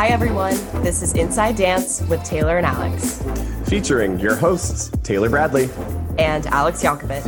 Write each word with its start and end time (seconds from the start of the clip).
Hi, 0.00 0.06
everyone. 0.06 0.54
This 0.82 1.02
is 1.02 1.12
Inside 1.12 1.56
Dance 1.56 2.00
with 2.08 2.24
Taylor 2.24 2.56
and 2.56 2.64
Alex. 2.64 3.22
Featuring 3.66 4.18
your 4.18 4.34
hosts, 4.34 4.90
Taylor 5.02 5.28
Bradley 5.28 5.68
and 6.18 6.46
Alex 6.46 6.82
Yankovic. 6.82 7.20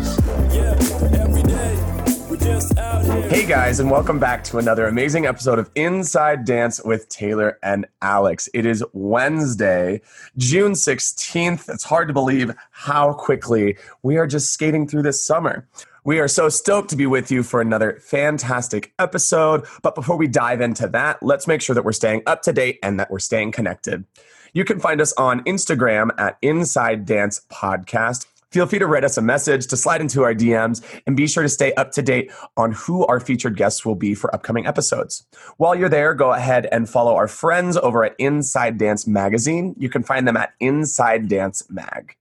Hey 3.29 3.45
guys, 3.45 3.79
and 3.79 3.91
welcome 3.91 4.19
back 4.19 4.43
to 4.45 4.57
another 4.57 4.87
amazing 4.87 5.27
episode 5.27 5.59
of 5.59 5.71
Inside 5.75 6.47
Dance 6.47 6.83
with 6.83 7.11
Taylor 7.11 7.59
and 7.63 7.85
Alex. 8.01 8.49
It 8.55 8.65
is 8.65 8.83
Wednesday, 8.95 10.01
June 10.39 10.73
16th. 10.73 11.69
It's 11.69 11.85
hard 11.85 12.09
to 12.09 12.15
believe 12.15 12.55
how 12.71 13.13
quickly 13.13 13.77
we 14.03 14.17
are 14.17 14.27
just 14.27 14.51
skating 14.51 14.89
through 14.89 15.03
this 15.03 15.23
summer. 15.23 15.69
We 16.05 16.19
are 16.19 16.27
so 16.27 16.49
stoked 16.49 16.91
to 16.91 16.97
be 16.97 17.07
with 17.07 17.31
you 17.31 17.45
for 17.45 17.61
another 17.61 18.01
fantastic 18.01 18.93
episode. 18.99 19.65
But 19.83 19.95
before 19.95 20.17
we 20.17 20.27
dive 20.27 20.61
into 20.61 20.89
that, 20.89 21.23
let's 21.23 21.47
make 21.47 21.63
sure 21.63 21.75
that 21.75 21.85
we're 21.85 21.93
staying 21.93 22.23
up 22.27 22.43
to 22.43 22.53
date 22.53 22.81
and 22.83 22.99
that 22.99 23.09
we're 23.09 23.21
staying 23.21 23.53
connected. 23.53 24.05
You 24.53 24.65
can 24.65 24.81
find 24.81 25.01
us 25.01 25.13
on 25.13 25.45
Instagram 25.45 26.11
at 26.19 26.39
Inside 26.43 27.07
Dance 27.07 27.47
Podcast. 27.53 28.27
Feel 28.51 28.67
free 28.67 28.81
to 28.81 28.87
write 28.89 29.05
us 29.05 29.17
a 29.17 29.23
message, 29.23 29.69
to 29.69 29.77
slide 29.77 30.01
into 30.01 30.25
our 30.25 30.35
DMs, 30.35 30.83
and 31.07 31.17
be 31.17 31.29
sure 31.29 31.45
to 31.45 31.49
stay 31.49 31.73
up 31.75 31.93
to 31.93 32.03
date 32.03 32.33
on 32.57 32.73
who 32.73 33.07
our 33.07 33.21
featured 33.21 33.57
guests 33.57 33.87
will 33.87 33.95
be 33.95 34.17
for 34.17 34.35
upcoming 34.35 34.67
episodes. 34.67 35.25
While 35.57 35.77
you're 35.77 35.89
there, 35.89 36.15
go 36.15 36.33
ahead 36.33 36.67
and 36.73 36.91
follow 36.91 37.15
our 37.15 37.29
friends 37.29 37.77
over 37.77 38.05
at 38.05 38.17
Inside 38.19 38.77
Dance 38.77 39.07
Magazine. 39.07 39.77
You 39.79 39.89
can 39.89 40.03
find 40.03 40.27
them 40.27 40.37
at 40.37 40.53
Inside 40.59 41.29
Dance 41.29 41.63
Mag. 41.71 42.17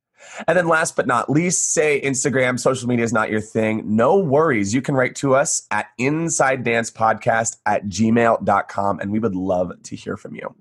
And 0.47 0.57
then 0.57 0.67
last 0.67 0.95
but 0.95 1.07
not 1.07 1.29
least, 1.29 1.73
say 1.73 2.01
Instagram, 2.01 2.59
social 2.59 2.87
media 2.87 3.05
is 3.05 3.13
not 3.13 3.29
your 3.29 3.41
thing. 3.41 3.83
No 3.95 4.17
worries. 4.17 4.73
You 4.73 4.81
can 4.81 4.95
write 4.95 5.15
to 5.17 5.35
us 5.35 5.67
at 5.71 5.87
inside 5.97 6.63
dance 6.63 6.91
podcast 6.91 7.57
at 7.65 7.85
gmail.com 7.85 8.99
and 8.99 9.11
we 9.11 9.19
would 9.19 9.35
love 9.35 9.71
to 9.83 9.95
hear 9.95 10.17
from 10.17 10.35
you. 10.35 10.55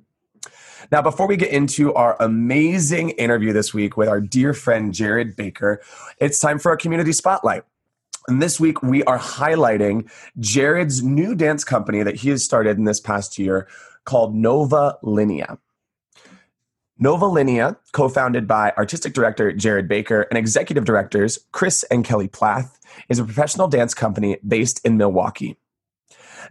Now, 0.91 1.03
before 1.03 1.29
we 1.29 1.37
get 1.37 1.53
into 1.53 1.93
our 1.95 2.17
amazing 2.21 3.11
interview 3.11 3.53
this 3.53 3.75
week 3.75 3.97
with 3.97 4.09
our 4.09 4.21
dear 4.21 4.55
friend 4.55 4.93
Jared 4.95 5.37
Baker, 5.37 5.81
it's 6.19 6.41
time 6.41 6.59
for 6.59 6.71
our 6.71 6.77
community 6.77 7.13
spotlight. 7.13 7.65
And 8.29 8.41
this 8.41 8.59
week 8.61 8.83
we 8.83 9.03
are 9.05 9.19
highlighting 9.19 10.11
Jared's 10.39 11.03
new 11.03 11.35
dance 11.35 11.65
company 11.65 12.03
that 12.03 12.17
he 12.17 12.31
has 12.31 12.45
started 12.45 12.79
in 12.79 12.85
this 12.85 13.01
past 13.01 13.39
year 13.39 13.69
called 14.05 14.35
Nova 14.35 14.99
Linea. 15.03 15.59
Nova 17.03 17.25
Linea, 17.25 17.79
co 17.93 18.11
founded 18.11 18.47
by 18.47 18.75
artistic 18.77 19.15
director 19.15 19.53
Jared 19.53 19.89
Baker 19.89 20.27
and 20.31 20.37
executive 20.37 20.85
directors 20.85 21.39
Chris 21.51 21.83
and 21.85 22.05
Kelly 22.05 22.29
Plath, 22.29 22.79
is 23.09 23.19
a 23.19 23.25
professional 23.25 23.69
dance 23.69 23.95
company 23.95 24.37
based 24.47 24.85
in 24.85 24.99
Milwaukee. 24.99 25.57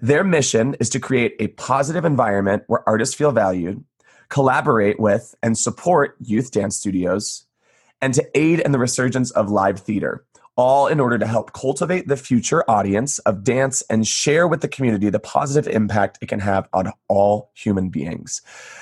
Their 0.02 0.24
mission 0.24 0.76
is 0.80 0.90
to 0.90 1.00
create 1.00 1.36
a 1.40 1.50
positive 1.50 2.04
environment 2.04 2.64
where 2.66 2.88
artists 2.90 3.14
feel 3.14 3.32
valued, 3.32 3.84
collaborate 4.30 5.00
with 5.00 5.36
and 5.44 5.56
support 5.56 6.16
youth 6.20 6.50
dance 6.50 6.78
studios, 6.78 7.46
and 8.02 8.16
to 8.16 8.26
aid 8.34 8.60
in 8.60 8.72
the 8.72 8.80
resurgence 8.80 9.30
of 9.30 9.52
live 9.52 9.80
theater, 9.80 10.26
all 10.60 10.88
in 10.88 11.00
order 11.00 11.18
to 11.18 11.26
help 11.26 11.54
cultivate 11.54 12.10
the 12.10 12.18
future 12.18 12.70
audience 12.70 13.18
of 13.20 13.46
dance 13.46 13.82
and 13.84 14.06
share 14.06 14.46
with 14.46 14.60
the 14.60 14.68
community 14.68 15.10
the 15.10 15.18
positive 15.18 15.74
impact 15.74 16.18
it 16.22 16.28
can 16.28 16.42
have 16.42 16.68
on 16.74 16.92
all 17.08 17.50
human 17.54 17.88
beings. 17.88 18.42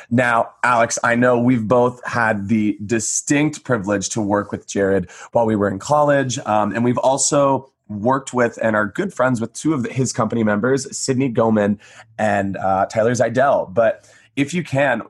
Now, 0.10 0.50
Alex, 0.64 0.98
I 1.04 1.14
know 1.14 1.38
we've 1.38 1.68
both 1.68 2.04
had 2.04 2.48
the 2.48 2.80
distinct 2.84 3.64
privilege 3.64 4.10
to 4.10 4.22
work 4.22 4.52
with 4.52 4.66
Jared 4.68 5.12
while 5.34 5.46
we 5.46 5.56
were 5.56 5.68
in 5.68 5.78
college, 5.78 6.40
um, 6.40 6.74
and 6.74 6.84
we've 6.84 6.98
also 6.98 7.72
worked 7.88 8.34
with 8.34 8.58
and 8.64 8.76
are 8.76 8.88
good 8.88 9.14
friends 9.14 9.40
with 9.40 9.54
two 9.54 9.76
of 9.76 9.86
his 9.86 10.12
company 10.12 10.44
members, 10.44 10.98
Sydney 10.98 11.30
Goman 11.30 11.80
and 12.18 12.58
uh, 12.58 12.88
Tyler 12.88 13.14
Zidell. 13.14 13.72
But 13.72 14.12
if 14.36 14.52
you 14.52 14.64
can, 14.64 15.04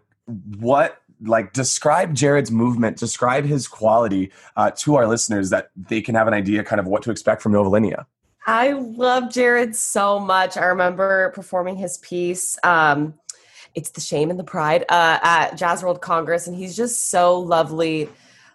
what 0.60 1.02
like 1.22 1.54
describe 1.54 2.14
Jared's 2.14 2.52
movement, 2.52 2.98
describe 2.98 3.46
his 3.46 3.68
quality 3.68 4.32
uh, 4.56 4.72
to 4.72 4.96
our 4.96 5.08
listeners 5.08 5.50
that 5.50 5.72
they 5.76 6.02
can 6.02 6.16
have 6.16 6.28
an 6.28 6.34
idea 6.34 6.64
kind 6.64 6.80
of 6.80 6.88
what 6.88 7.02
to 7.04 7.12
expect 7.12 7.42
from 7.42 7.54
Nova 7.54 7.70
Linea. 7.70 8.06
I 8.46 8.72
love 8.72 9.30
Jared 9.32 9.76
so 9.76 10.20
much. 10.20 10.56
I 10.56 10.66
remember 10.66 11.32
performing 11.32 11.76
his 11.76 11.98
piece. 11.98 12.58
Um, 12.64 13.14
it's 13.76 13.90
the 13.90 14.02
shame 14.02 14.30
and 14.30 14.40
the 14.40 14.44
pride 14.44 14.84
uh, 14.90 15.20
at 15.22 15.56
Jazz 15.56 15.84
World 15.84 16.02
Congress, 16.02 16.48
and 16.48 16.56
he's 16.56 16.76
just 16.76 17.10
so 17.10 17.40
lovely, 17.40 18.10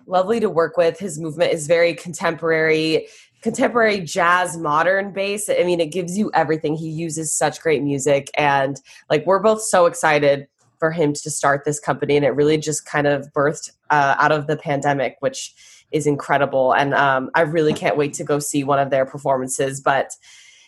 lovely 0.07 0.41
to 0.41 0.49
work 0.49 0.77
with. 0.77 0.99
His 0.99 1.21
movement 1.21 1.53
is 1.53 1.67
very 1.67 1.95
contemporary, 1.95 3.07
contemporary 3.43 4.01
jazz, 4.01 4.57
modern 4.57 5.13
base. 5.13 5.51
I 5.51 5.63
mean, 5.63 5.79
it 5.79 5.93
gives 5.93 6.17
you 6.17 6.31
everything. 6.33 6.75
He 6.75 6.89
uses 6.89 7.33
such 7.33 7.61
great 7.61 7.83
music, 7.83 8.31
and 8.37 8.81
like 9.11 9.27
we're 9.27 9.41
both 9.41 9.63
so 9.63 9.87
excited 9.87 10.49
for 10.83 10.91
him 10.91 11.13
to 11.13 11.31
start 11.31 11.65
this 11.65 11.79
company, 11.79 12.17
and 12.17 12.27
it 12.27 12.31
really 12.31 12.59
just 12.59 12.85
kind 12.85 13.07
of 13.07 13.33
birthed 13.33 13.71
uh, 13.91 14.17
out 14.19 14.33
of 14.33 14.49
the 14.49 14.57
pandemic, 14.57 15.15
which 15.21 15.55
is 15.93 16.09
incredible. 16.09 16.75
And 16.75 16.93
um, 16.93 17.31
I 17.37 17.43
really 17.43 17.73
can't 17.73 17.97
wait 17.97 18.15
to 18.15 18.25
go 18.25 18.41
see 18.41 18.65
one 18.65 18.81
of 18.81 18.91
their 18.91 19.07
performances. 19.07 19.81
But 19.81 20.11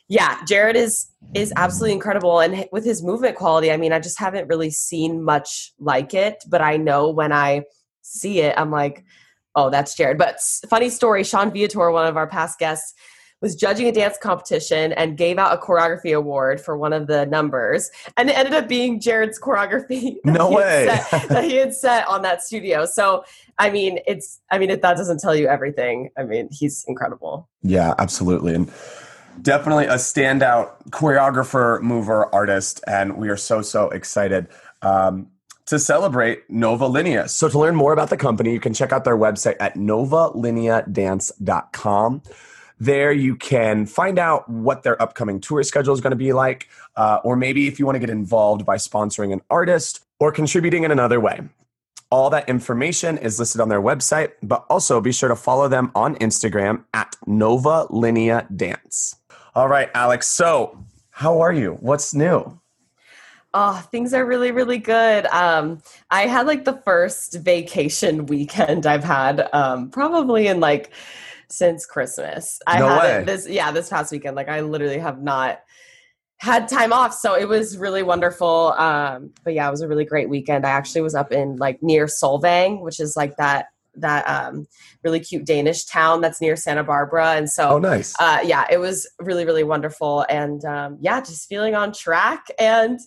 yeah, 0.06 0.38
Jared 0.44 0.76
is 0.76 1.08
is 1.34 1.52
absolutely 1.56 1.94
incredible, 1.94 2.38
and 2.38 2.64
with 2.70 2.84
his 2.84 3.02
movement 3.02 3.34
quality, 3.34 3.72
I 3.72 3.76
mean, 3.76 3.92
I 3.92 3.98
just 3.98 4.20
haven't 4.20 4.46
really 4.46 4.70
seen 4.70 5.24
much 5.24 5.72
like 5.80 6.14
it. 6.14 6.44
But 6.48 6.62
I 6.62 6.76
know 6.76 7.10
when 7.10 7.32
I 7.32 7.64
see 8.02 8.38
it, 8.38 8.54
I'm 8.56 8.70
like, 8.70 9.04
oh, 9.56 9.68
that's 9.68 9.96
Jared. 9.96 10.16
But 10.16 10.38
funny 10.70 10.90
story, 10.90 11.24
Sean 11.24 11.50
Viator, 11.50 11.90
one 11.90 12.06
of 12.06 12.16
our 12.16 12.28
past 12.28 12.60
guests 12.60 12.94
was 13.44 13.54
judging 13.54 13.86
a 13.86 13.92
dance 13.92 14.16
competition 14.16 14.94
and 14.94 15.18
gave 15.18 15.36
out 15.36 15.52
a 15.52 15.58
choreography 15.60 16.16
award 16.16 16.62
for 16.62 16.78
one 16.78 16.94
of 16.94 17.08
the 17.08 17.26
numbers. 17.26 17.90
And 18.16 18.30
it 18.30 18.38
ended 18.38 18.54
up 18.54 18.68
being 18.68 18.98
Jared's 18.98 19.38
choreography. 19.38 20.16
No 20.24 20.50
way. 20.50 20.86
Set, 20.86 21.28
that 21.28 21.44
he 21.44 21.56
had 21.56 21.74
set 21.74 22.08
on 22.08 22.22
that 22.22 22.42
studio. 22.42 22.86
So, 22.86 23.22
I 23.58 23.68
mean, 23.70 23.98
it's, 24.06 24.40
I 24.50 24.56
mean, 24.58 24.70
if 24.70 24.80
that 24.80 24.96
doesn't 24.96 25.20
tell 25.20 25.36
you 25.36 25.46
everything, 25.46 26.08
I 26.16 26.22
mean, 26.22 26.48
he's 26.50 26.86
incredible. 26.88 27.46
Yeah, 27.62 27.92
absolutely. 27.98 28.54
And 28.54 28.72
definitely 29.42 29.84
a 29.84 29.96
standout 29.96 30.88
choreographer, 30.88 31.82
mover, 31.82 32.34
artist. 32.34 32.82
And 32.86 33.18
we 33.18 33.28
are 33.28 33.36
so, 33.36 33.60
so 33.60 33.90
excited. 33.90 34.48
Um, 34.80 35.28
to 35.66 35.78
celebrate 35.78 36.48
Nova 36.48 36.86
Linea. 36.86 37.28
So, 37.28 37.46
to 37.48 37.58
learn 37.58 37.76
more 37.76 37.92
about 37.92 38.08
the 38.10 38.16
company, 38.16 38.52
you 38.52 38.60
can 38.60 38.74
check 38.74 38.92
out 38.92 39.04
their 39.04 39.18
website 39.18 39.56
at 39.60 39.74
novalineadance.com. 39.74 42.22
There, 42.80 43.12
you 43.12 43.36
can 43.36 43.86
find 43.86 44.18
out 44.18 44.48
what 44.48 44.82
their 44.82 45.00
upcoming 45.00 45.40
tour 45.40 45.62
schedule 45.62 45.94
is 45.94 46.00
going 46.00 46.10
to 46.10 46.16
be 46.16 46.32
like, 46.32 46.68
uh, 46.96 47.20
or 47.24 47.36
maybe 47.36 47.68
if 47.68 47.78
you 47.78 47.86
want 47.86 47.96
to 47.96 48.00
get 48.00 48.10
involved 48.10 48.66
by 48.66 48.76
sponsoring 48.76 49.32
an 49.32 49.40
artist 49.48 50.04
or 50.18 50.32
contributing 50.32 50.84
in 50.84 50.90
another 50.90 51.20
way. 51.20 51.40
All 52.10 52.30
that 52.30 52.48
information 52.48 53.18
is 53.18 53.38
listed 53.38 53.60
on 53.60 53.68
their 53.68 53.80
website, 53.80 54.32
but 54.42 54.66
also 54.68 55.00
be 55.00 55.12
sure 55.12 55.28
to 55.28 55.36
follow 55.36 55.68
them 55.68 55.90
on 55.94 56.16
Instagram 56.16 56.84
at 56.92 57.16
Nova 57.26 57.86
Linea 57.90 58.46
Dance. 58.54 59.16
All 59.54 59.68
right, 59.68 59.90
Alex. 59.94 60.28
So, 60.28 60.78
how 61.10 61.40
are 61.40 61.52
you? 61.52 61.74
What's 61.80 62.14
new? 62.14 62.60
Oh, 63.56 63.86
things 63.92 64.12
are 64.12 64.26
really, 64.26 64.50
really 64.50 64.78
good. 64.78 65.26
Um, 65.26 65.80
I 66.10 66.26
had 66.26 66.46
like 66.46 66.64
the 66.64 66.80
first 66.84 67.34
vacation 67.34 68.26
weekend 68.34 68.84
I've 68.84 69.04
had, 69.04 69.48
um, 69.52 69.90
probably 69.90 70.48
in 70.48 70.58
like 70.58 70.90
since 71.56 71.86
Christmas. 71.86 72.60
I 72.66 72.78
no 72.78 72.88
had 72.88 73.02
way. 73.02 73.24
this 73.24 73.48
yeah, 73.48 73.70
this 73.70 73.88
past 73.88 74.12
weekend. 74.12 74.36
Like 74.36 74.48
I 74.48 74.60
literally 74.60 74.98
have 74.98 75.22
not 75.22 75.60
had 76.38 76.68
time 76.68 76.92
off. 76.92 77.14
So 77.14 77.34
it 77.34 77.48
was 77.48 77.78
really 77.78 78.02
wonderful. 78.02 78.74
Um, 78.76 79.32
but 79.44 79.54
yeah, 79.54 79.66
it 79.66 79.70
was 79.70 79.80
a 79.80 79.88
really 79.88 80.04
great 80.04 80.28
weekend. 80.28 80.66
I 80.66 80.70
actually 80.70 81.00
was 81.00 81.14
up 81.14 81.32
in 81.32 81.56
like 81.56 81.82
near 81.82 82.06
Solvang, 82.06 82.82
which 82.82 83.00
is 83.00 83.16
like 83.16 83.36
that 83.36 83.66
that 83.96 84.24
um, 84.28 84.66
really 85.04 85.20
cute 85.20 85.44
Danish 85.44 85.84
town 85.84 86.20
that's 86.20 86.40
near 86.40 86.56
Santa 86.56 86.82
Barbara. 86.82 87.34
And 87.34 87.48
so, 87.48 87.70
oh, 87.70 87.78
nice. 87.78 88.12
Uh, 88.18 88.40
yeah, 88.44 88.64
it 88.70 88.78
was 88.78 89.08
really, 89.20 89.44
really 89.44 89.62
wonderful. 89.62 90.26
And 90.28 90.64
um, 90.64 90.98
yeah, 91.00 91.20
just 91.20 91.48
feeling 91.48 91.76
on 91.76 91.92
track 91.92 92.48
and 92.58 92.98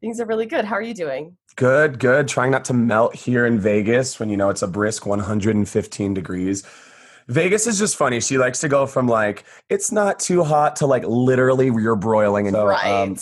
things 0.00 0.20
are 0.20 0.26
really 0.26 0.46
good. 0.46 0.66
How 0.66 0.76
are 0.76 0.82
you 0.82 0.92
doing? 0.92 1.36
Good, 1.56 1.98
good. 1.98 2.28
Trying 2.28 2.50
not 2.50 2.64
to 2.66 2.74
melt 2.74 3.14
here 3.14 3.46
in 3.46 3.58
Vegas 3.60 4.18
when 4.18 4.28
you 4.28 4.36
know 4.36 4.50
it's 4.50 4.62
a 4.62 4.68
brisk 4.68 5.06
115 5.06 6.12
degrees. 6.12 6.64
Vegas 7.28 7.66
is 7.66 7.78
just 7.78 7.96
funny. 7.96 8.20
She 8.20 8.38
likes 8.38 8.60
to 8.60 8.68
go 8.68 8.86
from 8.86 9.06
like 9.06 9.44
it's 9.68 9.90
not 9.90 10.18
too 10.18 10.44
hot 10.44 10.76
to 10.76 10.86
like 10.86 11.04
literally 11.06 11.66
you're 11.66 11.96
broiling 11.96 12.46
and 12.46 12.54
so, 12.54 12.66
right. 12.66 12.86
Um, 12.86 13.16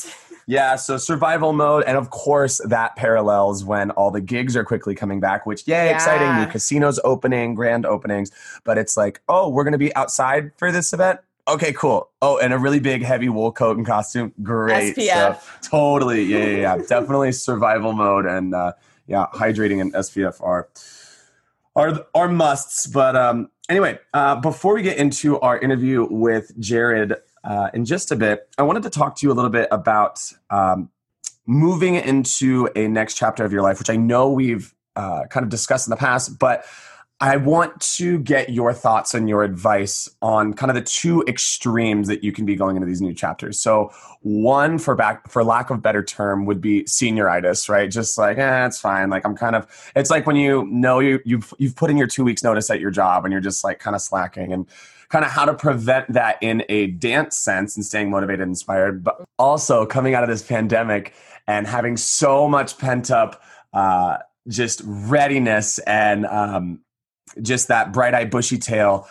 yeah, 0.46 0.76
so 0.76 0.96
survival 0.96 1.52
mode, 1.52 1.84
and 1.84 1.96
of 1.96 2.10
course 2.10 2.60
that 2.66 2.96
parallels 2.96 3.64
when 3.64 3.90
all 3.92 4.10
the 4.10 4.20
gigs 4.20 4.56
are 4.56 4.64
quickly 4.64 4.94
coming 4.94 5.20
back. 5.20 5.46
Which 5.46 5.66
yay, 5.68 5.86
yeah. 5.86 5.94
exciting! 5.94 6.44
New 6.44 6.50
casinos 6.50 6.98
opening, 7.04 7.54
grand 7.54 7.86
openings. 7.86 8.30
But 8.64 8.76
it's 8.76 8.96
like, 8.96 9.20
oh, 9.28 9.48
we're 9.48 9.64
gonna 9.64 9.78
be 9.78 9.94
outside 9.94 10.50
for 10.56 10.72
this 10.72 10.92
event. 10.92 11.20
Okay, 11.48 11.72
cool. 11.72 12.10
Oh, 12.20 12.38
and 12.38 12.52
a 12.52 12.58
really 12.58 12.80
big 12.80 13.02
heavy 13.02 13.28
wool 13.28 13.50
coat 13.50 13.76
and 13.76 13.86
costume. 13.86 14.32
Great 14.42 14.96
SPF. 14.96 15.06
stuff. 15.06 15.58
Totally. 15.62 16.24
Yeah, 16.24 16.38
yeah, 16.38 16.56
yeah. 16.56 16.76
Definitely 16.76 17.32
survival 17.32 17.92
mode 17.92 18.26
and 18.26 18.54
uh, 18.54 18.72
yeah, 19.06 19.26
hydrating 19.34 19.80
and 19.80 19.92
SPF 19.92 20.40
are 20.40 20.68
are 21.76 22.06
are 22.14 22.28
musts. 22.28 22.86
But 22.86 23.16
um, 23.16 23.50
anyway, 23.68 23.98
uh, 24.14 24.36
before 24.36 24.74
we 24.74 24.82
get 24.82 24.98
into 24.98 25.38
our 25.40 25.58
interview 25.58 26.06
with 26.10 26.58
Jared 26.58 27.14
uh, 27.44 27.70
in 27.74 27.84
just 27.84 28.12
a 28.12 28.16
bit, 28.16 28.48
I 28.58 28.62
wanted 28.62 28.82
to 28.84 28.90
talk 28.90 29.16
to 29.16 29.26
you 29.26 29.32
a 29.32 29.34
little 29.34 29.50
bit 29.50 29.68
about 29.70 30.20
um, 30.50 30.90
moving 31.46 31.96
into 31.96 32.68
a 32.76 32.88
next 32.88 33.14
chapter 33.14 33.44
of 33.44 33.52
your 33.52 33.62
life, 33.62 33.78
which 33.78 33.90
I 33.90 33.96
know 33.96 34.30
we've 34.30 34.74
uh, 34.96 35.24
kind 35.30 35.44
of 35.44 35.50
discussed 35.50 35.86
in 35.86 35.90
the 35.90 35.96
past, 35.96 36.38
but 36.38 36.64
I 37.22 37.36
want 37.36 37.80
to 37.98 38.18
get 38.18 38.50
your 38.50 38.72
thoughts 38.72 39.14
and 39.14 39.28
your 39.28 39.44
advice 39.44 40.10
on 40.22 40.54
kind 40.54 40.70
of 40.70 40.74
the 40.74 40.82
two 40.82 41.22
extremes 41.28 42.08
that 42.08 42.24
you 42.24 42.32
can 42.32 42.44
be 42.44 42.56
going 42.56 42.74
into 42.74 42.84
these 42.84 43.00
new 43.00 43.14
chapters. 43.14 43.60
So, 43.60 43.92
one 44.22 44.76
for 44.76 44.96
back 44.96 45.30
for 45.30 45.44
lack 45.44 45.70
of 45.70 45.80
better 45.80 46.02
term 46.02 46.46
would 46.46 46.60
be 46.60 46.82
senioritis, 46.82 47.68
right? 47.68 47.88
Just 47.88 48.18
like, 48.18 48.38
eh, 48.38 48.66
it's 48.66 48.80
fine. 48.80 49.08
Like 49.08 49.24
I'm 49.24 49.36
kind 49.36 49.54
of 49.54 49.68
it's 49.94 50.10
like 50.10 50.26
when 50.26 50.34
you 50.34 50.66
know 50.66 50.98
you 50.98 51.20
you've 51.24 51.54
you've 51.58 51.76
put 51.76 51.90
in 51.90 51.96
your 51.96 52.08
two 52.08 52.24
weeks 52.24 52.42
notice 52.42 52.68
at 52.70 52.80
your 52.80 52.90
job 52.90 53.24
and 53.24 53.30
you're 53.30 53.40
just 53.40 53.62
like 53.62 53.78
kind 53.78 53.94
of 53.94 54.02
slacking 54.02 54.52
and 54.52 54.66
kind 55.08 55.24
of 55.24 55.30
how 55.30 55.44
to 55.44 55.54
prevent 55.54 56.12
that 56.12 56.38
in 56.42 56.64
a 56.68 56.88
dance 56.88 57.36
sense 57.36 57.76
and 57.76 57.86
staying 57.86 58.10
motivated 58.10 58.40
and 58.40 58.50
inspired, 58.50 59.04
but 59.04 59.24
also 59.38 59.86
coming 59.86 60.16
out 60.16 60.24
of 60.24 60.28
this 60.28 60.42
pandemic 60.42 61.14
and 61.46 61.68
having 61.68 61.96
so 61.96 62.48
much 62.48 62.78
pent 62.78 63.12
up 63.12 63.44
uh, 63.74 64.18
just 64.48 64.82
readiness 64.84 65.78
and 65.80 66.26
um, 66.26 66.80
just 67.40 67.68
that 67.68 67.92
bright 67.92 68.14
eyed, 68.14 68.30
bushy 68.30 68.58
tail 68.58 69.08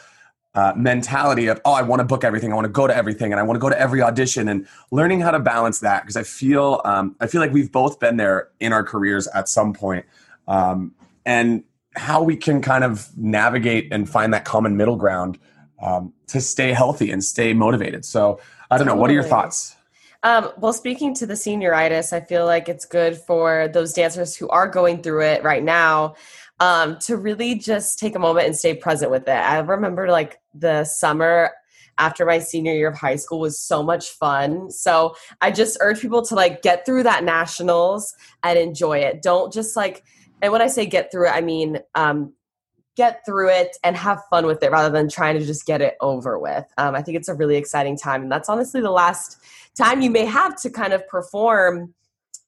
uh, 0.54 0.74
mentality 0.76 1.48
of, 1.48 1.62
oh, 1.64 1.72
I 1.72 1.82
want 1.82 2.02
to 2.02 2.04
book 2.04 2.24
everything. 2.24 2.52
I 2.52 2.56
want 2.56 2.66
to 2.66 2.72
go 2.72 2.86
to 2.86 2.96
everything 2.96 3.32
and 3.32 3.40
I 3.40 3.44
want 3.44 3.56
to 3.56 3.62
go 3.62 3.70
to 3.70 3.80
every 3.80 4.02
audition 4.02 4.50
and 4.50 4.68
learning 4.92 5.22
how 5.22 5.32
to 5.32 5.40
balance 5.40 5.80
that. 5.80 6.04
Cause 6.04 6.18
I 6.18 6.24
feel, 6.24 6.82
um, 6.84 7.16
I 7.22 7.28
feel 7.28 7.40
like 7.40 7.54
we've 7.54 7.72
both 7.72 8.00
been 8.00 8.18
there 8.18 8.50
in 8.60 8.74
our 8.74 8.84
careers 8.84 9.28
at 9.28 9.48
some 9.48 9.74
point. 9.74 10.06
Um, 10.48 10.94
and 11.26 11.64
how 11.96 12.24
we 12.24 12.36
can 12.36 12.62
kind 12.62 12.84
of 12.84 13.10
navigate 13.18 13.92
and 13.92 14.10
find 14.10 14.34
that 14.34 14.46
common 14.46 14.76
middle 14.76 14.96
ground 14.96 15.38
um, 15.82 16.14
to 16.28 16.42
stay 16.42 16.74
healthy 16.74 17.12
and 17.12 17.24
stay 17.24 17.54
motivated. 17.54 18.06
So 18.06 18.40
I 18.70 18.78
don't 18.78 18.88
totally. 18.88 18.96
know. 18.96 19.02
What 19.02 19.10
are 19.10 19.14
your 19.14 19.24
thoughts? 19.24 19.76
Um, 20.24 20.52
well, 20.58 20.74
speaking 20.74 21.16
to 21.16 21.26
the 21.26 21.34
senioritis, 21.34 22.14
I 22.14 22.22
feel 22.22 22.46
like 22.46 22.70
it's 22.70 22.86
good 22.86 23.18
for 23.18 23.68
those 23.68 23.94
dancers 23.94 24.36
who 24.36 24.48
are 24.50 24.68
going 24.68 25.02
through 25.02 25.24
it 25.24 25.44
right 25.44 25.64
now 25.64 26.16
um, 26.62 27.00
to 27.00 27.18
really 27.18 27.56
just 27.56 27.98
take 27.98 28.16
a 28.16 28.20
moment 28.20 28.46
and 28.46 28.56
stay 28.56 28.76
present 28.76 29.10
with 29.10 29.24
it. 29.24 29.32
I 29.32 29.58
remember 29.60 30.10
like 30.12 30.40
the 30.54 30.84
summer 30.84 31.50
after 31.98 32.24
my 32.24 32.38
senior 32.38 32.74
year 32.74 32.90
of 32.90 32.98
high 32.98 33.16
school 33.16 33.40
was 33.40 33.58
so 33.58 33.82
much 33.82 34.12
fun. 34.12 34.70
So 34.70 35.16
I 35.42 35.50
just 35.50 35.80
urge 35.82 36.00
people 36.00 36.22
to 36.22 36.36
like 36.36 36.62
get 36.62 36.86
through 36.86 37.04
that 37.04 37.24
nationals 37.24 38.16
and 38.44 38.60
enjoy 38.60 39.00
it. 39.00 39.24
Don't 39.24 39.52
just 39.52 39.76
like, 39.76 40.04
and 40.44 40.52
when 40.52 40.62
I 40.62 40.68
say 40.68 40.86
get 40.86 41.12
through 41.12 41.30
it, 41.30 41.32
I 41.32 41.42
mean 41.42 41.80
um, 41.96 42.34
get 42.96 43.26
through 43.26 43.50
it 43.50 43.76
and 43.84 43.98
have 43.98 44.22
fun 44.30 44.46
with 44.46 44.62
it 44.62 44.70
rather 44.72 44.92
than 44.92 45.10
trying 45.10 45.40
to 45.40 45.46
just 45.46 45.66
get 45.66 45.82
it 45.82 45.96
over 46.00 46.38
with. 46.38 46.66
Um, 46.78 46.94
I 46.94 47.02
think 47.02 47.18
it's 47.18 47.30
a 47.30 47.34
really 47.34 47.56
exciting 47.56 47.98
time. 47.98 48.22
And 48.22 48.32
that's 48.32 48.50
honestly 48.50 48.82
the 48.82 48.92
last 48.92 49.38
time 49.76 50.02
you 50.02 50.12
may 50.12 50.26
have 50.26 50.62
to 50.62 50.70
kind 50.70 50.94
of 50.94 51.08
perform 51.08 51.96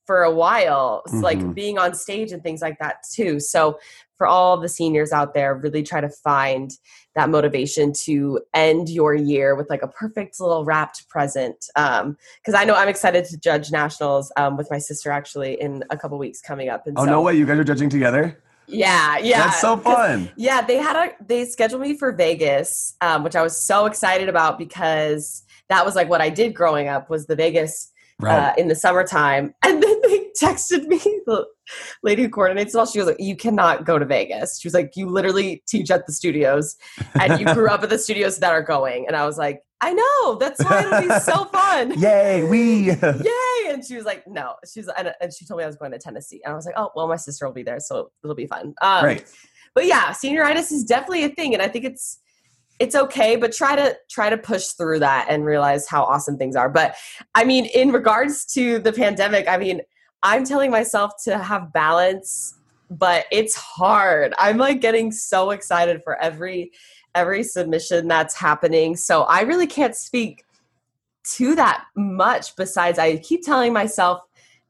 for 0.06 0.24
a 0.24 0.32
while 0.32 1.04
mm-hmm. 1.08 1.22
like 1.22 1.54
being 1.54 1.78
on 1.78 1.94
stage 1.94 2.32
and 2.32 2.44
things 2.44 2.62
like 2.62 2.78
that 2.80 2.98
too 3.14 3.40
so 3.40 3.80
for 4.18 4.28
all 4.28 4.58
the 4.58 4.70
seniors 4.70 5.12
out 5.12 5.34
there 5.34 5.56
really 5.56 5.84
try 5.84 6.02
to 6.02 6.10
find 6.10 6.72
that 7.16 7.30
motivation 7.30 7.94
to 7.94 8.40
end 8.54 8.90
your 8.90 9.14
year 9.14 9.56
with 9.56 9.70
like 9.70 9.82
a 9.82 9.88
perfect 9.88 10.40
little 10.40 10.66
wrapped 10.66 11.08
present 11.10 11.66
um 11.76 12.18
because 12.42 12.60
i 12.60 12.64
know 12.64 12.76
i'm 12.76 12.90
excited 12.90 13.26
to 13.26 13.38
judge 13.38 13.72
nationals 13.72 14.32
um, 14.38 14.58
with 14.58 14.70
my 14.70 14.78
sister 14.78 15.12
actually 15.12 15.60
in 15.60 15.84
a 15.90 15.98
couple 15.98 16.18
weeks 16.18 16.42
coming 16.42 16.70
up 16.70 16.88
and 16.88 16.98
oh 16.98 17.06
so, 17.06 17.12
no 17.12 17.22
way 17.22 17.34
you 17.34 17.46
guys 17.46 17.58
are 17.58 17.64
judging 17.64 17.90
together 17.90 18.38
yeah, 18.68 19.18
yeah. 19.18 19.48
That's 19.48 19.62
so 19.62 19.78
fun. 19.78 20.32
Yeah, 20.36 20.62
they 20.62 20.78
had 20.78 20.96
a 20.96 21.12
they 21.26 21.46
scheduled 21.46 21.82
me 21.82 21.98
for 21.98 22.12
Vegas, 22.12 22.96
um, 23.02 23.24
which 23.24 23.36
I 23.36 23.42
was 23.42 23.62
so 23.62 23.86
excited 23.86 24.30
about 24.30 24.58
because 24.58 25.44
that 25.70 25.86
was 25.86 25.96
like 25.96 26.10
what 26.10 26.22
I 26.22 26.30
did 26.30 26.56
growing 26.56 26.88
up 26.88 27.10
was 27.10 27.26
the 27.26 27.36
Vegas 27.36 27.92
right. 28.20 28.52
uh, 28.52 28.54
in 28.58 28.68
the 28.68 28.76
summertime. 28.76 29.54
And 29.66 29.82
then 29.82 30.02
they 30.02 30.28
texted 30.40 30.88
me, 30.88 31.00
the 31.26 31.46
lady 32.04 32.24
who 32.24 32.30
coordinates 32.30 32.76
it 32.76 32.78
all. 32.78 32.86
She 32.86 33.00
was 33.00 33.08
like, 33.08 33.20
You 33.20 33.36
cannot 33.36 33.86
go 33.86 33.98
to 33.98 34.06
Vegas. 34.06 34.60
She 34.60 34.68
was 34.68 34.74
like, 34.74 34.92
You 34.96 35.08
literally 35.08 35.64
teach 35.68 35.90
at 35.90 36.06
the 36.06 36.14
studios 36.14 36.76
and 37.20 37.40
you 37.40 37.52
grew 37.54 37.70
up 37.70 37.82
at 37.84 37.90
the 37.90 37.98
studios 37.98 38.38
that 38.40 38.52
are 38.52 38.62
going. 38.62 39.08
And 39.08 39.16
I 39.16 39.26
was 39.26 39.38
like, 39.38 39.62
I 39.82 39.94
know. 39.94 40.36
That's 40.36 40.64
why 40.64 40.82
it'll 40.82 41.02
be 41.02 41.20
so 41.20 41.46
fun. 41.54 42.00
Yay, 42.00 42.44
we. 42.44 42.92
Yay. 42.92 43.70
And 43.70 43.84
she 43.84 43.96
was 43.96 44.06
like, 44.06 44.28
No. 44.28 44.56
She's 44.72 44.88
and, 44.98 45.14
and 45.20 45.34
she 45.34 45.46
told 45.46 45.58
me 45.58 45.64
I 45.64 45.68
was 45.68 45.76
going 45.76 45.92
to 45.92 46.00
Tennessee. 46.00 46.42
And 46.46 46.54
I 46.54 46.56
was 46.56 46.66
like, 46.66 46.76
Oh, 46.78 46.92
well, 46.96 47.08
my 47.08 47.16
sister 47.16 47.46
will 47.46 47.54
be 47.54 47.64
there. 47.64 47.80
So 47.80 48.12
it'll 48.24 48.36
be 48.36 48.48
fun. 48.48 48.76
Um, 48.82 49.06
right. 49.06 49.26
But 49.76 49.86
yeah, 49.88 50.12
senioritis 50.12 50.72
is 50.72 50.84
definitely 50.84 51.24
a 51.24 51.30
thing. 51.30 51.54
And 51.54 51.64
I 51.64 51.68
think 51.68 51.86
it's, 51.86 52.20
it's 52.84 52.96
okay 52.96 53.38
but 53.38 53.54
try 53.54 53.76
to 53.76 53.96
try 54.10 54.30
to 54.30 54.38
push 54.38 54.68
through 54.78 55.00
that 55.00 55.26
and 55.30 55.46
realize 55.46 55.88
how 55.88 56.04
awesome 56.04 56.38
things 56.38 56.56
are. 56.56 56.70
But 56.70 56.96
i 57.34 57.44
mean 57.44 57.66
in 57.68 57.92
regards 57.92 58.46
to 58.56 58.80
the 58.80 58.92
pandemic 58.92 59.48
i 59.48 59.58
mean 59.58 59.82
i'm 60.22 60.44
telling 60.44 60.70
myself 60.70 61.12
to 61.24 61.38
have 61.38 61.72
balance 61.72 62.56
but 62.90 63.26
it's 63.32 63.56
hard. 63.56 64.34
I'm 64.38 64.58
like 64.58 64.82
getting 64.82 65.12
so 65.12 65.52
excited 65.52 66.04
for 66.04 66.22
every 66.22 66.72
every 67.16 67.44
submission 67.44 68.08
that's 68.08 68.36
happening. 68.36 68.96
So 68.96 69.24
i 69.24 69.42
really 69.42 69.68
can't 69.68 69.96
speak 69.96 70.44
to 71.38 71.56
that 71.56 71.86
much 71.96 72.56
besides 72.58 73.00
i 73.00 73.16
keep 73.18 73.46
telling 73.46 73.72
myself 73.72 74.20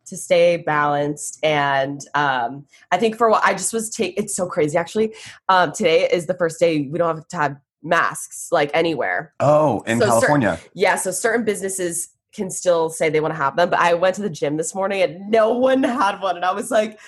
to 0.06 0.16
stay 0.16 0.58
balanced. 0.58 1.40
And 1.44 2.02
um, 2.14 2.66
i 2.92 2.98
think 2.98 3.18
for 3.18 3.30
what 3.30 3.44
i 3.44 3.54
just 3.54 3.74
was 3.74 3.90
take 3.90 4.18
it's 4.18 4.36
so 4.36 4.48
crazy 4.48 4.78
actually. 4.78 5.14
Um, 5.50 5.72
today 5.72 6.08
is 6.12 6.28
the 6.28 6.36
first 6.36 6.60
day 6.60 6.88
we 6.92 6.98
don't 7.00 7.16
have 7.16 7.28
to 7.30 7.38
have 7.38 7.58
masks 7.84 8.48
like 8.52 8.72
anywhere. 8.74 9.34
Oh, 9.40 9.82
in 9.82 10.00
so 10.00 10.06
California. 10.06 10.58
Certain, 10.58 10.72
yeah, 10.74 10.96
so 10.96 11.12
certain 11.12 11.46
businesses 11.46 12.10
can 12.34 12.50
still 12.50 12.90
say 12.90 13.10
they 13.10 13.20
want 13.20 13.34
to 13.34 13.38
have 13.38 13.56
them, 13.56 13.70
but 13.70 13.80
I 13.80 13.94
went 13.94 14.16
to 14.16 14.22
the 14.22 14.30
gym 14.30 14.58
this 14.58 14.74
morning 14.74 15.02
and 15.02 15.30
no 15.30 15.58
one 15.58 15.84
had 15.84 16.20
one 16.20 16.36
and 16.36 16.46
I 16.46 16.54
was 16.54 16.72
like 16.72 17.00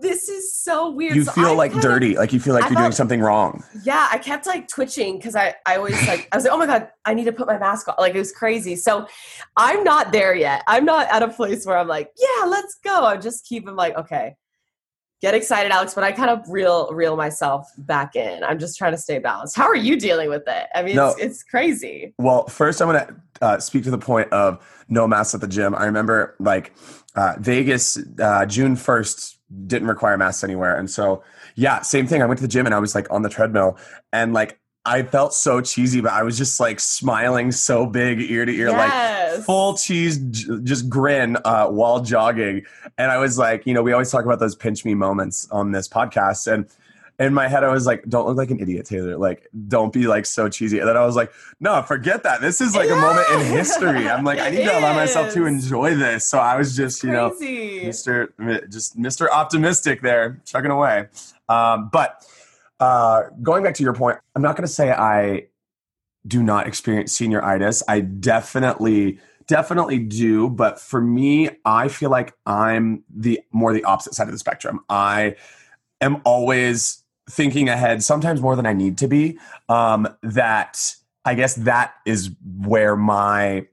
this 0.00 0.28
is 0.28 0.56
so 0.56 0.90
weird. 0.90 1.16
You 1.16 1.24
feel 1.24 1.56
like 1.56 1.72
dirty, 1.72 2.12
of, 2.12 2.18
like 2.18 2.32
you 2.32 2.40
feel 2.40 2.54
like 2.54 2.64
I 2.64 2.66
you're 2.68 2.74
thought, 2.74 2.82
doing 2.82 2.92
something 2.92 3.20
wrong. 3.20 3.64
Yeah, 3.82 4.08
I 4.10 4.18
kept 4.18 4.46
like 4.46 4.68
twitching 4.68 5.16
because 5.16 5.34
I, 5.34 5.54
I 5.66 5.76
always 5.76 5.94
like 6.06 6.28
I 6.32 6.36
was 6.36 6.44
like, 6.44 6.52
oh 6.52 6.58
my 6.58 6.66
god, 6.66 6.88
I 7.04 7.14
need 7.14 7.24
to 7.24 7.32
put 7.32 7.46
my 7.46 7.58
mask 7.58 7.88
on. 7.88 7.94
Like 7.98 8.14
it 8.14 8.18
was 8.18 8.32
crazy. 8.32 8.76
So 8.76 9.06
I'm 9.56 9.82
not 9.84 10.12
there 10.12 10.34
yet. 10.34 10.62
I'm 10.66 10.84
not 10.84 11.08
at 11.10 11.22
a 11.22 11.28
place 11.28 11.66
where 11.66 11.76
I'm 11.76 11.88
like, 11.88 12.10
yeah, 12.18 12.46
let's 12.46 12.78
go. 12.84 13.04
I'm 13.04 13.20
just 13.20 13.46
keeping 13.46 13.74
like, 13.74 13.96
okay, 13.96 14.36
get 15.20 15.34
excited, 15.34 15.70
Alex, 15.70 15.94
but 15.94 16.04
I 16.04 16.12
kind 16.12 16.30
of 16.30 16.48
reel 16.48 16.90
reel 16.92 17.16
myself 17.16 17.70
back 17.78 18.16
in. 18.16 18.42
I'm 18.42 18.58
just 18.58 18.78
trying 18.78 18.92
to 18.92 18.98
stay 18.98 19.18
balanced. 19.18 19.56
How 19.56 19.66
are 19.66 19.76
you 19.76 19.98
dealing 19.98 20.28
with 20.28 20.44
it? 20.46 20.66
I 20.74 20.82
mean, 20.82 20.96
no, 20.96 21.10
it's, 21.10 21.20
it's, 21.20 21.42
crazy. 21.42 22.14
Well, 22.18 22.46
first, 22.46 22.80
I'm 22.80 22.88
going 22.88 23.06
to 23.06 23.16
uh, 23.42 23.58
speak 23.58 23.84
to 23.84 23.90
the 23.90 23.98
point 23.98 24.32
of 24.32 24.64
no 24.88 25.06
masks 25.06 25.34
at 25.34 25.40
the 25.40 25.48
gym. 25.48 25.74
I 25.74 25.84
remember 25.84 26.36
like 26.38 26.72
uh, 27.14 27.34
Vegas, 27.38 27.98
uh, 28.20 28.46
June 28.46 28.76
1st 28.76 29.36
didn't 29.66 29.88
require 29.88 30.16
masks 30.16 30.44
anywhere, 30.44 30.76
and 30.76 30.90
so 30.90 31.22
yeah, 31.54 31.82
same 31.82 32.06
thing. 32.06 32.22
I 32.22 32.26
went 32.26 32.38
to 32.38 32.44
the 32.44 32.48
gym 32.48 32.66
and 32.66 32.74
I 32.74 32.78
was 32.78 32.94
like 32.94 33.10
on 33.10 33.22
the 33.22 33.28
treadmill, 33.28 33.78
and 34.12 34.32
like 34.32 34.58
I 34.86 35.02
felt 35.02 35.34
so 35.34 35.60
cheesy, 35.60 36.00
but 36.00 36.12
I 36.12 36.22
was 36.22 36.38
just 36.38 36.58
like 36.58 36.80
smiling 36.80 37.52
so 37.52 37.84
big 37.84 38.18
ear 38.20 38.46
to 38.46 38.52
ear, 38.52 38.68
yes. 38.68 39.36
like 39.36 39.44
full 39.44 39.76
cheese, 39.76 40.18
just 40.62 40.88
grin 40.88 41.36
uh, 41.44 41.66
while 41.66 42.00
jogging. 42.00 42.64
And 42.96 43.10
I 43.10 43.18
was 43.18 43.36
like, 43.36 43.66
you 43.66 43.74
know, 43.74 43.82
we 43.82 43.92
always 43.92 44.10
talk 44.10 44.24
about 44.24 44.38
those 44.38 44.54
pinch 44.54 44.84
me 44.84 44.94
moments 44.94 45.46
on 45.50 45.72
this 45.72 45.86
podcast. 45.86 46.50
And 46.50 46.66
in 47.18 47.34
my 47.34 47.46
head, 47.46 47.62
I 47.62 47.68
was 47.68 47.84
like, 47.84 48.04
don't 48.08 48.26
look 48.26 48.38
like 48.38 48.50
an 48.50 48.58
idiot, 48.58 48.86
Taylor. 48.86 49.18
Like, 49.18 49.46
don't 49.68 49.92
be 49.92 50.06
like 50.06 50.24
so 50.24 50.48
cheesy. 50.48 50.78
And 50.78 50.88
then 50.88 50.96
I 50.96 51.04
was 51.04 51.14
like, 51.14 51.30
no, 51.60 51.82
forget 51.82 52.22
that. 52.22 52.40
This 52.40 52.62
is 52.62 52.74
like 52.74 52.88
yes. 52.88 52.96
a 52.96 53.00
moment 53.00 53.26
in 53.32 53.52
history. 53.54 54.08
I'm 54.08 54.24
like, 54.24 54.38
I 54.40 54.48
need 54.48 54.64
to 54.64 54.78
allow 54.78 54.94
myself 54.94 55.34
to 55.34 55.44
enjoy 55.44 55.94
this. 55.94 56.26
So 56.26 56.38
I 56.38 56.56
was 56.56 56.74
just, 56.74 57.04
you 57.04 57.12
know, 57.12 57.32
Mr. 57.38 58.70
just 58.72 58.98
Mr. 58.98 59.28
Optimistic 59.28 60.00
there, 60.00 60.40
chugging 60.46 60.70
away. 60.70 61.08
Um, 61.50 61.90
but 61.92 62.24
uh, 62.80 63.24
going 63.42 63.62
back 63.62 63.74
to 63.74 63.82
your 63.82 63.94
point, 63.94 64.18
I'm 64.34 64.42
not 64.42 64.56
going 64.56 64.66
to 64.66 64.72
say 64.72 64.90
I 64.90 65.46
do 66.26 66.42
not 66.42 66.66
experience 66.66 67.16
senioritis. 67.16 67.82
I 67.88 68.00
definitely, 68.00 69.18
definitely 69.46 69.98
do. 69.98 70.48
But 70.48 70.80
for 70.80 71.00
me, 71.00 71.50
I 71.64 71.88
feel 71.88 72.10
like 72.10 72.34
I'm 72.46 73.04
the 73.14 73.40
more 73.52 73.72
the 73.72 73.84
opposite 73.84 74.14
side 74.14 74.28
of 74.28 74.32
the 74.32 74.38
spectrum. 74.38 74.80
I 74.88 75.36
am 76.00 76.20
always 76.24 77.02
thinking 77.30 77.68
ahead, 77.68 78.02
sometimes 78.02 78.40
more 78.40 78.56
than 78.56 78.66
I 78.66 78.72
need 78.72 78.98
to 78.98 79.08
be. 79.08 79.38
Um, 79.68 80.08
that 80.22 80.94
I 81.24 81.34
guess 81.34 81.54
that 81.56 81.94
is 82.06 82.30
where 82.62 82.96
my 82.96 83.66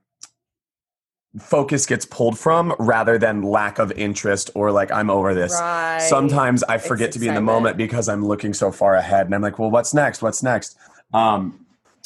focus 1.40 1.86
gets 1.86 2.06
pulled 2.06 2.38
from 2.38 2.74
rather 2.80 3.18
than 3.18 3.42
lack 3.42 3.80
of 3.80 3.92
interest 3.94 4.50
or 4.56 4.72
like 4.72 4.92
I'm 4.92 5.10
over 5.10 5.34
this. 5.34 5.54
Right. 5.54 6.00
Sometimes 6.00 6.64
I 6.64 6.78
forget 6.78 7.08
it's 7.08 7.18
to 7.18 7.20
be 7.20 7.28
in 7.28 7.36
the 7.36 7.42
moment 7.42 7.78
because 7.78 8.10
I'm 8.10 8.26
looking 8.26 8.54
so 8.54 8.72
far 8.72 8.96
ahead 8.96 9.26
and 9.26 9.36
I'm 9.36 9.42
like, 9.42 9.60
well, 9.60 9.72
what's 9.72 9.94
next? 9.94 10.22
What's 10.22 10.42
next? 10.44 10.78
Um, 11.14 11.66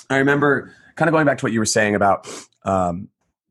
I 0.09 0.17
remember 0.17 0.73
kind 0.95 1.07
of 1.07 1.13
going 1.13 1.25
back 1.25 1.37
to 1.39 1.45
what 1.45 1.53
you 1.53 1.59
were 1.59 1.65
saying 1.65 1.95
about 1.95 2.27
um, 2.63 3.07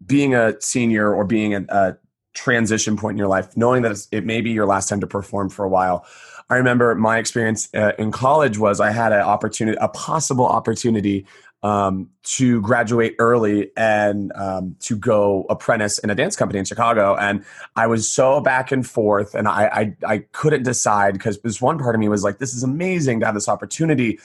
being 0.07 0.35
a 0.35 0.61
senior 0.61 1.15
or 1.15 1.25
being 1.25 1.55
a, 1.55 1.65
a 1.69 1.97
transition 2.35 2.97
point 2.97 3.15
in 3.15 3.19
your 3.19 3.29
life, 3.29 3.57
knowing 3.57 3.83
that 3.83 4.07
it 4.13 4.25
may 4.25 4.41
be 4.41 4.51
your 4.51 4.67
last 4.67 4.89
time 4.89 5.01
to 5.01 5.07
perform 5.07 5.49
for 5.49 5.65
a 5.65 5.69
while. 5.69 6.07
I 6.49 6.57
remember 6.57 6.95
my 6.95 7.19
experience 7.19 7.69
uh, 7.75 7.93
in 7.99 8.11
college 8.11 8.59
was 8.59 8.81
I 8.81 8.91
had 8.91 9.13
an 9.13 9.21
opportunity, 9.21 9.79
a 9.81 9.89
possible 9.89 10.47
opportunity 10.47 11.27
um, 11.63 12.09
to 12.23 12.61
graduate 12.63 13.17
early 13.19 13.71
and 13.77 14.33
um, 14.35 14.77
to 14.81 14.97
go 14.97 15.47
apprentice 15.51 15.99
in 15.99 16.11
a 16.11 16.15
dance 16.15 16.37
company 16.37 16.59
in 16.59 16.65
Chicago. 16.65 17.17
And 17.17 17.45
I 17.77 17.87
was 17.87 18.11
so 18.11 18.41
back 18.41 18.73
and 18.73 18.87
forth, 18.87 19.35
and 19.35 19.47
I 19.47 19.95
I, 20.05 20.15
I 20.15 20.19
couldn't 20.33 20.63
decide 20.63 21.15
because 21.15 21.39
this 21.41 21.61
one 21.61 21.79
part 21.79 21.95
of 21.95 22.01
me 22.01 22.09
was 22.09 22.25
like, 22.25 22.39
"This 22.39 22.55
is 22.55 22.63
amazing 22.63 23.21
to 23.21 23.27
have 23.27 23.35
this 23.35 23.49
opportunity 23.49 24.19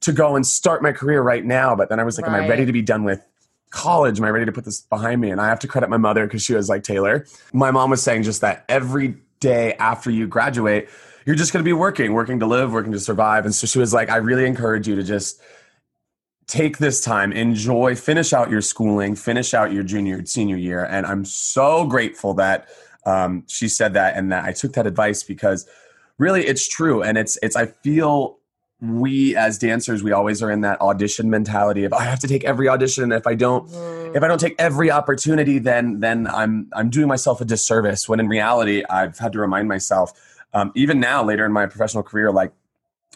to 0.00 0.12
go 0.12 0.36
and 0.36 0.46
start 0.46 0.82
my 0.82 0.92
career 0.92 1.22
right 1.22 1.44
now." 1.44 1.74
But 1.74 1.88
then 1.88 1.98
I 1.98 2.04
was 2.04 2.18
like, 2.18 2.26
right. 2.26 2.38
"Am 2.38 2.44
I 2.44 2.48
ready 2.48 2.66
to 2.66 2.72
be 2.72 2.82
done 2.82 3.04
with?" 3.04 3.26
college 3.72 4.18
am 4.18 4.26
i 4.26 4.28
ready 4.28 4.44
to 4.44 4.52
put 4.52 4.66
this 4.66 4.82
behind 4.82 5.18
me 5.18 5.30
and 5.30 5.40
i 5.40 5.48
have 5.48 5.58
to 5.58 5.66
credit 5.66 5.88
my 5.88 5.96
mother 5.96 6.26
because 6.26 6.42
she 6.42 6.52
was 6.52 6.68
like 6.68 6.82
taylor 6.82 7.24
my 7.54 7.70
mom 7.70 7.88
was 7.88 8.02
saying 8.02 8.22
just 8.22 8.42
that 8.42 8.66
every 8.68 9.16
day 9.40 9.72
after 9.76 10.10
you 10.10 10.26
graduate 10.26 10.90
you're 11.24 11.34
just 11.34 11.54
going 11.54 11.62
to 11.62 11.66
be 11.66 11.72
working 11.72 12.12
working 12.12 12.38
to 12.38 12.44
live 12.44 12.70
working 12.70 12.92
to 12.92 13.00
survive 13.00 13.46
and 13.46 13.54
so 13.54 13.66
she 13.66 13.78
was 13.78 13.94
like 13.94 14.10
i 14.10 14.16
really 14.16 14.44
encourage 14.44 14.86
you 14.86 14.94
to 14.94 15.02
just 15.02 15.40
take 16.46 16.78
this 16.78 17.00
time, 17.00 17.32
enjoy, 17.32 17.94
finish 17.94 18.32
out 18.32 18.50
your 18.50 18.60
schooling, 18.60 19.14
finish 19.14 19.54
out 19.54 19.72
your 19.72 19.82
junior, 19.82 20.24
senior 20.26 20.56
year. 20.56 20.84
And 20.84 21.06
I'm 21.06 21.24
so 21.24 21.86
grateful 21.86 22.34
that 22.34 22.68
um, 23.06 23.44
she 23.46 23.68
said 23.68 23.94
that 23.94 24.16
and 24.16 24.30
that 24.32 24.44
I 24.44 24.52
took 24.52 24.74
that 24.74 24.86
advice 24.86 25.22
because 25.22 25.66
really 26.18 26.46
it's 26.46 26.66
true. 26.68 27.02
And 27.02 27.16
it's, 27.16 27.38
it's, 27.42 27.56
I 27.56 27.66
feel 27.66 28.38
we 28.80 29.36
as 29.36 29.58
dancers, 29.58 30.02
we 30.02 30.10
always 30.10 30.42
are 30.42 30.50
in 30.50 30.60
that 30.62 30.80
audition 30.80 31.30
mentality 31.30 31.84
of 31.84 31.92
I 31.92 32.02
have 32.02 32.18
to 32.20 32.28
take 32.28 32.44
every 32.44 32.68
audition. 32.68 33.12
If 33.12 33.26
I 33.26 33.34
don't, 33.34 33.68
mm. 33.68 34.16
if 34.16 34.22
I 34.22 34.28
don't 34.28 34.40
take 34.40 34.56
every 34.58 34.90
opportunity, 34.90 35.58
then, 35.58 36.00
then 36.00 36.26
I'm, 36.26 36.68
I'm 36.72 36.90
doing 36.90 37.06
myself 37.06 37.40
a 37.40 37.44
disservice. 37.44 38.08
When 38.08 38.18
in 38.18 38.28
reality, 38.28 38.82
I've 38.90 39.18
had 39.18 39.32
to 39.32 39.38
remind 39.38 39.68
myself, 39.68 40.12
um, 40.52 40.72
even 40.74 41.00
now 41.00 41.24
later 41.24 41.46
in 41.46 41.52
my 41.52 41.66
professional 41.66 42.02
career, 42.02 42.32
like, 42.32 42.52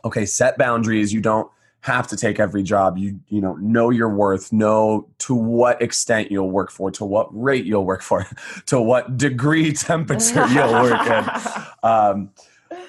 okay, 0.05 0.25
set 0.25 0.57
boundaries. 0.57 1.13
You 1.13 1.21
don't, 1.21 1.51
have 1.87 2.07
to 2.09 2.17
take 2.17 2.39
every 2.41 2.63
job. 2.63 2.99
You 2.99 3.19
you 3.29 3.41
know 3.41 3.55
know 3.55 3.91
your 3.91 4.09
worth, 4.09 4.53
know 4.53 5.09
to 5.19 5.35
what 5.35 5.81
extent 5.81 6.31
you'll 6.31 6.51
work 6.51 6.71
for, 6.71 6.91
to 6.93 7.05
what 7.05 7.29
rate 7.33 7.65
you'll 7.65 7.87
work 7.87 8.03
for, 8.03 8.27
to 8.67 8.81
what 8.81 9.17
degree 9.17 9.73
temperature 9.91 10.47
you'll 10.49 10.73
work 10.73 11.07
in. 11.07 11.25
Um, 11.83 12.31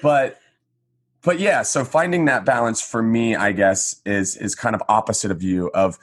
but 0.02 0.40
but 1.22 1.38
yeah, 1.38 1.62
so 1.62 1.84
finding 1.84 2.24
that 2.24 2.44
balance 2.44 2.82
for 2.82 3.00
me, 3.00 3.36
I 3.36 3.52
guess, 3.52 4.00
is 4.04 4.36
is 4.36 4.56
kind 4.56 4.74
of 4.74 4.82
opposite 4.88 5.30
of 5.30 5.40
you 5.42 5.68
of 5.68 5.98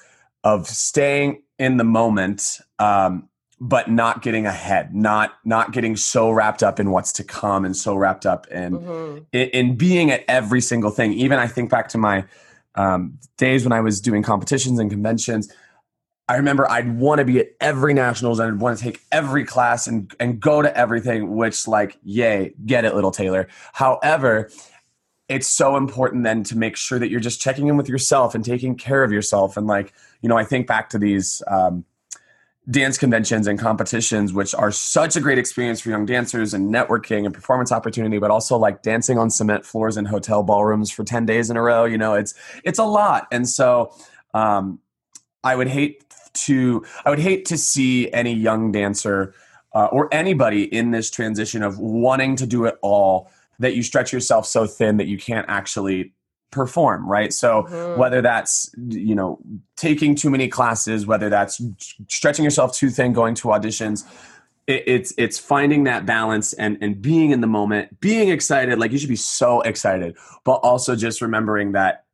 of 0.45 0.65
staying 0.67 1.43
in 1.59 1.75
the 1.77 1.83
moment. 1.83 2.59
Um, 2.79 3.27
but 3.61 3.89
not 3.89 4.21
getting 4.21 4.45
ahead 4.45 4.93
not 4.93 5.35
not 5.45 5.71
getting 5.71 5.95
so 5.95 6.29
wrapped 6.29 6.61
up 6.61 6.77
in 6.77 6.91
what's 6.91 7.13
to 7.13 7.23
come 7.23 7.63
and 7.63 7.75
so 7.75 7.95
wrapped 7.95 8.25
up 8.25 8.45
in, 8.47 8.77
mm-hmm. 8.77 9.23
in 9.31 9.47
in 9.49 9.75
being 9.75 10.11
at 10.11 10.25
every 10.27 10.59
single 10.59 10.91
thing 10.91 11.13
even 11.13 11.39
i 11.39 11.47
think 11.47 11.69
back 11.69 11.87
to 11.87 11.97
my 11.97 12.25
um, 12.75 13.17
days 13.38 13.63
when 13.63 13.72
I 13.72 13.82
was 13.82 14.01
doing 14.01 14.24
competitions 14.24 14.79
and 14.79 14.89
conventions, 14.89 15.51
I 16.27 16.38
remember 16.38 16.70
I'd 16.70 16.98
want 16.98 17.20
to 17.20 17.25
be 17.25 17.39
at 17.39 17.50
every 17.62 17.94
nationals 17.94 18.39
and 18.39 18.51
I'd 18.51 18.60
want 18.60 18.77
to 18.77 18.84
take 18.84 19.01
every 19.12 19.46
class 19.46 19.86
and 19.86 20.13
and 20.20 20.39
go 20.39 20.62
to 20.62 20.75
everything, 20.75 21.36
which 21.36 21.67
like, 21.67 21.98
yay, 22.03 22.53
get 22.65 22.84
it, 22.84 22.96
little 22.96 23.12
Taylor. 23.12 23.48
However, 23.74 24.50
it's 25.27 25.48
so 25.48 25.75
important 25.75 26.24
then 26.24 26.44
to 26.44 26.58
make 26.58 26.75
sure 26.75 27.00
that 27.00 27.10
you're 27.10 27.20
just 27.20 27.41
checking 27.41 27.67
in 27.67 27.77
with 27.77 27.89
yourself 27.89 28.36
and 28.36 28.44
taking 28.44 28.75
care 28.75 29.03
of 29.03 29.12
yourself. 29.12 29.58
And 29.58 29.67
like, 29.67 29.94
you 30.22 30.29
know, 30.29 30.38
I 30.38 30.44
think 30.44 30.67
back 30.67 30.89
to 30.89 31.00
these 31.00 31.41
um, 31.48 31.86
dance 32.69 32.98
conventions 32.98 33.45
and 33.48 33.60
competitions, 33.60 34.34
which 34.34 34.55
are 34.55 34.72
such 34.72 35.15
a 35.15 35.22
great 35.22 35.38
experience 35.38 35.81
for 35.81 35.89
young 35.89 36.05
dancers 36.05 36.53
and 36.53 36.74
networking 36.74 37.25
and 37.25 37.34
performance 37.34 37.72
opportunity, 37.72 38.17
but 38.17 38.31
also 38.31 38.57
like 38.57 38.81
dancing 38.81 39.17
on 39.19 39.29
cement 39.29 39.65
floors 39.65 39.98
in 39.98 40.05
hotel 40.05 40.41
ballrooms 40.41 40.89
for 40.89 41.03
10 41.03 41.25
days 41.25 41.50
in 41.50 41.57
a 41.57 41.62
row. 41.62 41.86
You 41.86 41.98
know, 41.98 42.15
it's 42.15 42.34
it's 42.63 42.79
a 42.79 42.84
lot. 42.84 43.27
And 43.31 43.48
so 43.48 43.93
um, 44.34 44.79
I 45.43 45.55
would 45.55 45.67
hate 45.67 46.03
to 46.34 46.84
I 47.05 47.12
would 47.12 47.19
hate 47.19 47.45
to 47.45 47.57
see 47.57 48.12
any 48.12 48.34
young 48.34 48.72
dancer 48.72 49.36
uh, 49.74 49.86
or 49.86 50.12
anybody 50.12 50.63
in 50.63 50.91
this 50.91 51.12
transition 51.12 51.62
of 51.62 51.77
wanting 51.77 52.36
to 52.38 52.48
do 52.48 52.65
it 52.65 52.77
all 52.81 53.29
that 53.60 53.75
you 53.75 53.84
stretch 53.84 54.12
yourself 54.12 54.45
so 54.45 54.65
thin 54.65 54.98
that 54.98 55.07
you 55.07 55.17
can't 55.17 55.45
actually 55.48 56.13
perform 56.55 57.07
right? 57.07 57.31
So 57.31 57.63
mm-hmm. 57.63 58.00
whether 58.00 58.21
that's 58.21 58.71
you 58.88 59.15
know 59.15 59.39
taking 59.75 60.15
too 60.15 60.29
many 60.29 60.47
classes 60.47 61.05
whether 61.05 61.29
that's 61.29 61.62
stretching 62.07 62.43
yourself 62.43 62.74
too 62.74 62.89
thin 62.89 63.13
going 63.13 63.35
to 63.35 63.50
auditions 63.50 64.05
it, 64.67 64.83
it's 64.88 65.13
it's 65.17 65.38
finding 65.38 65.83
that 65.83 66.05
balance 66.05 66.53
and 66.53 66.77
and 66.81 67.01
being 67.01 67.31
in 67.31 67.41
the 67.41 67.47
moment 67.47 68.00
being 68.00 68.29
excited 68.29 68.79
like 68.79 68.91
you 68.91 68.97
should 68.97 69.09
be 69.09 69.15
so 69.15 69.62
excited 69.62 70.15
but 70.43 70.55
also 70.55 70.95
just 70.95 71.21
remembering 71.21 71.74
that 71.74 72.05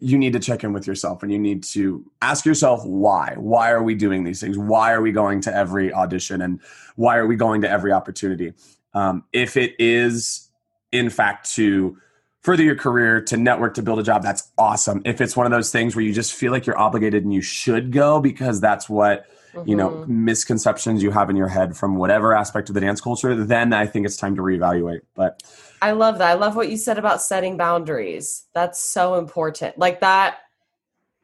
you 0.00 0.16
need 0.16 0.32
to 0.32 0.40
check 0.40 0.64
in 0.64 0.72
with 0.72 0.86
yourself 0.86 1.22
and 1.22 1.30
you 1.30 1.38
need 1.38 1.62
to 1.62 2.04
ask 2.22 2.46
yourself 2.46 2.84
why. 2.84 3.34
Why 3.36 3.70
are 3.70 3.82
we 3.82 3.94
doing 3.94 4.24
these 4.24 4.40
things? 4.40 4.56
Why 4.56 4.92
are 4.92 5.02
we 5.02 5.12
going 5.12 5.42
to 5.42 5.54
every 5.54 5.92
audition 5.92 6.40
and 6.40 6.58
why 6.96 7.18
are 7.18 7.26
we 7.26 7.36
going 7.36 7.60
to 7.60 7.70
every 7.70 7.92
opportunity? 7.92 8.54
Um, 8.94 9.24
if 9.32 9.56
it 9.56 9.74
is 9.78 10.50
in 10.90 11.10
fact 11.10 11.52
to 11.52 11.98
further 12.42 12.62
your 12.62 12.76
career, 12.76 13.20
to 13.22 13.36
network, 13.36 13.74
to 13.74 13.82
build 13.82 13.98
a 13.98 14.02
job, 14.02 14.22
that's 14.22 14.50
awesome. 14.56 15.02
If 15.04 15.20
it's 15.20 15.36
one 15.36 15.46
of 15.46 15.52
those 15.52 15.70
things 15.70 15.94
where 15.94 16.04
you 16.04 16.12
just 16.12 16.32
feel 16.34 16.52
like 16.52 16.66
you're 16.66 16.78
obligated 16.78 17.24
and 17.24 17.32
you 17.32 17.42
should 17.42 17.92
go 17.92 18.20
because 18.20 18.60
that's 18.60 18.88
what 18.88 19.26
mm-hmm. 19.52 19.68
you 19.68 19.76
know 19.76 19.90
mm-hmm. 19.90 20.24
misconceptions 20.24 21.02
you 21.02 21.10
have 21.10 21.30
in 21.30 21.36
your 21.36 21.48
head 21.48 21.76
from 21.76 21.96
whatever 21.96 22.34
aspect 22.34 22.68
of 22.68 22.74
the 22.74 22.80
dance 22.80 23.00
culture, 23.00 23.34
then 23.34 23.72
I 23.72 23.86
think 23.86 24.06
it's 24.06 24.16
time 24.16 24.36
to 24.36 24.42
reevaluate. 24.42 25.00
But 25.14 25.42
I 25.82 25.92
love 25.92 26.18
that. 26.18 26.30
I 26.30 26.34
love 26.34 26.56
what 26.56 26.70
you 26.70 26.76
said 26.76 26.98
about 26.98 27.22
setting 27.22 27.56
boundaries. 27.56 28.44
That's 28.54 28.80
so 28.80 29.16
important. 29.16 29.78
Like 29.78 30.00
that 30.00 30.38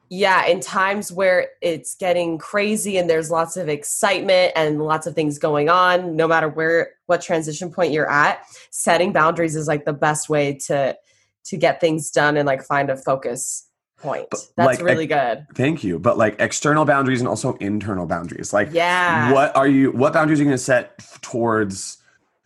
yeah, 0.09 0.47
in 0.47 0.61
times 0.61 1.11
where 1.11 1.49
it's 1.61 1.95
getting 1.97 2.39
crazy 2.39 2.97
and 2.97 3.11
there's 3.11 3.31
lots 3.31 3.57
of 3.57 3.69
excitement 3.69 4.53
and 4.55 4.83
lots 4.83 5.07
of 5.07 5.15
things 5.15 5.39
going 5.39 5.69
on, 5.69 6.15
no 6.17 6.29
matter 6.29 6.49
where 6.49 6.91
what 7.07 7.21
transition 7.21 7.73
point 7.73 7.93
you're 7.93 8.11
at, 8.11 8.45
setting 8.71 9.13
boundaries 9.13 9.57
is 9.57 9.67
like 9.67 9.85
the 9.85 9.93
best 9.93 10.29
way 10.29 10.55
to 10.55 10.97
to 11.45 11.57
get 11.57 11.81
things 11.81 12.11
done 12.11 12.37
and 12.37 12.47
like 12.47 12.63
find 12.63 12.91
a 12.91 12.97
focus 12.97 13.69
point. 13.99 14.27
But 14.31 14.41
That's 14.57 14.79
like, 14.79 14.83
really 14.83 15.07
good. 15.07 15.47
Thank 15.55 15.83
you. 15.85 15.99
But 15.99 16.19
like 16.19 16.37
external 16.41 16.85
boundaries 16.85 17.21
and 17.21 17.29
also 17.29 17.55
internal 17.55 18.07
boundaries. 18.07 18.53
Like 18.53 18.69
yeah. 18.73 19.33
what 19.33 19.57
are 19.57 19.69
you 19.69 19.93
what 19.93 20.13
boundaries 20.13 20.41
are 20.41 20.43
you 20.43 20.49
going 20.49 20.59
to 20.59 20.63
set 20.63 20.99
towards 21.23 21.99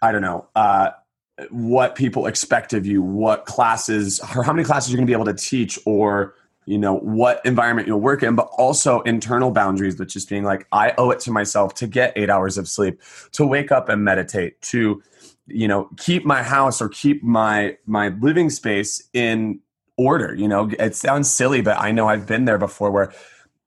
I 0.02 0.12
don't 0.12 0.22
know, 0.22 0.46
uh 0.54 0.90
what 1.50 1.94
people 1.94 2.26
expect 2.26 2.74
of 2.74 2.86
you, 2.86 3.02
what 3.02 3.46
classes 3.46 4.20
or 4.36 4.42
how 4.42 4.52
many 4.52 4.64
classes 4.64 4.90
you're 4.90 4.98
going 4.98 5.06
to 5.06 5.10
be 5.10 5.14
able 5.14 5.24
to 5.26 5.34
teach 5.34 5.78
or 5.86 6.34
you 6.70 6.78
know 6.78 6.98
what 6.98 7.44
environment 7.44 7.88
you'll 7.88 8.00
work 8.00 8.22
in 8.22 8.36
but 8.36 8.48
also 8.56 9.00
internal 9.00 9.50
boundaries 9.50 9.98
which 9.98 10.14
is 10.14 10.24
being 10.24 10.44
like 10.44 10.68
i 10.70 10.94
owe 10.98 11.10
it 11.10 11.18
to 11.18 11.32
myself 11.32 11.74
to 11.74 11.86
get 11.86 12.12
eight 12.14 12.30
hours 12.30 12.56
of 12.56 12.68
sleep 12.68 13.00
to 13.32 13.44
wake 13.44 13.72
up 13.72 13.88
and 13.88 14.04
meditate 14.04 14.60
to 14.62 15.02
you 15.46 15.66
know 15.66 15.88
keep 15.96 16.24
my 16.24 16.42
house 16.42 16.80
or 16.80 16.88
keep 16.88 17.24
my 17.24 17.76
my 17.86 18.08
living 18.20 18.48
space 18.48 19.02
in 19.12 19.58
order 19.98 20.34
you 20.34 20.46
know? 20.46 20.70
It 20.78 20.94
sounds 20.94 21.28
silly 21.28 21.60
but 21.60 21.76
i 21.78 21.90
know 21.90 22.08
i've 22.08 22.26
been 22.26 22.44
there 22.44 22.58
before 22.58 22.92
where 22.92 23.12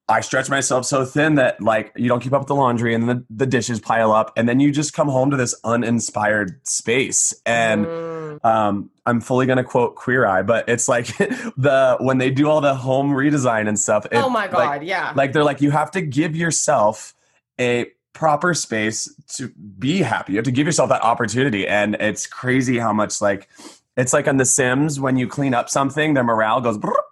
i 0.08 0.20
stretch 0.20 0.50
myself 0.50 0.84
so 0.84 1.04
thin 1.04 1.36
that 1.36 1.60
like 1.60 1.92
you 1.96 2.08
don't 2.08 2.20
keep 2.20 2.32
up 2.32 2.40
with 2.40 2.48
the 2.48 2.54
laundry 2.54 2.94
and 2.94 3.08
the, 3.08 3.24
the 3.30 3.46
dishes 3.46 3.80
pile 3.80 4.12
up 4.12 4.32
and 4.36 4.48
then 4.48 4.60
you 4.60 4.70
just 4.70 4.92
come 4.92 5.08
home 5.08 5.30
to 5.30 5.36
this 5.36 5.54
uninspired 5.64 6.60
space 6.66 7.34
and 7.46 7.86
mm. 7.86 8.44
um, 8.44 8.90
i'm 9.06 9.20
fully 9.20 9.46
going 9.46 9.58
to 9.58 9.64
quote 9.64 9.94
queer 9.94 10.26
eye 10.26 10.42
but 10.42 10.68
it's 10.68 10.88
like 10.88 11.06
the 11.56 11.96
when 12.00 12.18
they 12.18 12.30
do 12.30 12.48
all 12.48 12.60
the 12.60 12.74
home 12.74 13.10
redesign 13.10 13.68
and 13.68 13.78
stuff 13.78 14.04
it, 14.06 14.16
oh 14.16 14.28
my 14.28 14.46
god 14.46 14.80
like, 14.80 14.82
yeah 14.82 15.12
like 15.16 15.32
they're 15.32 15.44
like 15.44 15.60
you 15.60 15.70
have 15.70 15.90
to 15.90 16.00
give 16.00 16.36
yourself 16.36 17.14
a 17.60 17.86
proper 18.14 18.54
space 18.54 19.12
to 19.36 19.48
be 19.78 19.98
happy. 19.98 20.32
You 20.32 20.38
have 20.38 20.46
to 20.46 20.52
give 20.52 20.66
yourself 20.66 20.88
that 20.88 21.02
opportunity. 21.02 21.66
And 21.66 21.96
it's 21.96 22.26
crazy 22.26 22.78
how 22.78 22.92
much 22.92 23.20
like 23.20 23.48
it's 23.96 24.12
like 24.12 24.26
on 24.26 24.38
The 24.38 24.46
Sims 24.46 24.98
when 24.98 25.18
you 25.18 25.28
clean 25.28 25.52
up 25.52 25.68
something, 25.68 26.14
their 26.14 26.24
morale 26.24 26.62
goes. 26.62 26.78
Brrr. 26.78 26.94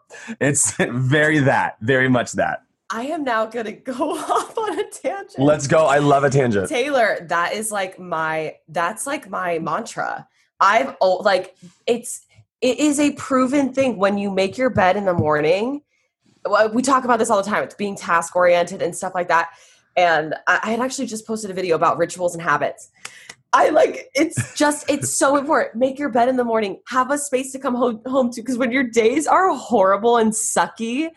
It's 0.41 0.77
very 0.79 1.39
that, 1.39 1.79
very 1.81 2.11
much 2.11 2.33
that. 2.33 2.65
I 2.93 3.05
am 3.07 3.25
now 3.25 3.47
going 3.47 3.67
to 3.67 3.73
go 3.73 4.17
off 4.17 4.57
on 4.57 4.79
a 4.79 4.89
tangent. 4.91 5.39
Let's 5.39 5.67
go. 5.67 5.87
I 5.87 5.99
love 5.99 6.25
a 6.25 6.31
tangent. 6.31 6.69
Taylor, 6.69 7.27
that 7.29 7.55
is 7.55 7.73
like 7.73 7.99
my 7.99 8.57
that's 8.69 9.07
like 9.07 9.29
my 9.29 9.59
mantra. 9.59 10.29
I've 10.61 10.95
like 11.01 11.57
it's 11.87 12.27
it 12.61 12.79
is 12.79 13.01
a 13.01 13.13
proven 13.13 13.73
thing 13.73 13.97
when 13.97 14.19
you 14.19 14.31
make 14.31 14.57
your 14.57 14.71
bed 14.71 14.97
in 14.97 15.05
the 15.05 15.15
morning. 15.15 15.83
We 16.73 16.83
talk 16.83 17.05
about 17.05 17.19
this 17.19 17.31
all 17.31 17.43
the 17.43 17.49
time. 17.49 17.65
It's 17.65 17.75
being 17.75 17.97
task 17.97 18.37
oriented 18.37 18.83
and 18.83 18.95
stuff 18.95 19.15
like 19.15 19.29
that 19.29 19.51
and 19.97 20.35
I 20.47 20.71
had 20.71 20.81
actually 20.81 21.07
just 21.07 21.27
posted 21.27 21.51
a 21.51 21.55
video 21.55 21.77
about 21.77 21.99
rituals 21.99 22.35
and 22.35 22.43
habits. 22.43 22.91
I 23.53 23.69
like 23.69 24.09
it's 24.15 24.55
just 24.57 24.89
it's 24.91 25.17
so 25.17 25.37
important. 25.37 25.77
Make 25.77 25.99
your 25.99 26.09
bed 26.09 26.29
in 26.29 26.37
the 26.37 26.45
morning. 26.45 26.81
Have 26.89 27.11
a 27.11 27.19
space 27.19 27.53
to 27.53 27.59
come 27.59 27.75
home, 27.75 28.01
home 28.07 28.31
to 28.33 28.41
because 28.41 28.59
when 28.59 28.73
your 28.73 28.85
days 28.85 29.27
are 29.27 29.55
horrible 29.55 30.17
and 30.17 30.33
sucky, 30.33 31.11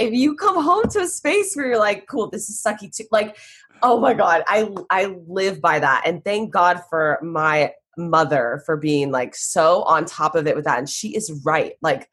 if 0.00 0.12
you 0.12 0.34
come 0.34 0.62
home 0.62 0.84
to 0.90 1.00
a 1.00 1.06
space 1.06 1.54
where 1.54 1.66
you're 1.66 1.78
like, 1.78 2.06
cool, 2.06 2.30
this 2.30 2.48
is 2.48 2.62
sucky 2.62 2.94
too. 2.94 3.04
Like, 3.10 3.36
oh 3.82 4.00
my 4.00 4.14
god, 4.14 4.42
I 4.46 4.68
I 4.90 5.16
live 5.26 5.60
by 5.60 5.78
that, 5.78 6.02
and 6.06 6.24
thank 6.24 6.52
God 6.52 6.82
for 6.88 7.18
my 7.22 7.72
mother 7.96 8.62
for 8.64 8.76
being 8.76 9.10
like 9.10 9.34
so 9.34 9.82
on 9.82 10.04
top 10.04 10.34
of 10.34 10.46
it 10.46 10.56
with 10.56 10.64
that. 10.64 10.78
And 10.78 10.88
she 10.88 11.14
is 11.14 11.40
right. 11.44 11.74
Like 11.82 12.08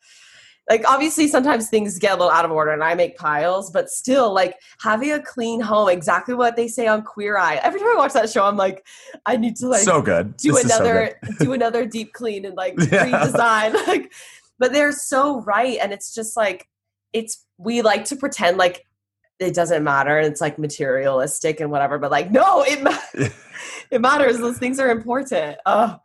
like 0.70 0.84
obviously 0.86 1.28
sometimes 1.30 1.70
things 1.70 1.98
get 1.98 2.12
a 2.14 2.16
little 2.16 2.32
out 2.32 2.44
of 2.44 2.52
order 2.52 2.72
and 2.72 2.84
I 2.84 2.94
make 2.94 3.16
piles, 3.18 3.72
but 3.72 3.90
still 3.90 4.34
like 4.34 4.56
having 4.82 5.12
a 5.14 5.22
clean 5.22 5.62
home, 5.62 5.88
exactly 5.88 6.36
what 6.36 6.58
they 6.58 6.68
say 6.68 6.88
on 6.88 7.04
Queer 7.04 7.38
Eye. 7.38 7.56
Every 7.64 7.80
time 7.80 7.90
I 7.90 7.96
watch 7.96 8.14
that 8.14 8.30
show, 8.30 8.44
I'm 8.44 8.58
like, 8.58 8.86
I 9.26 9.38
need 9.38 9.56
to 9.58 9.68
like 9.68 9.84
so 9.84 10.02
good. 10.02 10.36
do 10.38 10.52
This 10.52 10.66
is 10.66 10.72
so 10.74 10.84
another 10.84 11.16
good. 11.24 11.38
do 11.40 11.54
another 11.54 11.86
deep 11.86 12.12
clean 12.12 12.44
and 12.46 12.56
like 12.56 12.76
Yeah. 12.92 13.06
redesign. 13.06 13.76
Like 13.88 14.12
but 14.60 14.74
they're 14.74 14.92
so 14.92 15.42
right. 15.42 15.78
And 15.82 15.94
it's 15.94 16.14
just 16.14 16.36
like 16.36 16.68
it's 17.18 17.46
we 17.58 17.82
like 17.82 18.06
to 18.06 18.16
pretend 18.16 18.58
like 18.58 18.86
it 19.40 19.54
doesn't 19.54 19.84
matter 19.84 20.18
and 20.18 20.28
it's 20.28 20.42
like 20.42 20.58
materialistic 20.58 21.60
and 21.60 21.72
whatever, 21.72 21.98
but 22.00 22.12
like 22.12 22.32
no, 22.32 22.64
it 22.66 22.82
it 23.92 24.02
matters. 24.02 24.38
Those 24.38 24.58
things 24.58 24.80
are 24.80 24.90
important. 24.90 25.58
Oh, 25.66 25.98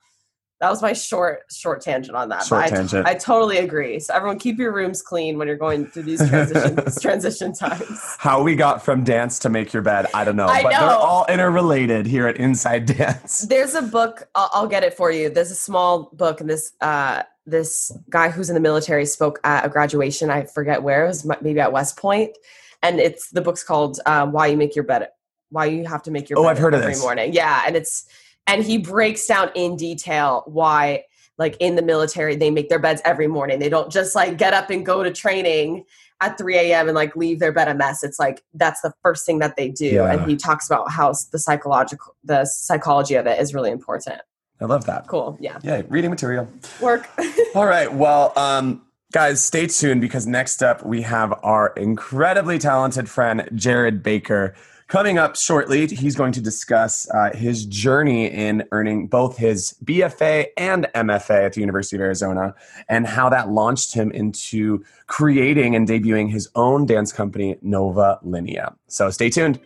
that 0.62 0.71
was 0.71 0.81
my 0.81 0.92
short 0.92 1.42
short 1.50 1.81
tangent 1.81 2.16
on 2.16 2.28
that. 2.28 2.45
Short 2.47 2.62
I, 2.62 2.69
tangent. 2.69 3.04
I 3.04 3.14
totally 3.14 3.59
agree. 3.59 3.99
So 3.99 4.14
everyone, 4.14 4.38
keep 4.38 4.61
your 4.61 4.73
rooms 4.73 5.02
clean 5.02 5.37
when 5.37 5.49
you're 5.49 5.57
going 5.57 5.87
through 5.87 6.04
these 6.04 6.26
transition 6.28 6.76
transition 7.02 7.52
times. 7.52 8.00
How 8.19 8.45
we 8.45 8.54
got 8.54 8.85
from 8.85 9.02
dance 9.02 9.40
to 9.40 9.49
make 9.49 9.73
your 9.73 9.83
bed, 9.83 10.07
I 10.14 10.23
don't 10.25 10.37
know, 10.37 10.47
I 10.47 10.62
but 10.62 10.71
they're 10.71 10.81
all 10.81 11.26
interrelated 11.28 12.07
here 12.07 12.28
at 12.28 12.37
Inside 12.37 12.87
Dance. 12.87 13.40
There's 13.40 13.75
a 13.75 13.83
book. 13.83 14.28
I'll, 14.37 14.50
I'll 14.54 14.66
get 14.69 14.85
it 14.85 14.95
for 14.95 15.11
you. 15.11 15.31
There's 15.31 15.50
a 15.50 15.57
small 15.57 16.11
book, 16.12 16.40
and 16.40 16.49
this 16.49 16.73
uh, 16.81 17.25
this 17.45 17.90
guy 18.09 18.31
who's 18.31 18.49
in 18.49 18.54
the 18.54 18.61
military 18.61 19.04
spoke 19.04 19.40
at 19.42 19.66
a 19.66 19.69
graduation. 19.69 20.31
I 20.31 20.45
forget 20.45 20.85
where 20.85 21.04
it 21.04 21.09
was, 21.09 21.28
maybe 21.42 21.59
at 21.59 21.73
West 21.73 21.97
Point. 21.97 22.38
And 22.85 23.00
it's 23.00 23.31
the 23.31 23.40
book's 23.40 23.64
called 23.64 23.99
uh, 24.07 24.28
"Why 24.28 24.47
You 24.47 24.57
Make 24.57 24.76
Your 24.76 24.85
Bed." 24.85 25.09
Why 25.50 25.64
you 25.66 25.85
have 25.87 26.04
to 26.04 26.12
make 26.12 26.31
your 26.31 26.38
Oh, 26.38 26.45
bed 26.45 26.50
I've 26.50 26.59
heard 26.59 26.73
of 26.73 26.81
every 26.83 26.95
this. 26.95 27.02
morning. 27.02 27.33
Yeah, 27.35 27.64
and 27.66 27.75
it's 27.76 28.07
and 28.46 28.64
he 28.64 28.78
breaks 28.78 29.26
down 29.26 29.50
in 29.54 29.76
detail 29.76 30.42
why 30.46 31.02
like 31.38 31.56
in 31.61 31.76
the 31.76 31.82
military 31.82 32.37
they 32.37 32.50
make 32.50 32.68
their 32.68 32.78
beds 32.78 33.00
every 33.04 33.26
morning 33.26 33.58
they 33.58 33.68
don't 33.68 33.90
just 33.90 34.14
like 34.14 34.37
get 34.38 34.52
up 34.52 34.70
and 34.70 34.84
go 34.84 35.02
to 35.02 35.11
training 35.12 35.84
at 36.20 36.38
3 36.38 36.56
a.m 36.56 36.88
and 36.88 36.94
like 36.94 37.16
leave 37.16 37.38
their 37.40 37.52
bed 37.52 37.68
a 37.68 37.75
mess 37.75 38.02
it's 38.04 38.18
like 38.18 38.42
that's 38.54 38.80
the 38.82 38.92
first 39.02 39.25
thing 39.26 39.38
that 39.38 39.56
they 39.56 39.68
do 39.68 39.87
Yeah. 39.87 40.12
and 40.12 40.28
he 40.30 40.37
talks 40.37 40.68
about 40.68 40.90
how 40.90 41.12
the 41.32 41.38
psychological 41.38 42.14
the 42.25 42.44
psychology 42.44 43.14
of 43.14 43.26
it 43.26 43.40
is 43.40 43.54
really 43.54 43.70
important 43.70 44.20
I 44.61 44.66
love 44.66 44.87
that. 44.87 45.06
cool 45.08 45.37
yeah 45.40 45.58
Yeah, 45.62 45.82
reading 45.88 46.11
material. 46.11 46.46
work 46.80 47.08
All 47.54 47.66
right. 47.66 47.92
Well, 47.92 48.32
um, 48.38 48.80
guys, 49.12 49.42
stay 49.44 49.66
tuned 49.66 50.00
because 50.00 50.26
next 50.26 50.62
up 50.62 50.87
we 50.87 51.02
have 51.02 51.34
our 51.42 51.72
incredibly 51.76 52.58
talented 52.58 53.11
friend 53.11 53.46
Jared 53.54 54.02
Baker 54.02 54.54
coming 54.92 55.16
up 55.16 55.37
shortly. 55.37 55.87
He's 55.87 56.14
going 56.14 56.32
to 56.32 56.42
discuss 56.42 57.08
uh, 57.08 57.30
his 57.34 57.64
journey 57.64 58.26
in 58.26 58.62
earning 58.72 59.06
both 59.06 59.38
his 59.38 59.75
BFA 59.82 60.49
and 60.58 60.87
MFA 60.94 61.46
at 61.46 61.54
the 61.54 61.61
University 61.61 61.96
of 61.96 62.02
Arizona 62.02 62.54
and 62.90 63.06
how 63.06 63.30
that 63.30 63.49
launched 63.49 63.94
him 63.94 64.11
into 64.12 64.84
creating 65.06 65.75
and 65.75 65.88
debuting 65.88 66.30
his 66.30 66.50
own 66.56 66.84
dance 66.84 67.11
company, 67.11 67.56
Nova 67.62 68.18
Linea. 68.22 68.75
So 68.88 69.08
stay 69.08 69.30
tuned. 69.30 69.61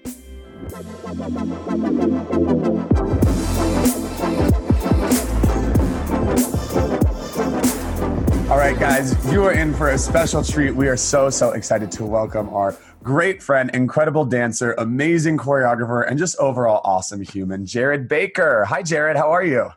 All 8.48 8.58
right, 8.58 8.78
guys, 8.78 9.32
you 9.32 9.42
are 9.42 9.52
in 9.52 9.74
for 9.74 9.88
a 9.88 9.98
special 9.98 10.44
treat. 10.44 10.70
We 10.70 10.86
are 10.86 10.96
so, 10.96 11.30
so 11.30 11.50
excited 11.50 11.90
to 11.92 12.04
welcome 12.04 12.48
our 12.50 12.76
great 13.06 13.40
friend, 13.40 13.70
incredible 13.72 14.24
dancer, 14.24 14.74
amazing 14.78 15.38
choreographer, 15.38 16.04
and 16.06 16.18
just 16.18 16.36
overall 16.38 16.80
awesome 16.82 17.22
human, 17.22 17.64
Jared 17.64 18.08
Baker. 18.08 18.64
Hi, 18.64 18.82
Jared. 18.82 19.16
How 19.16 19.30
are 19.30 19.44
you? 19.44 19.70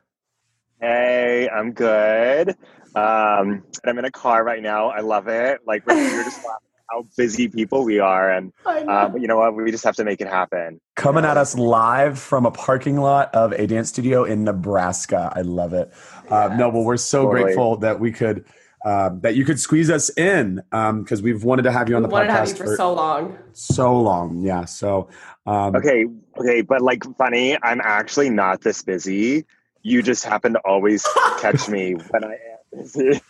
Hey, 0.81 1.47
I'm 1.47 1.71
good. 1.71 2.49
Um, 2.95 3.63
and 3.83 3.85
I'm 3.85 3.99
in 3.99 4.05
a 4.05 4.11
car 4.11 4.43
right 4.43 4.63
now. 4.63 4.89
I 4.89 5.01
love 5.01 5.27
it. 5.27 5.59
Like 5.67 5.85
we're, 5.85 5.93
we're 5.93 6.23
just 6.23 6.43
laughing 6.43 6.65
how 6.89 7.05
busy 7.17 7.47
people 7.47 7.85
we 7.85 7.99
are, 7.99 8.31
and 8.31 8.51
uh, 8.65 9.07
but 9.09 9.21
you 9.21 9.27
know 9.27 9.37
what? 9.37 9.55
We 9.55 9.69
just 9.69 9.83
have 9.83 9.95
to 9.97 10.03
make 10.03 10.21
it 10.21 10.27
happen. 10.27 10.81
Coming 10.95 11.23
at 11.23 11.37
us 11.37 11.55
live 11.55 12.17
from 12.17 12.47
a 12.47 12.51
parking 12.51 12.97
lot 12.97 13.33
of 13.35 13.51
a 13.51 13.67
dance 13.67 13.89
studio 13.89 14.23
in 14.23 14.43
Nebraska. 14.43 15.31
I 15.35 15.41
love 15.41 15.73
it. 15.73 15.93
Uh, 16.31 16.55
no, 16.57 16.69
well, 16.69 16.83
we're 16.83 16.97
so 16.97 17.25
totally. 17.25 17.43
grateful 17.43 17.77
that 17.77 17.99
we 17.99 18.11
could. 18.11 18.43
Uh, 18.85 19.09
that 19.21 19.35
you 19.35 19.43
could 19.43 19.59
squeeze 19.59 19.89
us 19.89 20.09
in 20.17 20.63
because 20.71 21.21
we've 21.21 21.43
wanted 21.43 21.63
to 21.63 21.71
have 21.71 21.89
you 21.89 21.97
on 21.97 22.01
we 22.01 22.07
the 22.07 22.13
wanted 22.13 22.27
to 22.27 22.33
have 22.33 22.47
podcast 22.47 22.59
you 22.59 22.65
for 22.65 22.75
so 22.77 22.93
long 22.93 23.37
so 23.59 23.99
long. 23.99 24.41
Yeah. 24.41 24.65
So, 24.65 25.09
um, 25.45 25.75
Okay, 25.75 26.05
okay, 26.37 26.61
but 26.61 26.81
like 26.81 27.03
funny, 27.17 27.57
I'm 27.61 27.81
actually 27.83 28.29
not 28.29 28.61
this 28.61 28.81
busy. 28.81 29.45
You 29.81 30.01
just 30.01 30.25
happen 30.25 30.53
to 30.53 30.59
always 30.65 31.05
catch 31.39 31.69
me 31.69 31.93
when 31.93 32.23
I 32.23 32.33
am 32.33 32.81
busy. 32.81 33.21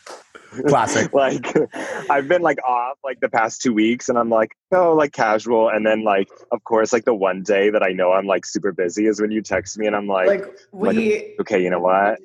Classic. 0.68 1.14
like 1.14 1.56
I've 2.10 2.28
been 2.28 2.42
like 2.42 2.58
off 2.68 2.98
like 3.04 3.20
the 3.20 3.30
past 3.30 3.62
two 3.62 3.74
weeks 3.74 4.10
and 4.10 4.18
I'm 4.18 4.30
like, 4.30 4.56
oh 4.72 4.94
like 4.94 5.14
casual. 5.14 5.70
And 5.70 5.86
then 5.86 6.04
like 6.04 6.30
of 6.52 6.64
course 6.64 6.94
like 6.94 7.06
the 7.06 7.14
one 7.14 7.44
day 7.44 7.70
that 7.70 7.84
I 7.84 7.90
know 7.90 8.14
I'm 8.14 8.26
like 8.26 8.46
super 8.46 8.72
busy 8.72 9.06
is 9.06 9.22
when 9.22 9.32
you 9.32 9.42
text 9.42 9.78
me 9.78 9.88
and 9.88 9.96
I'm 9.96 10.08
like, 10.08 10.28
like 10.28 10.60
we 10.72 11.36
okay, 11.40 11.62
you 11.62 11.70
know 11.70 11.80
what? 11.80 12.20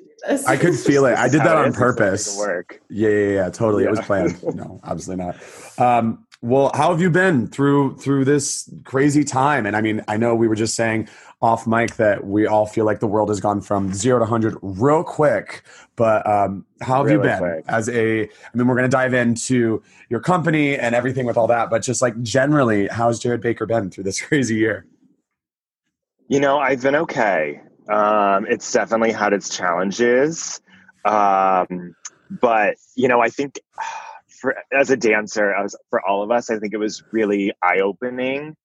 I 0.47 0.57
could 0.57 0.75
feel 0.75 1.05
it. 1.05 1.17
I 1.17 1.27
did 1.27 1.41
that 1.41 1.55
on 1.55 1.67
is. 1.67 1.75
This 1.75 1.75
is 1.75 1.79
how 1.79 1.89
it 1.89 1.95
purpose. 1.95 2.37
work. 2.37 2.81
Yeah, 2.89 3.09
yeah, 3.09 3.33
yeah, 3.33 3.49
totally. 3.49 3.83
It 3.83 3.91
was 3.91 3.99
planned. 3.99 4.41
No, 4.55 4.79
absolutely 4.83 5.25
not. 5.25 5.35
Um, 5.77 6.25
well, 6.41 6.71
how 6.73 6.91
have 6.91 7.01
you 7.01 7.09
been 7.09 7.47
through 7.47 7.97
through 7.97 8.25
this 8.25 8.69
crazy 8.85 9.23
time? 9.23 9.65
And 9.65 9.75
I 9.75 9.81
mean, 9.81 10.03
I 10.07 10.17
know 10.17 10.35
we 10.35 10.47
were 10.47 10.55
just 10.55 10.75
saying 10.75 11.09
off 11.41 11.67
mic 11.67 11.95
that 11.95 12.25
we 12.25 12.47
all 12.47 12.65
feel 12.65 12.85
like 12.85 12.99
the 12.99 13.07
world 13.07 13.29
has 13.29 13.39
gone 13.39 13.61
from 13.61 13.93
zero 13.93 14.19
to 14.19 14.25
hundred 14.25 14.57
real 14.61 15.03
quick. 15.03 15.63
But 15.95 16.27
um, 16.27 16.65
how 16.81 17.03
have 17.03 17.11
you 17.11 17.19
been 17.19 17.37
quick. 17.37 17.65
as 17.67 17.89
a? 17.89 18.23
I 18.23 18.27
mean, 18.53 18.67
we're 18.67 18.75
going 18.75 18.89
to 18.89 18.95
dive 18.95 19.13
into 19.13 19.83
your 20.09 20.19
company 20.19 20.77
and 20.77 20.95
everything 20.95 21.25
with 21.25 21.37
all 21.37 21.47
that. 21.47 21.69
But 21.69 21.81
just 21.81 22.01
like 22.01 22.21
generally, 22.21 22.87
how's 22.87 23.19
Jared 23.19 23.41
Baker 23.41 23.65
been 23.65 23.89
through 23.89 24.05
this 24.05 24.21
crazy 24.25 24.55
year? 24.55 24.85
You 26.27 26.39
know, 26.39 26.57
I've 26.57 26.81
been 26.81 26.95
okay. 26.95 27.61
Um, 27.89 28.47
it's 28.47 28.71
definitely 28.71 29.11
had 29.11 29.33
its 29.33 29.55
challenges. 29.55 30.59
Um, 31.03 31.95
but, 32.31 32.77
you 32.95 33.07
know, 33.07 33.21
I 33.21 33.29
think 33.29 33.59
for 34.27 34.55
as 34.73 34.89
a 34.89 34.97
dancer, 34.97 35.53
as 35.53 35.75
for 35.89 36.05
all 36.05 36.23
of 36.23 36.31
us, 36.31 36.49
I 36.49 36.57
think 36.57 36.73
it 36.73 36.77
was 36.77 37.03
really 37.11 37.53
eye 37.61 37.79
opening 37.79 38.55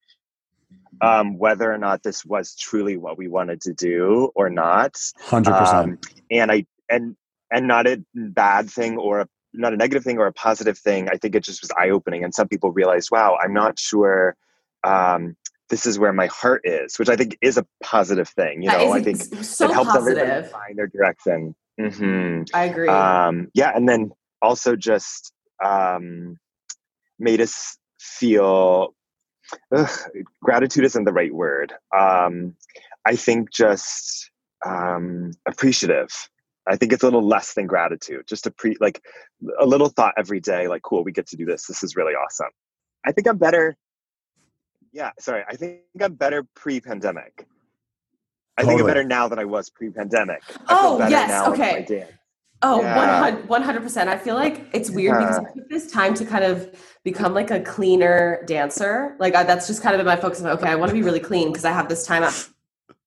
um, 1.00 1.38
whether 1.38 1.72
or 1.72 1.78
not 1.78 2.02
this 2.02 2.24
was 2.24 2.54
truly 2.56 2.96
what 2.96 3.16
we 3.18 3.28
wanted 3.28 3.60
to 3.62 3.72
do 3.72 4.30
or 4.34 4.50
not. 4.50 4.96
Hundred 5.20 5.54
Um, 5.54 5.96
percent. 5.96 6.06
and 6.30 6.52
I 6.52 6.66
and 6.88 7.16
and 7.52 7.66
not 7.66 7.86
a 7.86 8.02
bad 8.14 8.70
thing 8.70 8.96
or 8.98 9.20
a 9.20 9.28
not 9.52 9.72
a 9.72 9.76
negative 9.76 10.04
thing 10.04 10.18
or 10.18 10.26
a 10.26 10.32
positive 10.32 10.78
thing. 10.78 11.08
I 11.08 11.16
think 11.16 11.34
it 11.34 11.42
just 11.42 11.62
was 11.62 11.70
eye 11.78 11.90
opening, 11.90 12.22
and 12.24 12.34
some 12.34 12.48
people 12.48 12.70
realized, 12.70 13.10
wow, 13.10 13.36
I'm 13.42 13.52
not 13.52 13.78
sure. 13.78 14.36
Um, 14.84 15.36
this 15.68 15.86
is 15.86 15.98
where 15.98 16.12
my 16.12 16.26
heart 16.26 16.62
is, 16.64 16.98
which 16.98 17.08
I 17.08 17.16
think 17.16 17.38
is 17.40 17.56
a 17.56 17.66
positive 17.82 18.28
thing. 18.28 18.62
You 18.62 18.70
know, 18.70 18.92
I 18.92 19.02
think 19.02 19.22
so 19.44 19.66
it 19.66 19.72
helps 19.72 19.94
everybody 19.94 20.26
positive 20.30 20.50
find 20.50 20.78
their 20.78 20.86
direction. 20.88 21.54
hmm 21.78 22.42
i 22.54 22.64
agree 22.64 22.88
Um, 22.88 23.48
yeah, 23.54 23.72
and 23.74 23.88
then 23.88 24.10
also 24.42 24.74
just 24.76 25.32
um, 25.64 26.36
made 27.18 27.40
us 27.40 27.78
feel 27.98 28.94
ugh, 29.74 29.90
gratitude 30.42 30.84
isn't 30.84 31.04
the 31.04 31.12
right 31.12 31.34
word. 31.34 31.72
Um, 31.96 32.54
I 33.06 33.16
think 33.16 33.50
just 33.50 34.30
um, 34.64 35.32
appreciative. 35.46 36.08
I 36.68 36.76
think 36.76 36.92
it's 36.92 37.02
a 37.02 37.06
little 37.06 37.26
less 37.26 37.54
than 37.54 37.66
gratitude. 37.66 38.26
Just 38.26 38.46
a 38.46 38.50
pre 38.50 38.76
like 38.80 39.02
a 39.58 39.66
little 39.66 39.88
thought 39.88 40.14
every 40.18 40.40
day. 40.40 40.68
Like, 40.68 40.82
cool, 40.82 41.02
we 41.02 41.12
get 41.12 41.26
to 41.28 41.36
do 41.36 41.44
this. 41.46 41.66
This 41.66 41.82
is 41.82 41.96
really 41.96 42.12
awesome. 42.12 42.50
I 43.06 43.12
think 43.12 43.26
I'm 43.26 43.38
better. 43.38 43.76
Yeah, 44.92 45.10
sorry. 45.18 45.44
I 45.48 45.56
think 45.56 45.80
I'm 46.00 46.14
better 46.14 46.44
pre-pandemic. 46.54 47.46
I 48.58 48.64
think 48.64 48.80
I'm 48.80 48.86
better 48.86 49.04
now 49.04 49.28
than 49.28 49.38
I 49.38 49.44
was 49.44 49.70
pre-pandemic. 49.70 50.42
I 50.48 50.52
feel 50.52 50.66
Oh, 50.68 50.98
better 50.98 51.10
yes, 51.10 51.28
now 51.28 51.52
in 51.52 51.58
my 51.58 51.72
okay. 51.78 52.08
Oh, 52.62 52.82
Yeah. 52.82 53.36
100 53.36 53.82
percent. 53.82 54.10
I 54.10 54.18
feel 54.18 54.34
like 54.34 54.66
it's 54.72 54.90
weird 54.90 55.18
because 55.18 55.38
I 55.38 55.44
took 55.54 55.68
this 55.68 55.90
time 55.90 56.14
to 56.14 56.24
kind 56.24 56.44
of 56.44 56.74
become 57.04 57.32
like 57.32 57.50
a 57.50 57.60
cleaner 57.60 58.42
dancer. 58.46 59.16
Like 59.18 59.34
I, 59.34 59.44
that's 59.44 59.66
just 59.66 59.82
kind 59.82 59.94
of 59.94 59.98
been 59.98 60.06
my 60.06 60.16
focus. 60.16 60.40
Of, 60.40 60.46
okay, 60.58 60.68
I 60.68 60.74
want 60.74 60.90
to 60.90 60.94
be 60.94 61.02
really 61.02 61.20
clean 61.20 61.48
because 61.48 61.64
I 61.64 61.72
have 61.72 61.88
this 61.88 62.04
time 62.06 62.22
at 62.22 62.48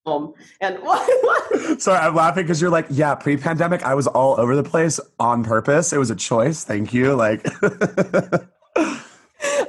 home. 0.05 0.33
And? 0.59 0.79
Sorry, 1.81 1.99
I'm 1.99 2.15
laughing 2.15 2.43
because 2.43 2.61
you're 2.61 2.71
like, 2.71 2.87
yeah, 2.89 3.15
pre-pandemic, 3.15 3.83
I 3.83 3.93
was 3.93 4.07
all 4.07 4.39
over 4.39 4.55
the 4.55 4.63
place 4.63 4.99
on 5.19 5.43
purpose. 5.43 5.93
It 5.93 5.97
was 5.97 6.09
a 6.09 6.15
choice. 6.15 6.63
Thank 6.63 6.93
you. 6.93 7.13
Like, 7.13 7.45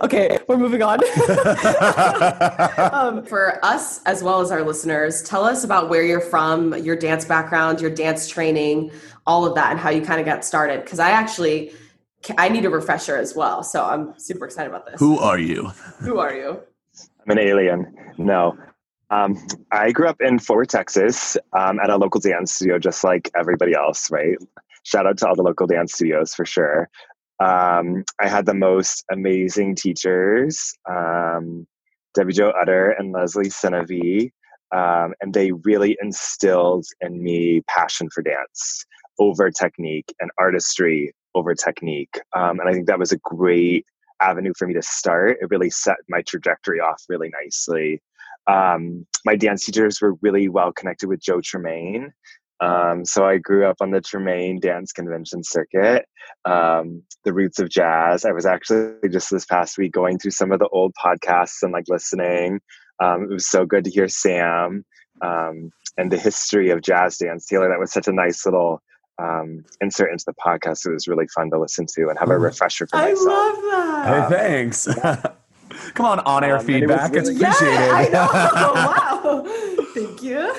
Okay, 0.02 0.38
we're 0.48 0.56
moving 0.56 0.82
on. 0.82 1.00
um, 2.92 3.24
for 3.24 3.64
us 3.64 4.02
as 4.04 4.22
well 4.22 4.40
as 4.40 4.50
our 4.50 4.62
listeners, 4.62 5.22
tell 5.22 5.44
us 5.44 5.64
about 5.64 5.88
where 5.88 6.02
you're 6.02 6.20
from, 6.20 6.76
your 6.78 6.96
dance 6.96 7.24
background, 7.24 7.80
your 7.80 7.90
dance 7.90 8.28
training, 8.28 8.90
all 9.26 9.44
of 9.44 9.54
that, 9.54 9.70
and 9.70 9.80
how 9.80 9.90
you 9.90 10.02
kind 10.02 10.20
of 10.20 10.26
got 10.26 10.44
started. 10.44 10.84
Because 10.84 10.98
I 10.98 11.10
actually, 11.10 11.72
I 12.38 12.48
need 12.48 12.64
a 12.64 12.70
refresher 12.70 13.16
as 13.16 13.34
well. 13.34 13.62
So 13.62 13.84
I'm 13.84 14.18
super 14.18 14.44
excited 14.44 14.68
about 14.68 14.86
this. 14.86 14.98
who 15.00 15.18
are 15.18 15.38
you? 15.38 15.66
Who 16.00 16.18
are 16.18 16.34
you? 16.34 16.60
I'm 17.24 17.30
an 17.30 17.38
alien. 17.38 17.94
No. 18.18 18.56
Um, 19.10 19.46
I 19.70 19.92
grew 19.92 20.08
up 20.08 20.20
in 20.20 20.38
Fort 20.38 20.58
Worth, 20.58 20.68
Texas, 20.68 21.36
um, 21.52 21.78
at 21.78 21.90
a 21.90 21.96
local 21.96 22.20
dance 22.20 22.54
studio, 22.54 22.78
just 22.78 23.04
like 23.04 23.30
everybody 23.36 23.74
else, 23.74 24.10
right? 24.10 24.36
Shout 24.82 25.06
out 25.06 25.18
to 25.18 25.28
all 25.28 25.34
the 25.34 25.42
local 25.42 25.66
dance 25.66 25.94
studios 25.94 26.34
for 26.34 26.44
sure. 26.44 26.88
Um, 27.40 28.04
I 28.20 28.28
had 28.28 28.46
the 28.46 28.54
most 28.54 29.04
amazing 29.10 29.74
teachers, 29.74 30.72
um, 30.88 31.66
Debbie 32.14 32.32
Jo 32.32 32.50
Utter 32.50 32.90
and 32.90 33.12
Leslie 33.12 33.46
Sinevi, 33.46 34.30
um, 34.74 35.14
and 35.20 35.34
they 35.34 35.52
really 35.52 35.96
instilled 36.00 36.86
in 37.00 37.22
me 37.22 37.62
passion 37.68 38.08
for 38.10 38.22
dance 38.22 38.84
over 39.18 39.50
technique 39.50 40.12
and 40.20 40.30
artistry 40.38 41.12
over 41.34 41.54
technique. 41.54 42.20
Um, 42.36 42.60
and 42.60 42.68
I 42.68 42.72
think 42.72 42.86
that 42.86 42.98
was 42.98 43.12
a 43.12 43.18
great 43.18 43.86
avenue 44.20 44.52
for 44.56 44.66
me 44.66 44.74
to 44.74 44.82
start. 44.82 45.38
It 45.40 45.50
really 45.50 45.70
set 45.70 45.96
my 46.08 46.22
trajectory 46.22 46.80
off 46.80 47.02
really 47.08 47.30
nicely. 47.42 48.00
Um, 48.46 49.06
my 49.24 49.36
dance 49.36 49.64
teachers 49.64 50.00
were 50.00 50.14
really 50.20 50.48
well 50.48 50.72
connected 50.72 51.08
with 51.08 51.20
Joe 51.20 51.40
Tremaine. 51.40 52.12
Um, 52.64 53.04
so 53.04 53.26
I 53.26 53.36
grew 53.36 53.66
up 53.66 53.76
on 53.80 53.90
the 53.90 54.00
Tremaine 54.00 54.58
Dance 54.58 54.92
Convention 54.92 55.44
circuit, 55.44 56.06
um, 56.46 57.02
the 57.24 57.34
roots 57.34 57.58
of 57.58 57.68
jazz. 57.68 58.24
I 58.24 58.32
was 58.32 58.46
actually 58.46 59.08
just 59.10 59.30
this 59.30 59.44
past 59.44 59.76
week 59.76 59.92
going 59.92 60.18
through 60.18 60.30
some 60.30 60.50
of 60.50 60.60
the 60.60 60.68
old 60.68 60.94
podcasts 60.94 61.62
and 61.62 61.72
like 61.72 61.84
listening. 61.88 62.60
Um, 63.02 63.24
it 63.24 63.34
was 63.34 63.50
so 63.50 63.66
good 63.66 63.84
to 63.84 63.90
hear 63.90 64.08
Sam 64.08 64.84
um, 65.20 65.70
and 65.98 66.10
the 66.10 66.16
history 66.16 66.70
of 66.70 66.80
jazz 66.80 67.18
dance. 67.18 67.46
Taylor, 67.46 67.68
that 67.68 67.78
was 67.78 67.92
such 67.92 68.08
a 68.08 68.12
nice 68.12 68.46
little 68.46 68.80
um, 69.18 69.64
insert 69.82 70.10
into 70.10 70.24
the 70.26 70.34
podcast. 70.34 70.86
It 70.86 70.92
was 70.92 71.06
really 71.06 71.26
fun 71.34 71.50
to 71.50 71.60
listen 71.60 71.86
to 71.96 72.08
and 72.08 72.18
have 72.18 72.30
a 72.30 72.32
mm-hmm. 72.32 72.44
refresher 72.44 72.86
for 72.86 72.96
myself. 72.96 73.28
I 73.28 73.30
love 73.30 74.30
that. 74.30 74.30
Hey, 74.30 74.36
thanks. 74.36 74.88
Come 75.94 76.06
on, 76.06 76.20
on 76.20 76.44
air 76.44 76.58
um, 76.58 76.64
feedback. 76.64 77.12
Really, 77.12 77.30
it's 77.30 77.40
appreciated. 77.40 77.74
Yeah, 77.74 77.92
I 77.92 78.08
know. 78.08 79.42
wow. 79.44 79.84
Thank 79.94 80.22
you. 80.22 80.54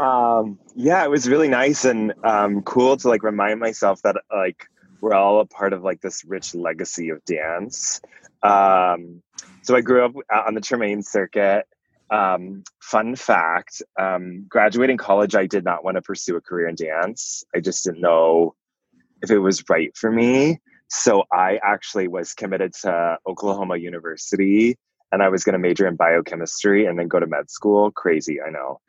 Um, 0.00 0.58
yeah, 0.74 1.04
it 1.04 1.10
was 1.10 1.28
really 1.28 1.48
nice 1.48 1.84
and 1.84 2.14
um, 2.24 2.62
cool 2.62 2.96
to 2.96 3.08
like 3.08 3.22
remind 3.22 3.60
myself 3.60 4.00
that 4.02 4.16
like 4.32 4.66
we're 5.02 5.12
all 5.12 5.40
a 5.40 5.46
part 5.46 5.74
of 5.74 5.82
like 5.82 6.00
this 6.00 6.24
rich 6.24 6.54
legacy 6.54 7.10
of 7.10 7.22
dance. 7.26 8.00
Um, 8.42 9.22
so 9.60 9.76
I 9.76 9.82
grew 9.82 10.06
up 10.06 10.12
on 10.46 10.54
the 10.54 10.62
Tremaine 10.62 11.02
circuit. 11.02 11.66
Um, 12.10 12.64
fun 12.80 13.14
fact 13.14 13.82
um, 13.98 14.46
graduating 14.48 14.96
college, 14.96 15.34
I 15.34 15.46
did 15.46 15.64
not 15.64 15.84
want 15.84 15.96
to 15.96 16.02
pursue 16.02 16.34
a 16.36 16.40
career 16.40 16.68
in 16.68 16.76
dance. 16.76 17.44
I 17.54 17.60
just 17.60 17.84
didn't 17.84 18.00
know 18.00 18.54
if 19.22 19.30
it 19.30 19.38
was 19.38 19.62
right 19.68 19.94
for 19.94 20.10
me. 20.10 20.60
So 20.88 21.24
I 21.30 21.60
actually 21.62 22.08
was 22.08 22.32
committed 22.32 22.72
to 22.82 23.18
Oklahoma 23.26 23.76
University 23.76 24.78
and 25.12 25.22
I 25.22 25.28
was 25.28 25.44
going 25.44 25.52
to 25.52 25.58
major 25.58 25.86
in 25.86 25.96
biochemistry 25.96 26.86
and 26.86 26.98
then 26.98 27.06
go 27.06 27.20
to 27.20 27.26
med 27.26 27.50
school. 27.50 27.90
Crazy, 27.90 28.40
I 28.40 28.50
know. 28.50 28.80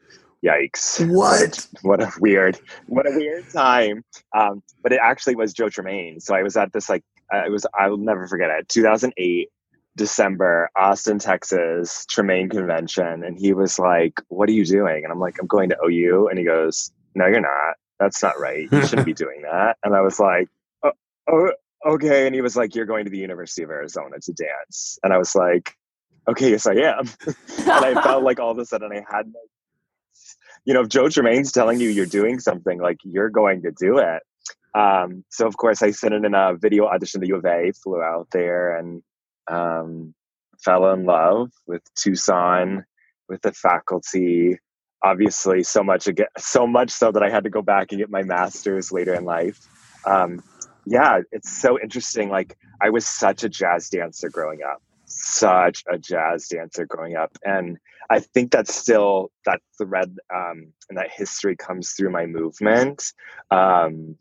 Yikes. 0.46 1.08
What? 1.10 1.68
What 1.84 2.02
a 2.02 2.12
weird, 2.20 2.60
what 2.88 3.08
a 3.08 3.12
weird 3.16 3.50
time. 3.50 4.04
Um, 4.36 4.62
but 4.84 4.94
it 4.94 5.00
actually 5.02 5.36
was 5.36 5.54
Joe 5.54 5.70
Tremaine. 5.70 6.20
So 6.20 6.36
I 6.36 6.44
was 6.44 6.56
at 6.56 6.74
this, 6.74 6.90
like, 6.90 7.04
uh, 7.34 7.44
it 7.46 7.50
was, 7.50 7.66
I 7.78 7.88
will 7.90 7.98
never 7.98 8.28
forget 8.28 8.50
it, 8.50 8.70
2008. 8.70 9.50
December, 9.98 10.70
Austin, 10.78 11.20
Texas, 11.20 12.06
Tremaine 12.06 12.50
convention. 12.50 13.24
And 13.24 13.38
he 13.38 13.54
was 13.54 13.78
like, 13.78 14.22
What 14.30 14.48
are 14.50 14.54
you 14.54 14.66
doing? 14.66 15.04
And 15.04 15.12
I'm 15.12 15.20
like, 15.20 15.38
I'm 15.40 15.48
going 15.48 15.70
to 15.70 15.78
OU. 15.86 16.30
And 16.30 16.40
he 16.40 16.46
goes, 16.46 16.92
No, 17.16 17.28
you're 17.28 17.42
not. 17.42 17.76
That's 18.00 18.24
not 18.24 18.40
right. 18.40 18.68
You 18.72 18.86
shouldn't 18.86 19.06
be 19.06 19.14
doing 19.26 19.42
that. 19.44 19.78
And 19.84 19.94
I 19.96 20.02
was 20.02 20.20
like, 20.20 20.48
oh, 20.84 20.94
oh, 21.30 21.52
okay. 21.86 22.26
And 22.26 22.34
he 22.34 22.42
was 22.42 22.56
like, 22.56 22.74
You're 22.74 22.86
going 22.86 23.06
to 23.06 23.12
the 23.12 23.18
University 23.18 23.64
of 23.64 23.70
Arizona 23.70 24.18
to 24.22 24.34
dance. 24.34 24.98
And 25.04 25.14
I 25.14 25.18
was 25.18 25.36
like, 25.36 25.76
Okay, 26.30 26.52
yes, 26.52 26.66
I 26.68 26.74
am. 26.76 27.10
and 27.60 27.70
I 27.70 28.02
felt 28.02 28.24
like 28.24 28.40
all 28.40 28.52
of 28.52 28.58
a 28.60 28.66
sudden 28.66 28.92
I 28.92 29.04
had 29.14 29.32
you 30.66 30.74
know, 30.74 30.82
if 30.82 30.90
Joe 30.90 31.10
Tremaine's 31.10 31.52
telling 31.52 31.80
you 31.80 31.90
you're 31.90 32.06
doing 32.06 32.40
something, 32.40 32.80
like 32.80 32.98
you're 33.04 33.30
going 33.30 33.64
to 33.64 33.72
do 33.72 33.98
it. 33.98 34.22
Um, 34.74 35.26
so 35.30 35.48
of 35.48 35.58
course 35.58 35.82
I 35.82 35.92
sent 35.92 36.14
in 36.14 36.34
a 36.34 36.56
video 36.56 36.86
audition 36.86 37.22
to 37.22 37.28
U 37.28 37.36
of 37.38 37.46
A, 37.46 37.72
flew 37.84 38.02
out 38.02 38.28
there 38.32 38.78
and 38.78 39.02
um, 39.50 40.14
fell 40.64 40.92
in 40.94 41.06
love 41.06 41.52
with 41.68 41.82
Tucson, 41.96 42.86
with 43.28 43.42
the 43.42 43.52
faculty. 43.52 44.58
Obviously, 45.04 45.64
so 45.64 45.84
much 45.84 46.08
again, 46.08 46.28
so 46.38 46.68
much 46.68 46.92
so 46.92 47.12
that 47.12 47.24
I 47.24 47.30
had 47.30 47.44
to 47.46 47.50
go 47.50 47.64
back 47.64 47.92
and 47.92 48.00
get 48.00 48.12
my 48.12 48.22
master's 48.22 48.92
later 48.92 49.16
in 49.16 49.26
life. 49.26 49.60
Um, 50.06 50.44
yeah, 50.86 51.22
it's 51.32 51.60
so 51.60 51.80
interesting. 51.80 52.30
Like 52.30 52.56
I 52.82 52.92
was 52.92 53.08
such 53.08 53.44
a 53.44 53.50
jazz 53.50 53.90
dancer 53.90 54.30
growing 54.30 54.60
up, 54.64 54.82
such 55.22 55.84
a 55.92 55.98
jazz 55.98 56.48
dancer 56.48 56.86
growing 56.86 57.16
up, 57.16 57.38
and 57.44 57.78
I 58.10 58.20
think 58.20 58.52
that's 58.52 58.74
still 58.74 59.32
that 59.46 59.62
thread 59.78 60.18
um, 60.34 60.74
and 60.90 60.98
that 60.98 61.12
history 61.12 61.56
comes 61.56 61.92
through 61.92 62.12
my 62.12 62.26
movement. 62.26 63.14
Um, 63.50 64.18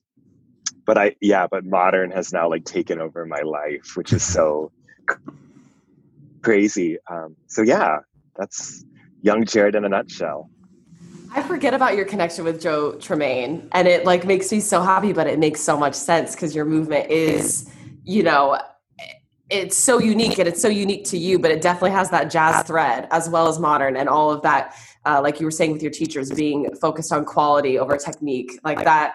but 0.86 0.96
I, 0.96 1.16
yeah, 1.20 1.46
but 1.50 1.64
modern 1.64 2.10
has 2.12 2.32
now 2.32 2.48
like 2.48 2.64
taken 2.64 3.00
over 3.00 3.26
my 3.26 3.40
life, 3.40 3.96
which 3.96 4.12
is 4.12 4.22
so 4.22 4.70
crazy. 6.42 6.98
Um, 7.10 7.36
so 7.46 7.62
yeah, 7.62 7.98
that's 8.36 8.84
young 9.22 9.44
Jared 9.44 9.74
in 9.74 9.84
a 9.84 9.88
nutshell. 9.88 10.50
I 11.32 11.42
forget 11.42 11.74
about 11.74 11.96
your 11.96 12.06
connection 12.06 12.44
with 12.44 12.60
Joe 12.60 12.92
Tremaine, 12.94 13.68
and 13.72 13.86
it 13.86 14.04
like 14.04 14.24
makes 14.24 14.50
me 14.50 14.60
so 14.60 14.82
happy. 14.82 15.12
But 15.12 15.26
it 15.26 15.38
makes 15.38 15.60
so 15.60 15.76
much 15.76 15.94
sense 15.94 16.34
because 16.34 16.54
your 16.54 16.64
movement 16.64 17.10
is, 17.10 17.70
you 18.04 18.22
know, 18.22 18.58
it's 19.50 19.76
so 19.76 19.98
unique 19.98 20.38
and 20.38 20.48
it's 20.48 20.62
so 20.62 20.68
unique 20.68 21.04
to 21.06 21.18
you. 21.18 21.38
But 21.38 21.50
it 21.50 21.60
definitely 21.60 21.92
has 21.92 22.10
that 22.10 22.30
jazz 22.30 22.66
thread 22.66 23.08
as 23.10 23.28
well 23.28 23.48
as 23.48 23.58
modern 23.58 23.96
and 23.96 24.08
all 24.08 24.30
of 24.30 24.42
that. 24.42 24.76
Uh, 25.04 25.20
like 25.22 25.40
you 25.40 25.46
were 25.46 25.50
saying 25.50 25.72
with 25.72 25.82
your 25.82 25.90
teachers, 25.90 26.30
being 26.30 26.74
focused 26.76 27.12
on 27.12 27.24
quality 27.24 27.78
over 27.78 27.96
technique, 27.96 28.58
like 28.64 28.84
that. 28.84 29.14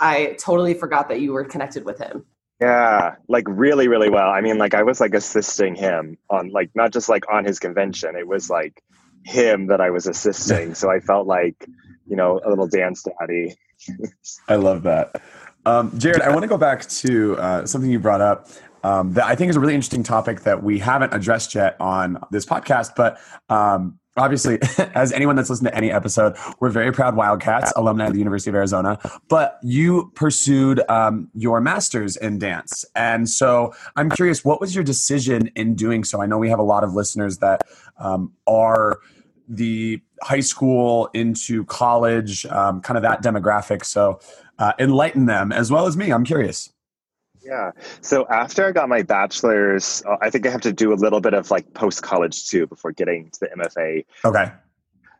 I 0.00 0.36
totally 0.40 0.74
forgot 0.74 1.08
that 1.08 1.20
you 1.20 1.32
were 1.32 1.44
connected 1.44 1.84
with 1.84 1.98
him. 1.98 2.24
Yeah, 2.60 3.16
like 3.28 3.44
really, 3.48 3.88
really 3.88 4.10
well. 4.10 4.30
I 4.30 4.40
mean, 4.40 4.58
like 4.58 4.74
I 4.74 4.82
was 4.82 5.00
like 5.00 5.14
assisting 5.14 5.74
him 5.74 6.16
on 6.30 6.50
like 6.50 6.70
not 6.74 6.92
just 6.92 7.08
like 7.08 7.24
on 7.30 7.44
his 7.44 7.58
convention. 7.58 8.16
It 8.16 8.26
was 8.26 8.48
like 8.48 8.82
him 9.24 9.66
that 9.68 9.80
I 9.80 9.90
was 9.90 10.06
assisting. 10.06 10.74
So 10.74 10.90
I 10.90 11.00
felt 11.00 11.26
like, 11.26 11.66
you 12.06 12.16
know, 12.16 12.40
a 12.44 12.48
little 12.48 12.68
dance 12.68 13.04
daddy. 13.20 13.56
I 14.48 14.56
love 14.56 14.82
that. 14.84 15.20
Um, 15.66 15.98
Jared, 15.98 16.22
I 16.22 16.30
want 16.30 16.42
to 16.42 16.48
go 16.48 16.58
back 16.58 16.86
to 16.86 17.36
uh, 17.38 17.66
something 17.66 17.90
you 17.90 17.98
brought 17.98 18.20
up 18.20 18.48
um, 18.84 19.14
that 19.14 19.24
I 19.24 19.34
think 19.34 19.50
is 19.50 19.56
a 19.56 19.60
really 19.60 19.74
interesting 19.74 20.02
topic 20.02 20.42
that 20.42 20.62
we 20.62 20.78
haven't 20.78 21.14
addressed 21.14 21.54
yet 21.54 21.76
on 21.80 22.18
this 22.30 22.44
podcast, 22.44 22.90
but 22.94 23.18
um, 23.48 23.98
obviously, 24.16 24.58
as 24.94 25.10
anyone 25.12 25.36
that's 25.36 25.50
listened 25.50 25.68
to 25.68 25.74
any 25.74 25.90
episode, 25.90 26.36
we're 26.60 26.68
very 26.68 26.92
proud 26.92 27.16
Wildcats, 27.16 27.72
alumni 27.76 28.06
of 28.06 28.12
the 28.12 28.18
University 28.18 28.50
of 28.50 28.56
Arizona. 28.56 28.98
But 29.28 29.58
you 29.62 30.12
pursued 30.14 30.82
um, 30.88 31.30
your 31.34 31.60
master's 31.62 32.16
in 32.16 32.38
dance. 32.38 32.84
And 32.94 33.28
so 33.28 33.74
I'm 33.96 34.10
curious, 34.10 34.44
what 34.44 34.60
was 34.60 34.74
your 34.74 34.84
decision 34.84 35.48
in 35.56 35.74
doing 35.74 36.04
so? 36.04 36.20
I 36.20 36.26
know 36.26 36.38
we 36.38 36.50
have 36.50 36.58
a 36.58 36.64
lot 36.64 36.84
of 36.84 36.94
listeners 36.94 37.38
that 37.38 37.62
um, 37.98 38.32
are 38.46 39.00
the 39.48 40.00
high 40.22 40.40
school 40.40 41.08
into 41.14 41.64
college, 41.64 42.46
um, 42.46 42.80
kind 42.82 42.96
of 42.96 43.02
that 43.02 43.22
demographic. 43.22 43.84
So 43.84 44.20
uh, 44.58 44.72
enlighten 44.78 45.26
them 45.26 45.52
as 45.52 45.70
well 45.70 45.86
as 45.86 45.96
me. 45.96 46.10
I'm 46.10 46.24
curious. 46.24 46.70
Yeah. 47.44 47.72
So 48.00 48.26
after 48.28 48.66
I 48.66 48.72
got 48.72 48.88
my 48.88 49.02
bachelor's, 49.02 50.02
uh, 50.08 50.16
I 50.20 50.30
think 50.30 50.46
I 50.46 50.50
have 50.50 50.62
to 50.62 50.72
do 50.72 50.92
a 50.92 50.96
little 50.96 51.20
bit 51.20 51.34
of 51.34 51.50
like 51.50 51.72
post 51.74 52.02
college 52.02 52.48
too 52.48 52.66
before 52.66 52.92
getting 52.92 53.30
to 53.30 53.40
the 53.40 53.48
MFA. 53.48 54.04
Okay. 54.24 54.52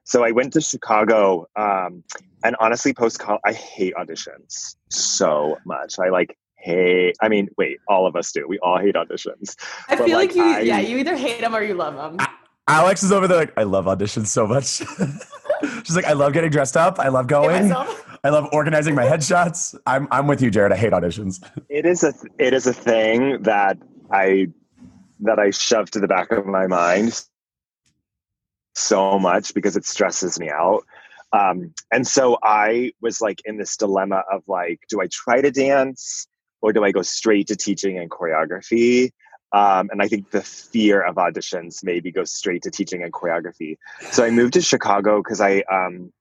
So 0.05 0.23
I 0.23 0.33
went 0.33 0.53
to 0.53 0.61
Chicago, 0.61 1.47
um, 1.57 2.05
and 2.45 2.57
honestly, 2.61 2.93
post 2.93 3.19
college, 3.19 3.41
I 3.45 3.53
hate 3.55 3.95
auditions 3.95 4.77
so 4.91 5.57
much. 5.65 5.99
I 5.99 6.11
like 6.11 6.37
hate. 6.57 7.17
I 7.23 7.29
mean, 7.29 7.49
wait, 7.57 7.79
all 7.89 8.07
of 8.07 8.15
us 8.15 8.31
do. 8.33 8.47
We 8.47 8.59
all 8.59 8.79
hate 8.79 8.97
auditions. 8.97 9.57
I 9.89 9.97
but 9.97 10.05
feel 10.05 10.19
like, 10.19 10.31
like 10.31 10.37
you, 10.37 10.45
I, 10.45 10.61
yeah, 10.61 10.81
you 10.81 10.99
either 10.99 11.17
hate 11.17 11.41
them 11.41 11.55
or 11.55 11.63
you 11.63 11.75
love 11.75 11.95
them. 11.95 12.27
Alex 12.69 13.03
is 13.03 13.13
over 13.13 13.29
there 13.29 13.39
like, 13.39 13.53
I 13.59 13.63
love 13.65 13.85
auditions 13.87 14.27
so 14.27 14.47
much. 14.47 14.67
She's 15.85 15.97
like, 15.97 16.07
I 16.07 16.13
love 16.13 16.33
getting 16.33 16.51
dressed 16.51 16.77
up. 16.77 16.99
I 16.99 17.09
love 17.09 17.27
going. 17.27 17.75
I 18.25 18.31
love 18.31 18.49
organizing 18.53 18.95
my 18.95 19.05
headshots. 19.05 19.79
I'm 19.87 20.09
I'm 20.11 20.27
with 20.27 20.41
you, 20.41 20.51
Jared. 20.51 20.73
I 20.73 20.77
hate 20.77 20.93
auditions. 20.93 21.47
It 21.69 21.85
is 21.85 22.03
a 22.03 22.15
it 22.39 22.55
is 22.55 22.67
a 22.67 22.73
thing 22.73 23.43
that 23.43 23.77
I 24.11 24.49
that 25.21 25.39
I 25.39 25.51
shove 25.51 25.91
to 25.91 26.01
the 26.01 26.09
back 26.09 26.33
of 26.33 26.47
my 26.47 26.67
mind 26.67 27.23
so 28.75 29.19
much 29.19 29.55
because 29.55 29.77
it 29.77 29.85
stresses 29.85 30.41
me 30.41 30.51
out. 30.51 30.85
Um, 31.33 31.75
and 31.93 32.07
so 32.07 32.39
I 32.43 32.93
was 33.01 33.21
like 33.21 33.43
in 33.45 33.59
this 33.59 33.77
dilemma 33.77 34.23
of 34.31 34.43
like, 34.47 34.81
do 34.89 35.01
I 35.01 35.09
try 35.11 35.41
to 35.41 35.51
dance 35.51 36.27
or 36.63 36.73
do 36.73 36.83
I 36.85 36.93
go 36.93 37.03
straight 37.03 37.49
to 37.49 37.57
teaching 37.57 37.99
and 37.99 38.11
choreography? 38.11 39.11
Um, 39.53 39.89
and 39.93 40.03
I 40.03 40.09
think 40.09 40.31
the 40.31 40.43
fear 40.43 41.03
of 41.03 41.17
auditions 41.17 41.85
maybe 41.85 42.11
goes 42.11 42.33
straight 42.33 42.63
to 42.63 42.71
teaching 42.71 43.03
and 43.03 43.13
choreography. 43.13 43.77
So 44.11 44.25
I 44.25 44.31
moved 44.31 44.55
to 44.55 44.63
Chicago 44.63 45.23
because 45.23 45.41
I 45.41 45.63
um, 45.71 46.13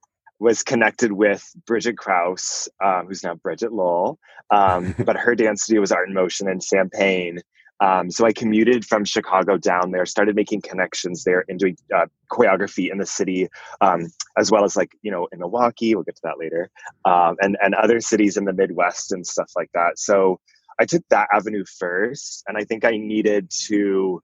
was 0.44 0.62
connected 0.62 1.14
with 1.14 1.50
Bridget 1.66 1.98
Krause, 1.98 2.68
um, 2.84 3.08
who's 3.08 3.24
now 3.24 3.34
Bridget 3.36 3.72
Lowell, 3.72 4.20
um, 4.52 4.94
but 5.06 5.16
her 5.16 5.36
dance 5.36 5.64
studio 5.64 5.80
was 5.80 5.92
Art 5.92 6.10
in 6.10 6.14
Motion 6.14 6.50
in 6.50 6.60
Champaign. 6.60 7.40
Um, 7.80 8.12
so 8.12 8.26
I 8.26 8.34
commuted 8.34 8.86
from 8.86 9.06
Chicago 9.06 9.58
down 9.58 9.92
there, 9.92 10.06
started 10.06 10.36
making 10.36 10.62
connections 10.62 11.24
there 11.24 11.46
and 11.48 11.58
doing 11.58 11.78
uh, 11.96 12.08
choreography 12.30 12.92
in 12.92 12.98
the 12.98 13.06
city, 13.06 13.48
um, 13.80 14.08
as 14.38 14.52
well 14.52 14.66
as 14.66 14.76
like 14.76 14.92
you 15.02 15.12
know 15.12 15.28
in 15.32 15.40
Milwaukee. 15.40 15.96
We'll 15.96 16.04
get 16.04 16.16
to 16.18 16.22
that 16.26 16.38
later, 16.38 16.70
um, 17.06 17.36
and 17.42 17.58
and 17.62 17.74
other 17.74 18.00
cities 18.00 18.38
in 18.38 18.46
the 18.46 18.54
Midwest 18.54 19.12
and 19.14 19.26
stuff 19.26 19.52
like 19.56 19.70
that. 19.74 19.98
So 19.98 20.40
I 20.80 20.86
took 20.86 21.04
that 21.10 21.30
avenue 21.34 21.64
first, 21.80 22.44
and 22.48 22.58
I 22.58 22.64
think 22.64 22.86
I 22.86 22.92
needed 22.92 23.50
to 23.68 24.22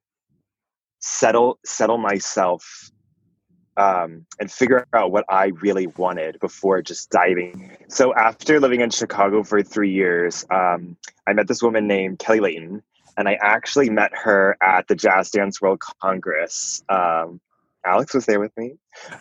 settle 0.99 1.59
settle 1.65 1.97
myself 1.97 2.91
um, 3.79 4.25
and 4.39 4.51
figure 4.51 4.85
out 4.93 5.11
what 5.11 5.25
I 5.29 5.47
really 5.61 5.87
wanted 5.87 6.39
before 6.39 6.81
just 6.81 7.09
diving. 7.09 7.71
So 7.87 8.13
after 8.13 8.59
living 8.59 8.81
in 8.81 8.89
Chicago 8.89 9.43
for 9.43 9.63
three 9.63 9.91
years, 9.91 10.45
um, 10.51 10.97
I 11.25 11.33
met 11.33 11.47
this 11.47 11.63
woman 11.63 11.87
named 11.87 12.19
Kelly 12.19 12.41
Layton, 12.41 12.83
and 13.17 13.29
I 13.29 13.37
actually 13.41 13.89
met 13.89 14.11
her 14.13 14.57
at 14.61 14.87
the 14.87 14.95
Jazz 14.95 15.31
Dance 15.31 15.61
World 15.61 15.79
Congress. 16.01 16.83
Um, 16.89 17.39
Alex 17.85 18.13
was 18.13 18.25
there 18.25 18.41
with 18.41 18.55
me, 18.57 18.75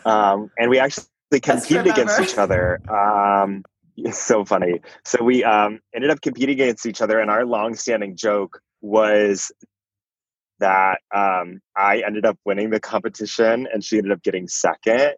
um, 0.04 0.50
and 0.58 0.68
we 0.68 0.80
actually 0.80 1.06
competed 1.40 1.86
against 1.86 2.20
each 2.20 2.36
other. 2.36 2.80
Um, 2.90 3.64
it's 3.96 4.18
so 4.22 4.44
funny. 4.44 4.80
So 5.04 5.22
we 5.22 5.44
um, 5.44 5.78
ended 5.94 6.10
up 6.10 6.20
competing 6.20 6.60
against 6.60 6.84
each 6.84 7.00
other, 7.00 7.20
and 7.20 7.30
our 7.30 7.46
long-standing 7.46 8.16
joke 8.16 8.60
was 8.80 9.52
that 10.60 11.00
um, 11.14 11.60
I 11.76 12.02
ended 12.06 12.26
up 12.26 12.38
winning 12.44 12.70
the 12.70 12.80
competition 12.80 13.68
and 13.72 13.82
she 13.82 13.98
ended 13.98 14.12
up 14.12 14.22
getting 14.22 14.48
second. 14.48 15.14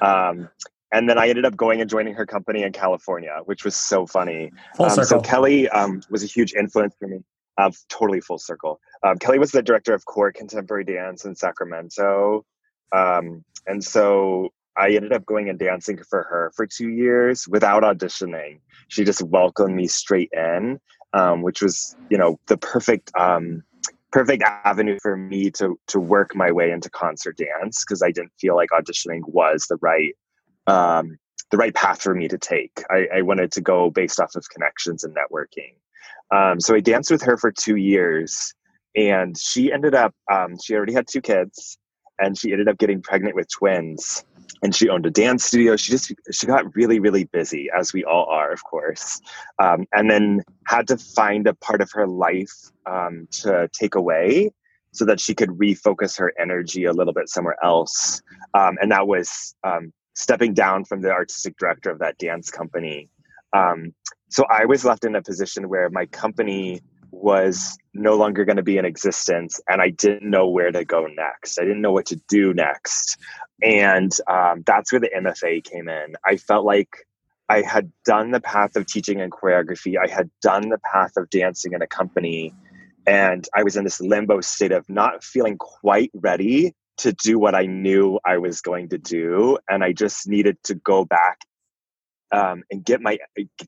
Um, 0.00 0.48
and 0.92 1.08
then 1.08 1.18
I 1.18 1.28
ended 1.28 1.44
up 1.44 1.56
going 1.56 1.80
and 1.80 1.90
joining 1.90 2.14
her 2.14 2.24
company 2.24 2.62
in 2.62 2.72
California, 2.72 3.40
which 3.46 3.64
was 3.64 3.74
so 3.74 4.06
funny. 4.06 4.52
Full 4.76 4.90
circle. 4.90 5.04
So 5.04 5.20
Kelly 5.20 5.68
um, 5.70 6.02
was 6.08 6.22
a 6.22 6.26
huge 6.26 6.54
influence 6.54 6.94
for 6.98 7.08
me. 7.08 7.18
Uh, 7.58 7.70
totally 7.88 8.20
full 8.20 8.38
circle. 8.38 8.80
Um, 9.04 9.16
Kelly 9.18 9.38
was 9.38 9.52
the 9.52 9.62
director 9.62 9.94
of 9.94 10.04
Core 10.04 10.32
Contemporary 10.32 10.84
Dance 10.84 11.24
in 11.24 11.34
Sacramento. 11.34 12.44
Um, 12.92 13.44
and 13.66 13.82
so 13.82 14.50
I 14.76 14.90
ended 14.90 15.12
up 15.12 15.24
going 15.24 15.48
and 15.48 15.58
dancing 15.58 15.98
for 16.08 16.24
her 16.24 16.52
for 16.56 16.66
two 16.66 16.90
years 16.90 17.46
without 17.48 17.82
auditioning. 17.82 18.60
She 18.88 19.04
just 19.04 19.22
welcomed 19.22 19.74
me 19.74 19.86
straight 19.86 20.30
in, 20.32 20.80
um, 21.12 21.42
which 21.42 21.62
was, 21.62 21.96
you 22.10 22.18
know, 22.18 22.38
the 22.46 22.56
perfect 22.56 23.10
um, 23.16 23.62
perfect 24.14 24.44
avenue 24.64 24.96
for 25.02 25.16
me 25.16 25.50
to 25.50 25.76
to 25.88 25.98
work 25.98 26.36
my 26.36 26.52
way 26.52 26.70
into 26.70 26.88
concert 26.88 27.36
dance 27.36 27.84
because 27.84 28.00
I 28.00 28.12
didn't 28.12 28.30
feel 28.40 28.54
like 28.54 28.70
auditioning 28.70 29.22
was 29.26 29.66
the 29.68 29.76
right 29.80 30.14
um, 30.68 31.18
the 31.50 31.56
right 31.56 31.74
path 31.74 32.00
for 32.00 32.14
me 32.14 32.28
to 32.28 32.38
take. 32.38 32.80
I, 32.88 33.08
I, 33.16 33.22
wanted 33.22 33.52
to 33.52 33.60
go 33.60 33.90
based 33.90 34.18
off 34.18 34.34
of 34.34 34.48
connections 34.48 35.04
and 35.04 35.14
networking. 35.14 35.74
Um, 36.34 36.58
so 36.58 36.74
I 36.74 36.80
danced 36.80 37.10
with 37.10 37.22
her 37.22 37.36
for 37.36 37.52
two 37.52 37.76
years, 37.76 38.54
and 38.96 39.36
she 39.36 39.72
ended 39.72 39.94
up 39.96 40.14
um, 40.32 40.56
she 40.62 40.74
already 40.74 40.94
had 40.94 41.08
two 41.08 41.20
kids, 41.20 41.76
and 42.20 42.38
she 42.38 42.52
ended 42.52 42.68
up 42.68 42.78
getting 42.78 43.02
pregnant 43.02 43.34
with 43.34 43.48
twins 43.50 44.24
and 44.64 44.74
she 44.74 44.88
owned 44.88 45.04
a 45.04 45.10
dance 45.10 45.44
studio. 45.44 45.76
She 45.76 45.92
just 45.92 46.12
she 46.32 46.46
got 46.46 46.74
really 46.74 46.98
really 46.98 47.24
busy, 47.24 47.68
as 47.78 47.92
we 47.92 48.02
all 48.02 48.24
are, 48.30 48.50
of 48.50 48.64
course, 48.64 49.20
um, 49.62 49.86
and 49.92 50.10
then 50.10 50.42
had 50.66 50.88
to 50.88 50.96
find 50.96 51.46
a 51.46 51.54
part 51.54 51.82
of 51.82 51.90
her 51.92 52.06
life 52.06 52.72
um, 52.86 53.28
to 53.42 53.68
take 53.78 53.94
away 53.94 54.50
so 54.92 55.04
that 55.04 55.20
she 55.20 55.34
could 55.34 55.50
refocus 55.50 56.18
her 56.18 56.32
energy 56.40 56.84
a 56.84 56.92
little 56.92 57.12
bit 57.12 57.28
somewhere 57.28 57.56
else. 57.62 58.22
Um, 58.54 58.78
and 58.80 58.90
that 58.90 59.06
was 59.06 59.54
um, 59.64 59.92
stepping 60.14 60.54
down 60.54 60.84
from 60.84 61.02
the 61.02 61.10
artistic 61.10 61.58
director 61.58 61.90
of 61.90 61.98
that 61.98 62.16
dance 62.16 62.50
company. 62.50 63.10
Um, 63.52 63.92
so 64.30 64.46
I 64.48 64.64
was 64.64 64.84
left 64.84 65.04
in 65.04 65.14
a 65.14 65.22
position 65.22 65.68
where 65.68 65.90
my 65.90 66.06
company 66.06 66.80
was 67.14 67.78
no 67.94 68.16
longer 68.16 68.44
going 68.44 68.56
to 68.56 68.62
be 68.62 68.76
in 68.76 68.84
existence 68.84 69.60
and 69.68 69.80
i 69.80 69.88
didn't 69.88 70.28
know 70.28 70.48
where 70.48 70.72
to 70.72 70.84
go 70.84 71.06
next 71.06 71.58
i 71.60 71.62
didn't 71.62 71.80
know 71.80 71.92
what 71.92 72.06
to 72.06 72.20
do 72.28 72.52
next 72.52 73.16
and 73.62 74.12
um, 74.28 74.62
that's 74.66 74.92
where 74.92 75.00
the 75.00 75.10
mfa 75.16 75.62
came 75.64 75.88
in. 75.88 76.14
I 76.24 76.36
felt 76.36 76.64
like 76.64 77.06
i 77.48 77.60
had 77.60 77.92
done 78.04 78.30
the 78.30 78.40
path 78.40 78.76
of 78.76 78.86
teaching 78.86 79.20
and 79.20 79.32
choreography. 79.32 79.96
I 80.02 80.08
had 80.10 80.30
done 80.42 80.68
the 80.70 80.80
path 80.92 81.12
of 81.16 81.30
dancing 81.30 81.72
in 81.72 81.82
a 81.82 81.86
company. 81.86 82.54
And 83.06 83.46
i 83.54 83.62
was 83.62 83.76
in 83.76 83.84
this 83.84 84.00
limbo 84.00 84.40
state 84.40 84.72
of 84.72 84.88
not 84.88 85.22
feeling 85.22 85.58
quite 85.58 86.10
ready 86.14 86.74
to 86.98 87.12
do 87.12 87.38
what 87.38 87.54
i 87.54 87.66
knew 87.66 88.18
i 88.24 88.38
was 88.38 88.60
going 88.60 88.88
to 88.90 88.98
do. 88.98 89.58
And 89.68 89.84
i 89.84 89.92
just 89.92 90.26
needed 90.28 90.56
to 90.64 90.74
go 90.74 91.04
back 91.04 91.38
um, 92.32 92.64
and 92.70 92.84
get 92.84 93.00
my 93.00 93.18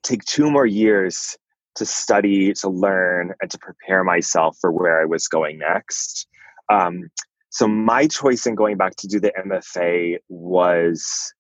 take 0.02 0.24
two 0.24 0.50
more 0.50 0.66
years 0.66 1.36
to 1.76 1.86
study, 1.86 2.52
to 2.54 2.68
learn, 2.68 3.34
and 3.40 3.50
to 3.50 3.58
prepare 3.58 4.02
myself 4.02 4.56
for 4.60 4.72
where 4.72 5.00
I 5.00 5.04
was 5.04 5.28
going 5.28 5.58
next. 5.58 6.26
Um, 6.72 7.10
so 7.56 7.66
my 7.66 8.06
choice 8.06 8.46
in 8.46 8.54
going 8.54 8.76
back 8.76 8.96
to 8.96 9.06
do 9.06 9.18
the 9.18 9.32
MFA 9.32 10.18
was 10.28 11.32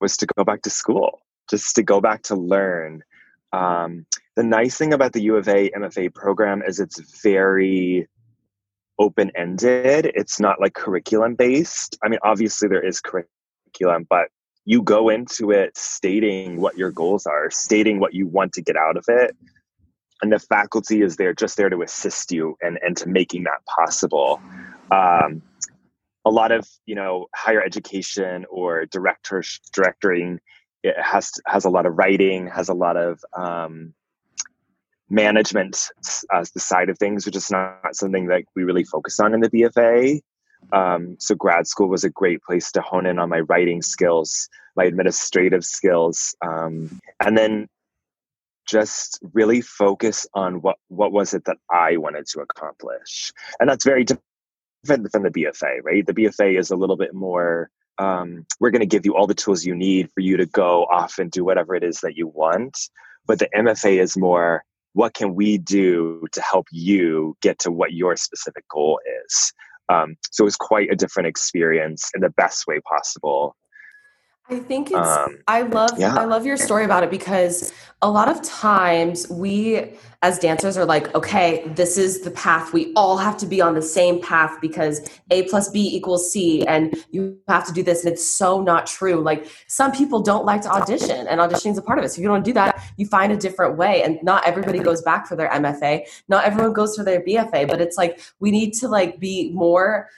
was 0.00 0.16
to 0.18 0.26
go 0.36 0.44
back 0.44 0.62
to 0.62 0.70
school, 0.70 1.20
just 1.50 1.74
to 1.74 1.82
go 1.82 2.00
back 2.00 2.22
to 2.24 2.36
learn. 2.36 3.02
Um, 3.52 4.06
the 4.36 4.44
nice 4.44 4.78
thing 4.78 4.92
about 4.92 5.14
the 5.14 5.22
U 5.22 5.34
of 5.34 5.48
A 5.48 5.70
MFA 5.70 6.14
program 6.14 6.62
is 6.64 6.78
it's 6.78 7.00
very 7.24 8.06
open 9.00 9.32
ended. 9.36 10.12
It's 10.14 10.38
not 10.38 10.60
like 10.60 10.74
curriculum 10.74 11.34
based. 11.34 11.98
I 12.04 12.08
mean, 12.08 12.20
obviously 12.22 12.68
there 12.68 12.86
is 12.86 13.00
curriculum, 13.00 14.06
but 14.08 14.28
you 14.64 14.80
go 14.80 15.08
into 15.08 15.50
it 15.50 15.76
stating 15.76 16.60
what 16.60 16.78
your 16.78 16.92
goals 16.92 17.26
are, 17.26 17.50
stating 17.50 17.98
what 17.98 18.14
you 18.14 18.28
want 18.28 18.52
to 18.52 18.62
get 18.62 18.76
out 18.76 18.96
of 18.96 19.06
it, 19.08 19.36
and 20.22 20.32
the 20.32 20.38
faculty 20.38 21.02
is 21.02 21.16
there 21.16 21.34
just 21.34 21.56
there 21.56 21.68
to 21.68 21.82
assist 21.82 22.30
you 22.30 22.56
and 22.62 22.78
and 22.80 22.96
to 22.98 23.08
making 23.08 23.42
that 23.42 23.66
possible 23.66 24.40
um, 24.92 25.42
a 26.24 26.30
lot 26.30 26.52
of 26.52 26.68
you 26.86 26.94
know 26.94 27.26
higher 27.34 27.62
education 27.62 28.44
or 28.50 28.86
director 28.86 29.42
directing 29.72 30.40
it 30.82 30.94
has 31.00 31.32
has 31.46 31.64
a 31.64 31.70
lot 31.70 31.86
of 31.86 31.96
writing 31.96 32.46
has 32.46 32.68
a 32.68 32.74
lot 32.74 32.96
of 32.96 33.24
um, 33.36 33.94
management 35.10 35.90
as 36.32 36.50
the 36.52 36.60
side 36.60 36.88
of 36.88 36.98
things 36.98 37.26
which 37.26 37.36
is 37.36 37.50
not 37.50 37.78
something 37.92 38.26
that 38.26 38.42
we 38.56 38.64
really 38.64 38.84
focus 38.84 39.20
on 39.20 39.34
in 39.34 39.40
the 39.40 39.50
bfa 39.50 40.20
um, 40.72 41.16
so 41.18 41.34
grad 41.34 41.66
school 41.66 41.88
was 41.88 42.04
a 42.04 42.10
great 42.10 42.42
place 42.42 42.72
to 42.72 42.80
hone 42.80 43.06
in 43.06 43.18
on 43.18 43.28
my 43.28 43.40
writing 43.40 43.82
skills 43.82 44.48
my 44.76 44.84
administrative 44.84 45.64
skills 45.64 46.34
um, 46.42 47.00
and 47.20 47.36
then 47.36 47.68
just 48.66 49.20
really 49.32 49.60
focus 49.60 50.26
on 50.34 50.60
what 50.62 50.76
what 50.88 51.12
was 51.12 51.34
it 51.34 51.44
that 51.44 51.58
I 51.70 51.96
wanted 51.96 52.26
to 52.28 52.40
accomplish, 52.40 53.32
and 53.60 53.68
that's 53.68 53.84
very 53.84 54.04
different 54.84 55.10
from 55.10 55.22
the 55.22 55.30
BFA, 55.30 55.82
right? 55.82 56.06
The 56.06 56.14
BFA 56.14 56.58
is 56.58 56.70
a 56.70 56.76
little 56.76 56.96
bit 56.96 57.14
more. 57.14 57.70
Um, 57.98 58.46
we're 58.60 58.70
going 58.70 58.80
to 58.80 58.86
give 58.86 59.04
you 59.04 59.16
all 59.16 59.26
the 59.26 59.34
tools 59.34 59.64
you 59.64 59.74
need 59.74 60.10
for 60.12 60.20
you 60.20 60.36
to 60.36 60.46
go 60.46 60.84
off 60.84 61.18
and 61.18 61.30
do 61.30 61.44
whatever 61.44 61.74
it 61.74 61.82
is 61.84 62.00
that 62.00 62.16
you 62.16 62.28
want, 62.28 62.76
but 63.26 63.38
the 63.38 63.48
MFA 63.54 64.00
is 64.00 64.16
more. 64.16 64.64
What 64.92 65.14
can 65.14 65.34
we 65.34 65.58
do 65.58 66.24
to 66.32 66.40
help 66.40 66.66
you 66.70 67.36
get 67.40 67.58
to 67.60 67.70
what 67.70 67.92
your 67.92 68.16
specific 68.16 68.64
goal 68.68 69.00
is? 69.24 69.52
Um, 69.88 70.16
so 70.30 70.44
it 70.44 70.46
was 70.46 70.56
quite 70.56 70.90
a 70.92 70.96
different 70.96 71.26
experience 71.26 72.10
in 72.14 72.20
the 72.20 72.30
best 72.30 72.66
way 72.66 72.80
possible. 72.80 73.56
I 74.50 74.58
think 74.58 74.88
it's 74.90 74.96
um, 74.96 75.38
I 75.48 75.62
love 75.62 75.98
yeah. 75.98 76.14
I 76.14 76.26
love 76.26 76.44
your 76.44 76.58
story 76.58 76.84
about 76.84 77.02
it 77.02 77.10
because 77.10 77.72
a 78.02 78.10
lot 78.10 78.28
of 78.28 78.42
times 78.42 79.26
we 79.30 79.96
as 80.20 80.38
dancers 80.38 80.76
are 80.76 80.84
like, 80.84 81.14
okay, 81.14 81.66
this 81.74 81.96
is 81.96 82.20
the 82.20 82.30
path. 82.30 82.74
We 82.74 82.92
all 82.94 83.16
have 83.16 83.38
to 83.38 83.46
be 83.46 83.62
on 83.62 83.74
the 83.74 83.80
same 83.80 84.20
path 84.20 84.58
because 84.60 85.08
A 85.30 85.44
plus 85.44 85.70
B 85.70 85.80
equals 85.80 86.30
C 86.30 86.66
and 86.66 86.94
you 87.10 87.38
have 87.48 87.66
to 87.66 87.72
do 87.72 87.82
this. 87.82 88.04
And 88.04 88.12
it's 88.12 88.28
so 88.28 88.60
not 88.60 88.86
true. 88.86 89.22
Like 89.22 89.50
some 89.66 89.92
people 89.92 90.20
don't 90.20 90.44
like 90.44 90.60
to 90.62 90.70
audition 90.70 91.26
and 91.26 91.40
auditioning 91.40 91.72
is 91.72 91.78
a 91.78 91.82
part 91.82 91.98
of 91.98 92.04
it. 92.04 92.10
So 92.10 92.16
if 92.16 92.22
you 92.22 92.28
don't 92.28 92.44
do 92.44 92.52
that, 92.52 92.82
you 92.98 93.06
find 93.06 93.32
a 93.32 93.36
different 93.38 93.78
way. 93.78 94.02
And 94.02 94.18
not 94.22 94.46
everybody 94.46 94.78
goes 94.78 95.00
back 95.00 95.26
for 95.26 95.36
their 95.36 95.48
MFA. 95.48 96.02
Not 96.28 96.44
everyone 96.44 96.74
goes 96.74 96.96
for 96.96 97.04
their 97.04 97.22
BFA, 97.22 97.66
but 97.66 97.80
it's 97.80 97.96
like 97.96 98.20
we 98.40 98.50
need 98.50 98.72
to 98.74 98.88
like 98.88 99.18
be 99.18 99.50
more 99.52 100.10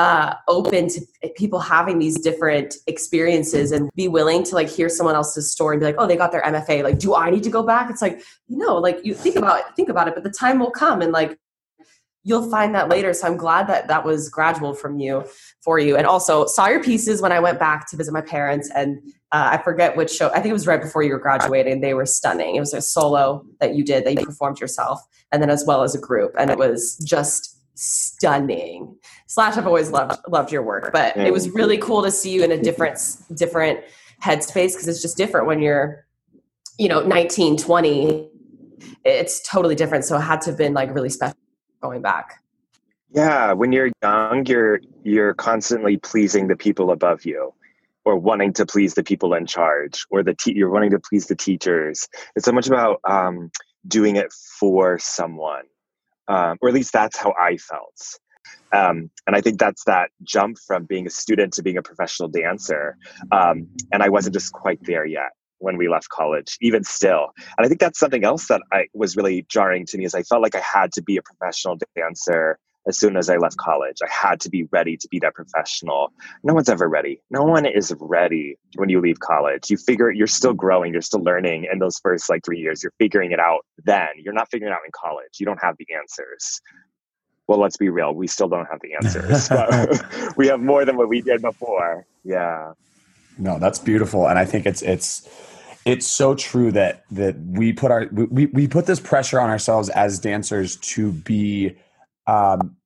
uh, 0.00 0.34
open 0.48 0.88
to 0.88 1.02
people 1.36 1.58
having 1.58 1.98
these 1.98 2.18
different 2.18 2.76
experiences 2.86 3.70
and 3.70 3.90
be 3.96 4.08
willing 4.08 4.42
to 4.42 4.54
like 4.54 4.66
hear 4.66 4.88
someone 4.88 5.14
else's 5.14 5.52
story 5.52 5.74
and 5.74 5.80
be 5.80 5.84
like, 5.84 5.96
oh, 5.98 6.06
they 6.06 6.16
got 6.16 6.32
their 6.32 6.40
MFA. 6.40 6.82
Like, 6.82 6.98
do 6.98 7.14
I 7.14 7.28
need 7.28 7.42
to 7.42 7.50
go 7.50 7.62
back? 7.62 7.90
It's 7.90 8.00
like, 8.00 8.22
you 8.48 8.56
know, 8.56 8.76
like 8.78 9.00
you 9.04 9.12
think 9.12 9.36
about 9.36 9.60
it, 9.60 9.66
think 9.76 9.90
about 9.90 10.08
it, 10.08 10.14
but 10.14 10.24
the 10.24 10.30
time 10.30 10.58
will 10.58 10.70
come 10.70 11.02
and 11.02 11.12
like 11.12 11.38
you'll 12.22 12.50
find 12.50 12.74
that 12.74 12.88
later. 12.88 13.12
So 13.12 13.26
I'm 13.26 13.36
glad 13.36 13.66
that 13.66 13.88
that 13.88 14.02
was 14.02 14.30
gradual 14.30 14.72
from 14.72 14.98
you 14.98 15.22
for 15.60 15.78
you. 15.78 15.98
And 15.98 16.06
also 16.06 16.46
saw 16.46 16.68
your 16.68 16.82
pieces 16.82 17.20
when 17.20 17.32
I 17.32 17.40
went 17.40 17.58
back 17.58 17.86
to 17.90 17.96
visit 17.98 18.12
my 18.12 18.22
parents 18.22 18.70
and 18.74 19.02
uh, 19.32 19.50
I 19.52 19.62
forget 19.62 19.98
which 19.98 20.10
show. 20.10 20.30
I 20.30 20.36
think 20.36 20.46
it 20.46 20.54
was 20.54 20.66
right 20.66 20.80
before 20.80 21.02
you 21.02 21.12
were 21.12 21.18
graduating. 21.18 21.82
They 21.82 21.92
were 21.92 22.06
stunning. 22.06 22.56
It 22.56 22.60
was 22.60 22.72
a 22.72 22.80
solo 22.80 23.44
that 23.60 23.74
you 23.74 23.84
did 23.84 24.06
that 24.06 24.18
you 24.18 24.24
performed 24.24 24.60
yourself, 24.60 25.00
and 25.30 25.40
then 25.42 25.50
as 25.50 25.64
well 25.66 25.82
as 25.82 25.94
a 25.94 26.00
group, 26.00 26.34
and 26.36 26.50
it 26.50 26.58
was 26.58 26.96
just 27.04 27.58
stunning. 27.80 28.96
Slash, 29.30 29.56
I've 29.56 29.66
always 29.68 29.92
loved 29.92 30.18
loved 30.26 30.50
your 30.50 30.64
work, 30.64 30.90
but 30.92 31.16
it 31.16 31.32
was 31.32 31.50
really 31.50 31.78
cool 31.78 32.02
to 32.02 32.10
see 32.10 32.32
you 32.32 32.42
in 32.42 32.50
a 32.50 32.60
different 32.60 32.98
different 33.32 33.78
headspace 34.20 34.72
because 34.72 34.88
it's 34.88 35.00
just 35.00 35.16
different 35.16 35.46
when 35.46 35.62
you're, 35.62 36.04
you 36.80 36.88
know, 36.88 37.06
19, 37.06 37.56
20. 37.56 38.28
It's 39.04 39.48
totally 39.48 39.76
different. 39.76 40.04
So 40.04 40.16
it 40.16 40.22
had 40.22 40.40
to 40.40 40.50
have 40.50 40.58
been 40.58 40.74
like 40.74 40.92
really 40.92 41.10
special 41.10 41.36
going 41.80 42.02
back. 42.02 42.42
Yeah, 43.12 43.52
when 43.52 43.70
you're 43.70 43.92
young, 44.02 44.46
you're 44.46 44.80
you're 45.04 45.34
constantly 45.34 45.96
pleasing 45.96 46.48
the 46.48 46.56
people 46.56 46.90
above 46.90 47.24
you 47.24 47.54
or 48.04 48.16
wanting 48.16 48.52
to 48.54 48.66
please 48.66 48.94
the 48.94 49.04
people 49.04 49.32
in 49.34 49.46
charge 49.46 50.04
or 50.10 50.24
the 50.24 50.34
te- 50.34 50.56
you're 50.56 50.70
wanting 50.70 50.90
to 50.90 50.98
please 50.98 51.26
the 51.26 51.36
teachers 51.36 52.08
it's 52.34 52.46
so 52.46 52.52
much 52.52 52.66
about 52.66 52.98
um, 53.04 53.52
doing 53.86 54.16
it 54.16 54.32
for 54.58 54.98
someone, 54.98 55.66
um, 56.26 56.58
or 56.60 56.68
at 56.68 56.74
least 56.74 56.92
that's 56.92 57.16
how 57.16 57.32
I 57.40 57.58
felt. 57.58 58.18
Um, 58.72 59.10
and 59.26 59.36
I 59.36 59.40
think 59.40 59.58
that's 59.58 59.84
that 59.84 60.10
jump 60.22 60.58
from 60.58 60.84
being 60.84 61.06
a 61.06 61.10
student 61.10 61.52
to 61.54 61.62
being 61.62 61.76
a 61.76 61.82
professional 61.82 62.28
dancer. 62.28 62.96
Um, 63.32 63.68
and 63.92 64.02
I 64.02 64.08
wasn't 64.08 64.34
just 64.34 64.52
quite 64.52 64.78
there 64.82 65.04
yet 65.04 65.30
when 65.58 65.76
we 65.76 65.88
left 65.88 66.08
college, 66.08 66.56
even 66.60 66.82
still. 66.84 67.28
And 67.56 67.64
I 67.64 67.68
think 67.68 67.80
that's 67.80 67.98
something 67.98 68.24
else 68.24 68.48
that 68.48 68.62
I 68.72 68.86
was 68.94 69.16
really 69.16 69.46
jarring 69.48 69.86
to 69.86 69.98
me 69.98 70.04
is 70.04 70.14
I 70.14 70.22
felt 70.22 70.42
like 70.42 70.54
I 70.54 70.60
had 70.60 70.92
to 70.92 71.02
be 71.02 71.16
a 71.16 71.22
professional 71.22 71.78
dancer 71.94 72.58
as 72.88 72.98
soon 72.98 73.16
as 73.16 73.28
I 73.28 73.36
left 73.36 73.58
college. 73.58 73.98
I 74.02 74.08
had 74.10 74.40
to 74.40 74.48
be 74.48 74.64
ready 74.72 74.96
to 74.96 75.08
be 75.08 75.18
that 75.20 75.34
professional. 75.34 76.12
No 76.42 76.54
one's 76.54 76.70
ever 76.70 76.88
ready. 76.88 77.20
No 77.30 77.42
one 77.42 77.66
is 77.66 77.94
ready 78.00 78.56
when 78.76 78.88
you 78.88 79.00
leave 79.00 79.20
college. 79.20 79.68
You 79.68 79.76
figure 79.76 80.10
you're 80.10 80.26
still 80.26 80.54
growing, 80.54 80.92
you're 80.94 81.02
still 81.02 81.22
learning 81.22 81.66
in 81.70 81.78
those 81.78 81.98
first 81.98 82.30
like 82.30 82.42
three 82.44 82.58
years. 82.58 82.82
You're 82.82 82.94
figuring 82.98 83.32
it 83.32 83.38
out 83.38 83.66
then. 83.84 84.08
You're 84.16 84.32
not 84.32 84.50
figuring 84.50 84.72
it 84.72 84.74
out 84.74 84.80
in 84.86 84.92
college. 84.92 85.38
You 85.38 85.46
don't 85.46 85.62
have 85.62 85.76
the 85.78 85.86
answers 85.94 86.62
well, 87.50 87.58
let's 87.58 87.76
be 87.76 87.88
real, 87.88 88.14
we 88.14 88.28
still 88.28 88.46
don't 88.46 88.66
have 88.66 88.78
the 88.80 88.94
answers. 88.94 89.50
we 90.36 90.46
have 90.46 90.60
more 90.60 90.84
than 90.84 90.96
what 90.96 91.08
we 91.08 91.20
did 91.20 91.42
before. 91.42 92.06
Yeah. 92.22 92.74
No, 93.38 93.58
that's 93.58 93.80
beautiful. 93.80 94.28
And 94.28 94.38
I 94.38 94.44
think 94.44 94.66
it's, 94.66 94.82
it's, 94.82 95.28
it's 95.84 96.06
so 96.06 96.36
true 96.36 96.70
that 96.70 97.04
that 97.10 97.36
we 97.40 97.72
put 97.72 97.90
our 97.90 98.06
we, 98.12 98.46
we 98.46 98.68
put 98.68 98.86
this 98.86 99.00
pressure 99.00 99.40
on 99.40 99.50
ourselves 99.50 99.88
as 99.88 100.18
dancers 100.20 100.76
to 100.76 101.10
be 101.10 101.74
um 102.26 102.76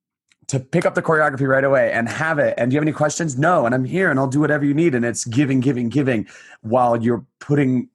to 0.46 0.60
pick 0.60 0.86
up 0.86 0.94
the 0.94 1.02
choreography 1.02 1.46
right 1.46 1.64
away 1.64 1.90
and 1.90 2.08
have 2.08 2.38
it 2.38 2.54
and 2.56 2.70
do 2.70 2.74
you 2.76 2.78
have 2.78 2.84
any 2.84 2.92
questions 2.92 3.36
no 3.36 3.66
and 3.66 3.74
i'm 3.74 3.84
here 3.84 4.12
and 4.12 4.20
i'll 4.20 4.28
do 4.28 4.38
whatever 4.38 4.64
you 4.64 4.72
need 4.72 4.94
and 4.94 5.04
it's 5.04 5.24
giving 5.24 5.58
giving 5.58 5.88
giving 5.88 6.24
while 6.60 6.96
you're 6.96 7.26
putting 7.40 7.88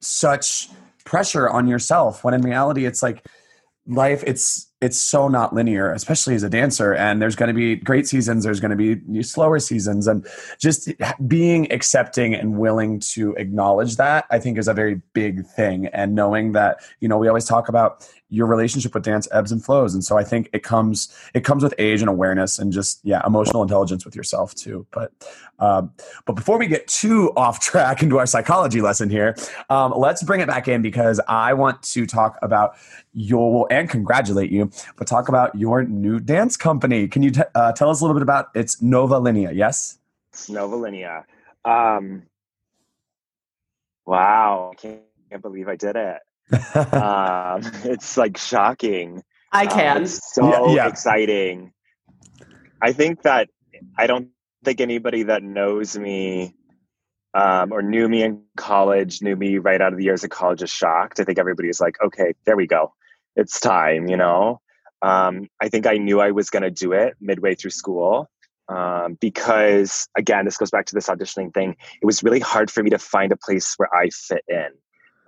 such 0.00 0.68
pressure 1.04 1.48
on 1.48 1.66
yourself 1.66 2.22
when 2.22 2.32
in 2.32 2.40
reality 2.40 2.86
it's 2.86 3.02
like 3.02 3.26
life 3.88 4.22
it's 4.28 4.68
it's 4.82 5.00
so 5.00 5.26
not 5.26 5.54
linear 5.54 5.90
especially 5.92 6.34
as 6.34 6.42
a 6.42 6.50
dancer 6.50 6.94
and 6.94 7.20
there's 7.22 7.34
going 7.34 7.48
to 7.48 7.54
be 7.54 7.76
great 7.76 8.06
seasons 8.06 8.44
there's 8.44 8.60
going 8.60 8.76
to 8.76 8.96
be 8.98 9.22
slower 9.22 9.58
seasons 9.58 10.06
and 10.06 10.26
just 10.58 10.90
being 11.26 11.70
accepting 11.72 12.34
and 12.34 12.58
willing 12.58 13.00
to 13.00 13.32
acknowledge 13.34 13.96
that 13.96 14.26
i 14.30 14.38
think 14.38 14.58
is 14.58 14.68
a 14.68 14.74
very 14.74 15.00
big 15.14 15.46
thing 15.46 15.86
and 15.88 16.14
knowing 16.14 16.52
that 16.52 16.78
you 17.00 17.08
know 17.08 17.16
we 17.16 17.26
always 17.26 17.46
talk 17.46 17.68
about 17.70 18.06
your 18.28 18.46
relationship 18.46 18.92
with 18.94 19.04
dance 19.04 19.28
ebbs 19.32 19.52
and 19.52 19.64
flows. 19.64 19.94
And 19.94 20.04
so 20.04 20.18
i 20.18 20.24
think 20.24 20.48
it 20.52 20.62
comes 20.62 21.14
it 21.34 21.44
comes 21.44 21.62
with 21.62 21.74
age 21.78 22.00
and 22.00 22.08
awareness 22.08 22.58
and 22.58 22.72
just 22.72 23.00
yeah 23.04 23.22
emotional 23.26 23.62
intelligence 23.62 24.04
with 24.04 24.16
yourself 24.16 24.54
too. 24.54 24.86
But 24.90 25.12
um, 25.58 25.92
but 26.26 26.34
before 26.34 26.58
we 26.58 26.66
get 26.66 26.86
too 26.86 27.32
off 27.36 27.60
track 27.60 28.02
into 28.02 28.18
our 28.18 28.26
psychology 28.26 28.80
lesson 28.80 29.08
here 29.08 29.36
um, 29.70 29.92
let's 29.96 30.22
bring 30.22 30.40
it 30.40 30.48
back 30.48 30.68
in 30.68 30.82
because 30.82 31.20
i 31.28 31.54
want 31.54 31.82
to 31.82 32.06
talk 32.06 32.38
about 32.42 32.76
your 33.14 33.66
and 33.70 33.88
congratulate 33.88 34.50
you 34.50 34.70
but 34.96 35.06
talk 35.06 35.28
about 35.28 35.54
your 35.54 35.84
new 35.84 36.20
dance 36.20 36.56
company. 36.56 37.08
Can 37.08 37.22
you 37.22 37.30
t- 37.30 37.42
uh, 37.54 37.72
tell 37.72 37.90
us 37.90 38.00
a 38.00 38.04
little 38.04 38.14
bit 38.14 38.22
about 38.22 38.48
it's 38.54 38.82
nova 38.82 39.18
linea 39.18 39.52
yes? 39.52 39.98
Nova 40.48 40.76
linea. 40.76 41.24
Um, 41.64 42.24
wow. 44.04 44.72
Can't, 44.76 45.00
can't 45.30 45.42
believe 45.42 45.68
i 45.68 45.76
did 45.76 45.96
it 45.96 46.20
um, 46.74 47.60
it's 47.84 48.16
like 48.16 48.36
shocking. 48.36 49.22
I 49.52 49.66
can. 49.66 49.98
Um, 49.98 50.06
so 50.06 50.68
yeah, 50.68 50.74
yeah. 50.74 50.88
exciting. 50.88 51.72
I 52.82 52.92
think 52.92 53.22
that 53.22 53.48
I 53.96 54.06
don't 54.06 54.28
think 54.64 54.80
anybody 54.80 55.24
that 55.24 55.42
knows 55.42 55.96
me 55.96 56.54
um, 57.34 57.72
or 57.72 57.82
knew 57.82 58.08
me 58.08 58.22
in 58.22 58.42
college, 58.56 59.22
knew 59.22 59.36
me 59.36 59.58
right 59.58 59.80
out 59.80 59.92
of 59.92 59.98
the 59.98 60.04
years 60.04 60.24
of 60.24 60.30
college 60.30 60.62
is 60.62 60.70
shocked. 60.70 61.20
I 61.20 61.24
think 61.24 61.38
everybody's 61.38 61.80
like, 61.80 61.96
okay, 62.02 62.34
there 62.46 62.56
we 62.56 62.66
go. 62.66 62.94
It's 63.36 63.60
time, 63.60 64.08
you 64.08 64.16
know? 64.16 64.60
Um, 65.02 65.48
I 65.60 65.68
think 65.68 65.86
I 65.86 65.98
knew 65.98 66.20
I 66.20 66.30
was 66.30 66.48
going 66.48 66.62
to 66.62 66.70
do 66.70 66.92
it 66.92 67.14
midway 67.20 67.54
through 67.54 67.70
school 67.70 68.30
um, 68.68 69.18
because, 69.20 70.08
again, 70.16 70.46
this 70.46 70.56
goes 70.56 70.70
back 70.70 70.86
to 70.86 70.94
this 70.94 71.08
auditioning 71.08 71.52
thing. 71.52 71.76
It 72.00 72.06
was 72.06 72.22
really 72.22 72.40
hard 72.40 72.70
for 72.70 72.82
me 72.82 72.90
to 72.90 72.98
find 72.98 73.30
a 73.32 73.36
place 73.36 73.74
where 73.76 73.94
I 73.94 74.08
fit 74.08 74.44
in. 74.48 74.68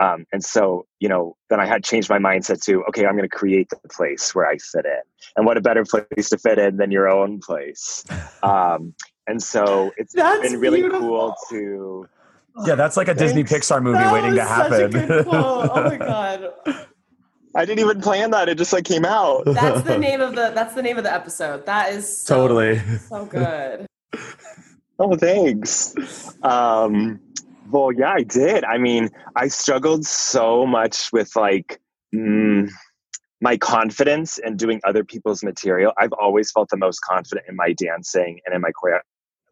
Um, 0.00 0.26
and 0.32 0.44
so, 0.44 0.86
you 1.00 1.08
know, 1.08 1.36
then 1.50 1.60
I 1.60 1.66
had 1.66 1.82
changed 1.82 2.08
my 2.08 2.18
mindset 2.18 2.62
to, 2.64 2.84
okay, 2.84 3.04
I'm 3.06 3.16
going 3.16 3.28
to 3.28 3.36
create 3.36 3.68
the 3.70 3.88
place 3.88 4.34
where 4.34 4.46
I 4.46 4.56
fit 4.58 4.84
in. 4.84 5.00
And 5.36 5.44
what 5.44 5.56
a 5.56 5.60
better 5.60 5.84
place 5.84 6.30
to 6.30 6.38
fit 6.38 6.58
in 6.58 6.76
than 6.76 6.90
your 6.90 7.08
own 7.08 7.40
place. 7.40 8.04
Um, 8.42 8.94
and 9.26 9.42
so 9.42 9.92
it's 9.96 10.12
that's 10.14 10.50
been 10.50 10.60
really 10.60 10.80
beautiful. 10.80 11.08
cool 11.08 11.34
to. 11.50 12.08
Yeah, 12.66 12.74
that's 12.74 12.96
like 12.96 13.08
a 13.08 13.14
Disney 13.14 13.44
Pixar 13.44 13.82
movie 13.82 13.98
that 13.98 14.12
waiting 14.12 14.34
to 14.34 14.44
happen. 14.44 15.24
oh 15.30 15.70
my 15.74 15.96
god. 15.98 16.50
I 17.54 17.64
didn't 17.64 17.80
even 17.80 18.00
plan 18.00 18.30
that. 18.32 18.48
It 18.48 18.58
just 18.58 18.72
like 18.72 18.84
came 18.84 19.04
out. 19.04 19.44
That's 19.46 19.82
the 19.82 19.98
name 19.98 20.20
of 20.20 20.34
the 20.34 20.52
that's 20.54 20.74
the 20.74 20.82
name 20.82 20.98
of 20.98 21.04
the 21.04 21.12
episode. 21.12 21.66
That 21.66 21.92
is 21.92 22.22
so, 22.24 22.36
totally 22.36 22.78
so 23.08 23.24
good. 23.24 23.86
oh, 24.98 25.16
thanks. 25.16 25.94
Um 26.42 27.20
well, 27.70 27.92
yeah, 27.92 28.12
I 28.12 28.22
did. 28.22 28.64
I 28.64 28.78
mean, 28.78 29.10
I 29.36 29.48
struggled 29.48 30.06
so 30.06 30.66
much 30.66 31.12
with 31.12 31.34
like 31.36 31.80
mm, 32.14 32.70
my 33.40 33.56
confidence 33.56 34.38
in 34.38 34.56
doing 34.56 34.80
other 34.84 35.04
people's 35.04 35.42
material. 35.42 35.92
I've 35.98 36.12
always 36.12 36.50
felt 36.50 36.70
the 36.70 36.76
most 36.76 37.00
confident 37.00 37.46
in 37.48 37.56
my 37.56 37.72
dancing 37.72 38.40
and 38.46 38.54
in 38.54 38.60
my 38.60 38.70
choreo, 38.70 39.00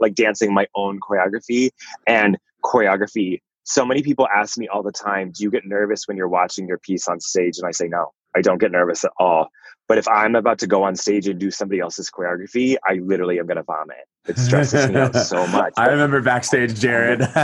like 0.01 0.15
dancing 0.15 0.53
my 0.53 0.67
own 0.75 0.99
choreography 1.01 1.71
and 2.07 2.39
choreography. 2.65 3.41
So 3.65 3.85
many 3.85 4.03
people 4.03 4.29
ask 4.35 4.57
me 4.59 4.69
all 4.69 4.83
the 4.83 4.93
time, 4.93 5.33
"Do 5.33 5.43
you 5.43 5.51
get 5.51 5.67
nervous 5.67 6.07
when 6.07 6.17
you're 6.17 6.29
watching 6.29 6.67
your 6.67 6.79
piece 6.79 7.09
on 7.09 7.21
stage?" 7.21 7.59
And 7.59 7.67
I 7.67 7.73
say, 7.73 7.89
"No, 7.89 8.13
I 8.35 8.41
don't 8.41 8.59
get 8.59 8.73
nervous 8.73 9.05
at 9.05 9.13
all." 9.19 9.49
But 9.89 9.99
if 9.99 10.09
I'm 10.09 10.35
about 10.35 10.59
to 10.61 10.67
go 10.67 10.83
on 10.83 10.97
stage 10.97 11.29
and 11.29 11.39
do 11.39 11.51
somebody 11.51 11.81
else's 11.81 12.11
choreography, 12.11 12.77
I 12.85 12.95
literally 12.95 13.39
am 13.39 13.47
going 13.47 13.59
to 13.59 13.63
vomit. 13.63 14.09
It 14.27 14.39
stresses 14.39 14.89
me 14.89 14.97
out 14.97 15.15
so 15.15 15.47
much. 15.49 15.75
I 15.77 15.89
remember 15.89 16.21
backstage, 16.21 16.79
Jared. 16.81 17.21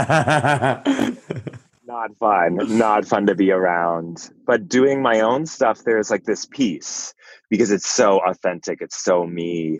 not 1.85 2.15
fun, 2.17 2.77
not 2.77 3.05
fun 3.05 3.27
to 3.27 3.35
be 3.35 3.51
around. 3.51 4.29
But 4.45 4.67
doing 4.67 5.01
my 5.01 5.21
own 5.21 5.45
stuff, 5.45 5.83
there's 5.85 6.11
like 6.11 6.25
this 6.25 6.45
piece 6.45 7.13
because 7.49 7.71
it's 7.71 7.87
so 7.87 8.19
authentic, 8.19 8.81
it's 8.81 9.01
so 9.03 9.25
me, 9.25 9.79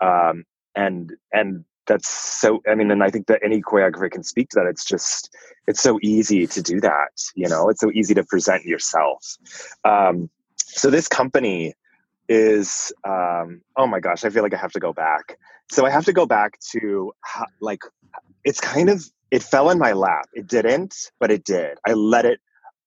um, 0.00 0.44
and 0.74 1.12
and 1.32 1.64
that's 1.86 2.08
so. 2.08 2.60
I 2.68 2.74
mean, 2.74 2.90
and 2.90 3.02
I 3.02 3.10
think 3.10 3.26
that 3.28 3.40
any 3.42 3.62
choreographer 3.62 4.10
can 4.10 4.22
speak 4.22 4.50
to 4.50 4.60
that. 4.60 4.66
It's 4.66 4.84
just, 4.84 5.34
it's 5.66 5.80
so 5.80 5.98
easy 6.02 6.46
to 6.46 6.62
do 6.62 6.80
that. 6.80 7.12
You 7.34 7.48
know, 7.48 7.68
it's 7.68 7.80
so 7.80 7.90
easy 7.92 8.14
to 8.14 8.24
present 8.24 8.64
yourself. 8.64 9.36
Um, 9.84 10.30
so 10.56 10.90
this 10.90 11.08
company 11.08 11.74
is 12.32 12.92
um, 13.06 13.60
oh 13.76 13.86
my 13.86 14.00
gosh 14.00 14.24
i 14.24 14.30
feel 14.30 14.42
like 14.42 14.54
i 14.54 14.56
have 14.56 14.72
to 14.72 14.80
go 14.80 14.92
back. 14.92 15.38
So 15.70 15.86
i 15.86 15.90
have 15.90 16.06
to 16.06 16.12
go 16.12 16.26
back 16.26 16.58
to 16.72 17.12
how, 17.20 17.46
like 17.60 17.82
it's 18.44 18.60
kind 18.60 18.88
of 18.88 19.04
it 19.30 19.42
fell 19.42 19.70
in 19.70 19.78
my 19.78 19.92
lap. 19.92 20.26
It 20.34 20.46
didn't 20.46 20.94
but 21.20 21.30
it 21.30 21.44
did. 21.44 21.78
I 21.86 21.92
let 21.92 22.24
it 22.24 22.40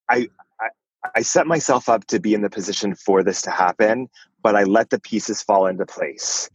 I, 0.09 0.27
I 0.59 0.67
i 1.15 1.21
set 1.21 1.45
myself 1.47 1.87
up 1.89 2.05
to 2.07 2.19
be 2.19 2.33
in 2.33 2.41
the 2.41 2.49
position 2.49 2.95
for 2.95 3.23
this 3.23 3.41
to 3.43 3.51
happen 3.51 4.07
but 4.41 4.55
i 4.55 4.63
let 4.63 4.89
the 4.89 4.99
pieces 4.99 5.43
fall 5.43 5.67
into 5.67 5.85
place 5.85 6.49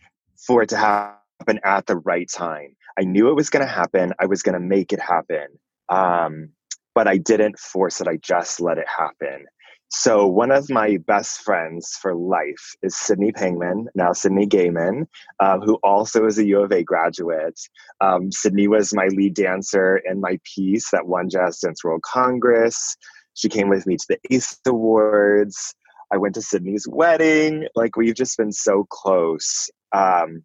for 0.47 0.63
it 0.63 0.69
to 0.71 0.77
happen 0.77 1.61
at 1.65 1.87
the 1.87 1.97
right 1.97 2.29
time. 2.29 2.71
I 2.99 3.05
knew 3.05 3.29
it 3.31 3.37
was 3.37 3.51
going 3.51 3.65
to 3.65 3.73
happen. 3.81 4.13
I 4.19 4.27
was 4.27 4.43
going 4.43 4.59
to 4.61 4.67
make 4.77 4.93
it 4.93 5.01
happen. 5.01 5.47
Um, 5.89 6.51
but 6.93 7.07
i 7.07 7.17
didn't 7.17 7.57
force 7.59 8.01
it. 8.01 8.09
I 8.09 8.17
just 8.17 8.61
let 8.61 8.79
it 8.79 8.89
happen 8.89 9.47
so 9.93 10.27
one 10.27 10.53
of 10.53 10.71
my 10.71 10.99
best 11.07 11.41
friends 11.41 11.99
for 12.01 12.15
life 12.15 12.77
is 12.81 12.97
Sydney 12.97 13.33
Pangman, 13.33 13.87
now 13.97 14.13
Sydney 14.13 14.47
Gaiman, 14.47 15.07
uh, 15.41 15.59
who 15.59 15.81
also 15.83 16.27
is 16.27 16.39
a 16.39 16.47
U 16.47 16.63
of 16.63 16.71
A 16.71 16.85
graduate. 16.85 17.59
Um, 18.01 18.31
Sydney 18.31 18.69
was 18.69 18.95
my 18.95 19.09
lead 19.09 19.35
dancer 19.35 20.01
in 20.09 20.21
my 20.21 20.39
piece 20.45 20.91
that 20.93 21.09
won 21.09 21.29
Jazz 21.29 21.59
Dance 21.59 21.83
World 21.83 22.03
Congress. 22.03 22.97
She 23.35 23.49
came 23.49 23.69
with 23.69 23.85
me 23.85 23.97
to 23.97 24.07
the 24.09 24.19
ACE 24.31 24.59
Awards. 24.65 25.75
I 26.13 26.19
went 26.19 26.37
to 26.37 26.43
Sydney's 26.43 26.87
wedding. 26.89 27.67
Like 27.75 27.97
we've 27.97 28.15
just 28.15 28.39
been 28.39 28.53
so 28.53 28.87
close. 28.91 29.69
Um, 29.93 30.45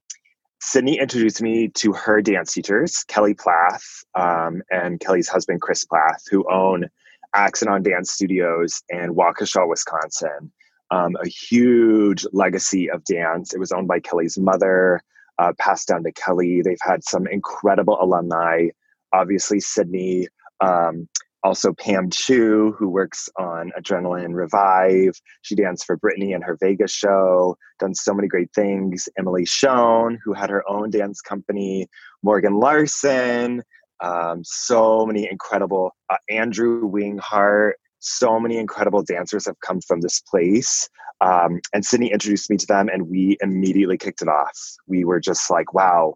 Sydney 0.59 0.97
introduced 0.99 1.43
me 1.43 1.67
to 1.75 1.93
her 1.93 2.19
dance 2.19 2.51
teachers, 2.51 3.03
Kelly 3.07 3.35
Plath 3.35 3.85
um, 4.15 4.63
and 4.71 4.99
Kelly's 4.99 5.29
husband, 5.29 5.61
Chris 5.61 5.85
Plath, 5.85 6.23
who 6.31 6.51
own 6.51 6.89
Axanon 7.35 7.83
Dance 7.83 8.11
Studios 8.11 8.81
in 8.89 9.13
Waukesha, 9.13 9.67
Wisconsin. 9.67 10.51
Um, 10.91 11.15
a 11.21 11.27
huge 11.27 12.25
legacy 12.31 12.89
of 12.89 13.03
dance. 13.03 13.53
It 13.53 13.59
was 13.59 13.71
owned 13.71 13.87
by 13.87 13.99
Kelly's 13.99 14.37
mother, 14.37 15.01
uh, 15.39 15.51
passed 15.59 15.87
down 15.87 16.03
to 16.03 16.11
Kelly. 16.11 16.61
They've 16.61 16.77
had 16.81 17.03
some 17.03 17.27
incredible 17.27 17.97
alumni. 18.01 18.69
Obviously, 19.11 19.59
Sydney. 19.59 20.27
Um, 20.61 21.09
also, 21.43 21.73
Pam 21.73 22.09
Chu, 22.09 22.73
who 22.75 22.89
works 22.89 23.29
on 23.37 23.71
Adrenaline 23.77 24.33
Revive. 24.33 25.19
She 25.43 25.53
danced 25.53 25.85
for 25.85 25.95
Britney 25.95 26.33
in 26.33 26.41
her 26.41 26.57
Vegas 26.59 26.91
show, 26.91 27.55
done 27.77 27.93
so 27.93 28.15
many 28.15 28.27
great 28.27 28.51
things. 28.55 29.07
Emily 29.15 29.45
Schoen, 29.45 30.19
who 30.23 30.33
had 30.33 30.49
her 30.49 30.67
own 30.67 30.89
dance 30.89 31.21
company. 31.21 31.87
Morgan 32.23 32.55
Larson, 32.55 33.61
um, 34.01 34.41
so 34.43 35.05
many 35.05 35.29
incredible 35.29 35.95
uh, 36.09 36.17
Andrew 36.29 36.89
Winghart, 36.89 37.73
so 37.99 38.39
many 38.39 38.57
incredible 38.57 39.03
dancers 39.03 39.45
have 39.45 39.59
come 39.61 39.81
from 39.81 40.01
this 40.01 40.21
place. 40.21 40.89
Um, 41.21 41.59
and 41.73 41.85
Sydney 41.85 42.11
introduced 42.11 42.49
me 42.49 42.57
to 42.57 42.67
them, 42.67 42.89
and 42.89 43.09
we 43.09 43.37
immediately 43.41 43.97
kicked 43.97 44.21
it 44.21 44.27
off. 44.27 44.57
We 44.87 45.05
were 45.05 45.19
just 45.19 45.49
like, 45.49 45.73
wow, 45.73 46.15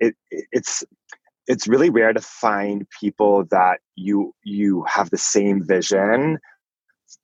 it, 0.00 0.14
it's 0.30 0.84
it's 1.46 1.66
really 1.66 1.90
rare 1.90 2.12
to 2.12 2.20
find 2.20 2.86
people 3.00 3.44
that 3.50 3.80
you 3.96 4.34
you 4.44 4.84
have 4.88 5.10
the 5.10 5.18
same 5.18 5.66
vision 5.66 6.38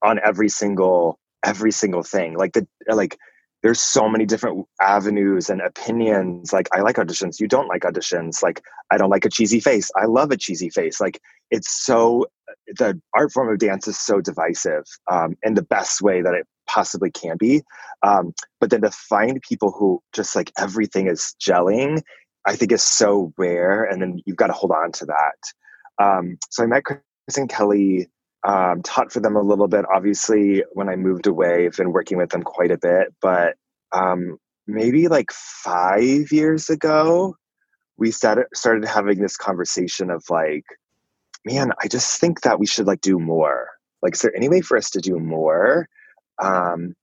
on 0.03 0.19
every 0.25 0.49
single 0.49 1.19
every 1.45 1.73
single 1.73 2.03
thing. 2.03 2.37
Like 2.37 2.53
the 2.53 2.67
like 2.89 3.19
there's 3.65 3.81
so 3.81 4.11
many 4.11 4.27
different 4.27 4.67
avenues 4.83 5.49
and 5.49 5.63
opinions. 5.63 6.53
Like, 6.53 6.69
I 6.75 6.83
like 6.83 6.97
auditions. 6.97 7.41
You 7.41 7.49
don't 7.49 7.67
like 7.67 7.81
auditions. 7.81 8.43
Like, 8.43 8.63
I 8.91 8.99
don't 8.99 9.09
like 9.09 9.25
a 9.25 9.31
cheesy 9.31 9.59
face. 9.59 9.91
I 9.97 10.05
love 10.05 10.31
a 10.31 10.37
cheesy 10.37 10.69
face. 10.69 11.01
Like, 11.01 11.19
it's 11.51 11.73
so, 11.83 12.27
the 12.67 13.01
art 13.15 13.33
form 13.33 13.49
of 13.49 13.59
dance 13.59 13.89
is 13.89 13.99
so 13.99 14.21
divisive 14.21 14.85
um, 15.11 15.39
in 15.43 15.55
the 15.55 15.63
best 15.63 16.03
way 16.03 16.21
that 16.21 16.35
it 16.35 16.47
possibly 16.67 17.11
can 17.11 17.39
be. 17.39 17.63
Um, 18.03 18.35
but 18.61 18.69
then 18.69 18.83
to 18.83 18.91
find 18.91 19.41
people 19.41 19.73
who 19.73 20.03
just 20.13 20.37
like 20.37 20.53
everything 20.59 21.07
is 21.07 21.35
gelling, 21.41 22.03
I 22.45 22.57
think 22.57 22.71
is 22.71 22.85
so 22.85 23.33
rare. 23.39 23.85
And 23.85 24.03
then 24.03 24.21
you've 24.27 24.37
got 24.37 24.49
to 24.49 24.53
hold 24.53 24.73
on 24.73 24.93
to 24.93 25.07
that. 25.07 26.05
Um, 26.05 26.37
so 26.51 26.65
I 26.65 26.67
met 26.67 26.85
Chris 26.85 27.01
and 27.39 27.49
Kelly 27.49 28.09
um, 28.45 28.83
taught 28.83 29.11
for 29.11 29.21
them 29.21 29.37
a 29.37 29.43
little 29.43 29.69
bit. 29.69 29.85
Obviously, 29.93 30.65
when 30.73 30.89
I 30.89 30.97
moved 30.97 31.27
away, 31.27 31.67
I've 31.67 31.77
been 31.77 31.93
working 31.93 32.19
with 32.19 32.31
them 32.31 32.43
quite 32.43 32.71
a 32.71 32.79
bit. 32.79 33.15
But 33.21 33.57
um, 33.93 34.39
maybe 34.67 35.09
like 35.09 35.33
five 35.33 36.31
years 36.31 36.69
ago, 36.69 37.37
we 37.97 38.11
started 38.11 38.47
started 38.55 38.85
having 38.85 39.21
this 39.21 39.37
conversation 39.37 40.11
of 40.11 40.25
like, 40.29 40.65
man, 41.45 41.73
I 41.83 41.89
just 41.89 42.21
think 42.21 42.43
that 42.43 42.59
we 42.59 42.67
should 42.67 42.87
like 42.87 43.01
do 43.01 43.19
more. 43.19 43.69
Like, 44.03 44.15
is 44.15 44.21
there 44.21 44.37
any 44.37 44.49
way 44.49 44.61
for 44.61 44.77
us 44.77 44.91
to 44.91 45.01
do 45.01 45.19
more? 45.19 45.89
Um, 46.43 46.95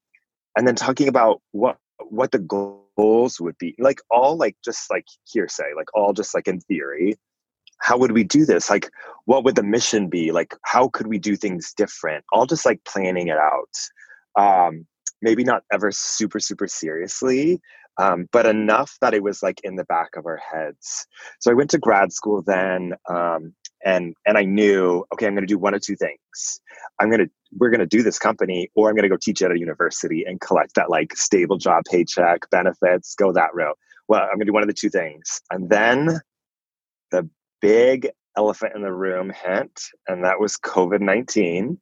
and 0.55 0.67
then 0.67 0.75
talking 0.75 1.07
about 1.07 1.41
what 1.51 1.77
what 2.09 2.31
the 2.31 2.39
goals 2.39 3.39
would 3.39 3.57
be, 3.57 3.75
like 3.79 3.99
all 4.11 4.37
like 4.37 4.57
just 4.63 4.91
like 4.91 5.05
hearsay, 5.25 5.73
like 5.75 5.87
all 5.95 6.13
just 6.13 6.35
like 6.35 6.47
in 6.47 6.59
theory 6.59 7.17
how 7.81 7.97
would 7.97 8.11
we 8.11 8.23
do 8.23 8.45
this? 8.45 8.69
Like 8.69 8.89
what 9.25 9.43
would 9.43 9.55
the 9.55 9.63
mission 9.63 10.07
be? 10.07 10.31
Like 10.31 10.55
how 10.63 10.89
could 10.89 11.07
we 11.07 11.19
do 11.19 11.35
things 11.35 11.73
different? 11.73 12.23
All 12.31 12.45
just 12.45 12.65
like 12.65 12.83
planning 12.85 13.27
it 13.27 13.37
out. 13.37 13.75
Um 14.37 14.85
maybe 15.21 15.43
not 15.43 15.63
ever 15.71 15.91
super 15.91 16.39
super 16.39 16.67
seriously 16.67 17.61
um, 17.97 18.27
but 18.31 18.45
enough 18.45 18.97
that 19.01 19.13
it 19.13 19.23
was 19.23 19.43
like 19.43 19.59
in 19.63 19.75
the 19.75 19.83
back 19.85 20.15
of 20.15 20.25
our 20.25 20.37
heads. 20.37 21.05
So 21.39 21.51
i 21.51 21.53
went 21.53 21.69
to 21.71 21.77
grad 21.77 22.11
school 22.13 22.41
then 22.41 22.93
um, 23.09 23.53
and 23.83 24.15
and 24.25 24.37
i 24.37 24.43
knew 24.43 25.03
okay 25.13 25.25
i'm 25.25 25.33
going 25.33 25.45
to 25.45 25.53
do 25.53 25.57
one 25.57 25.73
of 25.73 25.81
two 25.81 25.95
things. 25.95 26.61
I'm 26.99 27.09
going 27.09 27.25
to 27.25 27.29
we're 27.57 27.69
going 27.69 27.79
to 27.79 27.85
do 27.85 28.03
this 28.03 28.19
company 28.19 28.69
or 28.75 28.89
i'm 28.89 28.95
going 28.95 29.03
to 29.03 29.09
go 29.09 29.17
teach 29.21 29.41
at 29.41 29.51
a 29.51 29.59
university 29.59 30.23
and 30.25 30.39
collect 30.39 30.75
that 30.75 30.89
like 30.89 31.15
stable 31.15 31.57
job 31.57 31.83
paycheck 31.89 32.49
benefits 32.49 33.15
go 33.15 33.31
that 33.33 33.53
route. 33.53 33.77
Well 34.07 34.21
i'm 34.21 34.37
going 34.37 34.39
to 34.39 34.45
do 34.45 34.53
one 34.53 34.63
of 34.63 34.69
the 34.69 34.73
two 34.73 34.89
things. 34.89 35.41
And 35.51 35.69
then 35.69 36.21
the 37.11 37.29
big 37.61 38.09
elephant 38.37 38.73
in 38.75 38.81
the 38.81 38.93
room 38.93 39.31
hint, 39.31 39.81
and 40.07 40.23
that 40.23 40.39
was 40.39 40.57
COVID 40.57 41.01
19 41.01 41.79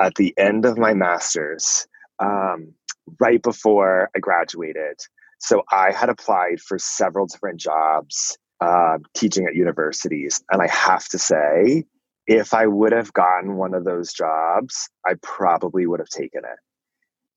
at 0.00 0.14
the 0.16 0.34
end 0.36 0.66
of 0.66 0.78
my 0.78 0.94
master's, 0.94 1.86
um, 2.18 2.72
right 3.20 3.42
before 3.42 4.10
I 4.14 4.18
graduated. 4.18 5.00
So 5.38 5.62
I 5.70 5.92
had 5.92 6.08
applied 6.08 6.60
for 6.60 6.78
several 6.78 7.26
different 7.26 7.60
jobs 7.60 8.38
uh, 8.60 8.98
teaching 9.14 9.46
at 9.46 9.54
universities. 9.54 10.42
And 10.50 10.62
I 10.62 10.68
have 10.68 11.06
to 11.08 11.18
say, 11.18 11.84
if 12.26 12.54
I 12.54 12.66
would 12.66 12.92
have 12.92 13.12
gotten 13.12 13.56
one 13.56 13.74
of 13.74 13.84
those 13.84 14.12
jobs, 14.12 14.88
I 15.04 15.14
probably 15.22 15.86
would 15.86 16.00
have 16.00 16.08
taken 16.08 16.44
it. 16.44 16.58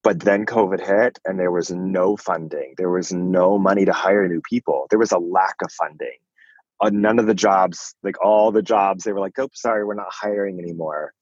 But 0.04 0.22
then 0.22 0.46
COVID 0.46 0.80
hit 0.80 1.20
and 1.26 1.38
there 1.38 1.52
was 1.52 1.70
no 1.70 2.16
funding. 2.16 2.76
There 2.78 2.90
was 2.90 3.12
no 3.12 3.58
money 3.58 3.84
to 3.84 3.92
hire 3.92 4.28
new 4.28 4.42
people. 4.42 4.88
There 4.90 5.00
was 5.00 5.12
a 5.12 5.18
lack 5.18 5.56
of 5.62 5.72
funding 5.74 6.18
uh, 6.80 6.90
none 6.92 7.20
of 7.20 7.26
the 7.26 7.34
jobs, 7.34 7.96
like 8.04 8.24
all 8.24 8.52
the 8.52 8.62
jobs, 8.62 9.04
they 9.04 9.14
were 9.14 9.20
like, 9.20 9.38
"Oh, 9.40 9.50
sorry, 9.54 9.84
we're 9.84 9.96
not 9.96 10.12
hiring 10.12 10.60
anymore." 10.60 11.14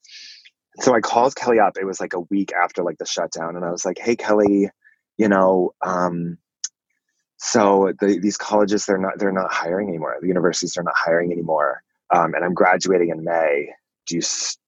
So 0.81 0.93
I 0.93 0.99
called 0.99 1.35
Kelly 1.35 1.59
up. 1.59 1.77
It 1.77 1.85
was 1.85 1.99
like 1.99 2.13
a 2.13 2.19
week 2.19 2.51
after 2.53 2.83
like 2.83 2.97
the 2.97 3.05
shutdown, 3.05 3.55
and 3.55 3.63
I 3.63 3.71
was 3.71 3.85
like, 3.85 3.97
"Hey, 3.97 4.15
Kelly, 4.15 4.69
you 5.17 5.29
know, 5.29 5.73
um, 5.85 6.37
so 7.37 7.93
the, 7.99 8.19
these 8.19 8.37
colleges 8.37 8.85
they're 8.85 8.97
not 8.97 9.17
they're 9.17 9.31
not 9.31 9.53
hiring 9.53 9.87
anymore. 9.89 10.17
The 10.21 10.27
universities 10.27 10.73
they're 10.73 10.83
not 10.83 10.95
hiring 10.97 11.31
anymore, 11.31 11.81
um, 12.13 12.33
and 12.33 12.43
I'm 12.43 12.53
graduating 12.53 13.09
in 13.09 13.23
May. 13.23 13.69
Do 14.07 14.15
you 14.15 14.21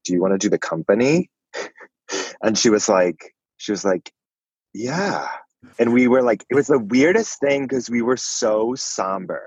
do 0.05 0.13
you 0.13 0.21
want 0.21 0.33
to 0.33 0.37
do 0.37 0.49
the 0.49 0.57
company?" 0.57 1.29
and 2.41 2.57
she 2.57 2.69
was 2.69 2.87
like, 2.87 3.35
she 3.57 3.71
was 3.71 3.83
like, 3.83 4.11
"Yeah." 4.73 5.27
And 5.79 5.91
we 5.91 6.07
were 6.07 6.21
like, 6.21 6.45
it 6.49 6.55
was 6.55 6.67
the 6.67 6.79
weirdest 6.79 7.39
thing 7.39 7.63
because 7.63 7.89
we 7.89 8.01
were 8.01 8.15
so 8.15 8.75
somber 8.75 9.43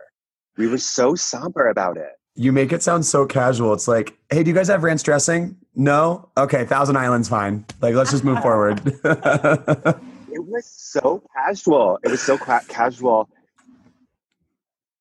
we 0.61 0.69
were 0.69 0.79
so 0.79 1.15
somber 1.15 1.69
about 1.69 1.97
it. 1.97 2.13
You 2.35 2.53
make 2.53 2.71
it 2.71 2.83
sound 2.83 3.07
so 3.07 3.25
casual. 3.25 3.73
It's 3.73 3.89
like, 3.89 4.19
hey, 4.31 4.43
do 4.43 4.51
you 4.51 4.55
guys 4.55 4.69
have 4.69 4.83
ranch 4.83 5.03
dressing? 5.03 5.57
No? 5.75 6.29
Okay, 6.37 6.67
Thousand 6.67 6.97
Islands, 6.97 7.31
fine. 7.31 7.65
Like, 7.81 7.95
let's 7.95 8.11
just 8.11 8.25
move 8.25 8.39
forward. 8.43 8.83
it 9.05 10.45
was 10.47 10.67
so 10.67 11.23
casual. 11.35 11.99
It 12.05 12.11
was 12.11 12.21
so 12.21 12.37
ca- 12.37 12.61
casual 12.69 13.31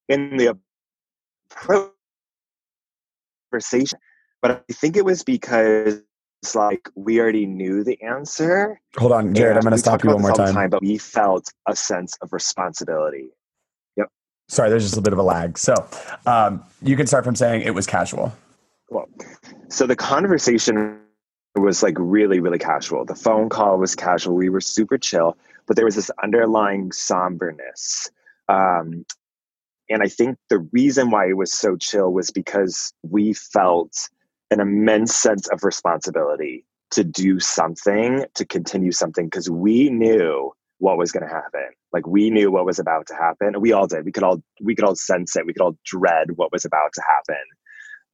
in 0.07 0.37
the 0.37 0.57
conversation. 3.51 3.99
But 4.41 4.63
I 4.69 4.73
think 4.73 4.95
it 4.95 5.03
was 5.03 5.21
because 5.21 6.01
like 6.55 6.87
we 6.95 7.19
already 7.19 7.45
knew 7.45 7.83
the 7.83 8.01
answer. 8.01 8.79
Hold 8.97 9.11
on, 9.11 9.35
Jared. 9.35 9.57
I'm 9.57 9.63
going 9.63 9.73
to 9.73 9.77
stop 9.77 10.05
you 10.05 10.11
one 10.11 10.21
more 10.21 10.31
time. 10.31 10.53
time. 10.53 10.69
But 10.69 10.81
we 10.81 10.97
felt 10.97 11.51
a 11.67 11.75
sense 11.75 12.15
of 12.21 12.31
responsibility 12.31 13.31
sorry, 14.49 14.69
there's 14.69 14.83
just 14.83 14.97
a 14.97 15.01
bit 15.01 15.13
of 15.13 15.19
a 15.19 15.23
lag. 15.23 15.57
So 15.57 15.73
um, 16.25 16.63
you 16.81 16.97
can 16.97 17.07
start 17.07 17.23
from 17.23 17.35
saying 17.35 17.61
it 17.61 17.73
was 17.73 17.87
casual. 17.87 18.33
Cool. 18.91 19.07
So 19.69 19.87
the 19.87 19.95
conversation 19.95 20.99
was 21.55 21.81
like 21.81 21.95
really, 21.97 22.39
really 22.39 22.59
casual. 22.59 23.05
The 23.05 23.15
phone 23.15 23.49
call 23.49 23.77
was 23.77 23.95
casual. 23.95 24.35
We 24.35 24.49
were 24.49 24.61
super 24.61 24.97
chill, 24.97 25.37
but 25.67 25.75
there 25.75 25.85
was 25.85 25.95
this 25.95 26.11
underlying 26.21 26.91
somberness. 26.91 28.09
Um, 28.49 29.05
and 29.89 30.03
I 30.03 30.07
think 30.07 30.37
the 30.49 30.59
reason 30.71 31.11
why 31.11 31.29
it 31.29 31.37
was 31.37 31.53
so 31.53 31.75
chill 31.75 32.11
was 32.11 32.29
because 32.29 32.93
we 33.03 33.33
felt 33.33 34.09
an 34.51 34.59
immense 34.59 35.15
sense 35.15 35.47
of 35.49 35.63
responsibility 35.63 36.65
to 36.91 37.03
do 37.03 37.39
something, 37.39 38.25
to 38.33 38.45
continue 38.45 38.91
something, 38.91 39.25
because 39.25 39.49
we 39.49 39.89
knew 39.89 40.51
what 40.79 40.97
was 40.97 41.11
going 41.11 41.27
to 41.27 41.33
happen. 41.33 41.69
Like 41.93 42.07
we 42.07 42.29
knew 42.29 42.51
what 42.51 42.65
was 42.65 42.79
about 42.79 43.07
to 43.07 43.15
happen. 43.15 43.59
We 43.61 43.71
all 43.71 43.87
did. 43.87 44.05
We 44.05 44.11
could 44.11 44.23
all 44.23 44.41
we 44.61 44.75
could 44.75 44.85
all 44.85 44.95
sense 44.95 45.35
it. 45.35 45.45
We 45.45 45.53
could 45.53 45.61
all 45.61 45.77
dread 45.85 46.31
what 46.35 46.51
was 46.51 46.65
about 46.65 46.93
to 46.93 47.03
happen. 47.07 47.43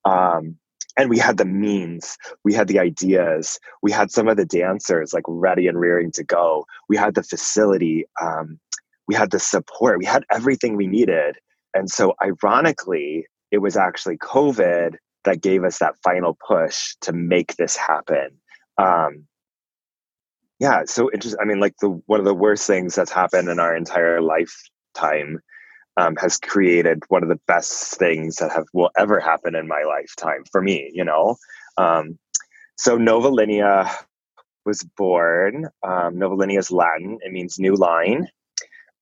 Um, 0.03 0.57
and 0.97 1.09
we 1.09 1.17
had 1.17 1.37
the 1.37 1.45
means. 1.45 2.17
We 2.43 2.53
had 2.53 2.67
the 2.67 2.79
ideas. 2.79 3.59
We 3.81 3.91
had 3.91 4.11
some 4.11 4.27
of 4.27 4.37
the 4.37 4.45
dancers 4.45 5.13
like 5.13 5.25
ready 5.27 5.67
and 5.67 5.79
rearing 5.79 6.11
to 6.13 6.23
go. 6.23 6.65
We 6.87 6.97
had 6.97 7.15
the 7.15 7.23
facility. 7.23 8.05
Um, 8.21 8.59
we 9.07 9.15
had 9.15 9.31
the 9.31 9.39
support. 9.39 9.99
We 9.99 10.05
had 10.05 10.25
everything 10.31 10.75
we 10.75 10.87
needed. 10.87 11.37
And 11.73 11.89
so, 11.89 12.15
ironically, 12.23 13.27
it 13.51 13.57
was 13.57 13.75
actually 13.75 14.17
COVID 14.17 14.95
that 15.25 15.41
gave 15.41 15.63
us 15.63 15.79
that 15.79 15.95
final 16.03 16.37
push 16.47 16.95
to 17.01 17.11
make 17.11 17.55
this 17.57 17.75
happen. 17.75 18.29
Um, 18.77 19.27
yeah 20.59 20.81
so 20.85 21.11
interesting 21.11 21.39
i 21.41 21.45
mean 21.45 21.59
like 21.59 21.75
the 21.81 21.89
one 22.05 22.19
of 22.19 22.25
the 22.25 22.33
worst 22.33 22.67
things 22.67 22.95
that's 22.95 23.11
happened 23.11 23.49
in 23.49 23.59
our 23.59 23.75
entire 23.75 24.21
lifetime 24.21 25.39
um, 25.97 26.17
has 26.17 26.37
created 26.37 27.03
one 27.07 27.23
of 27.23 27.29
the 27.29 27.39
best 27.47 27.97
things 27.97 28.35
that 28.35 28.51
have 28.51 28.65
will 28.73 28.89
ever 28.97 29.19
happen 29.19 29.55
in 29.55 29.67
my 29.67 29.83
lifetime 29.83 30.43
for 30.51 30.61
me 30.61 30.89
you 30.93 31.03
know? 31.03 31.35
Um, 31.77 32.17
so 32.77 32.97
nova 32.97 33.29
linea 33.29 33.89
was 34.65 34.83
born 34.97 35.67
um, 35.83 36.21
is 36.49 36.71
latin 36.71 37.19
it 37.21 37.31
means 37.31 37.59
new 37.59 37.75
line. 37.75 38.27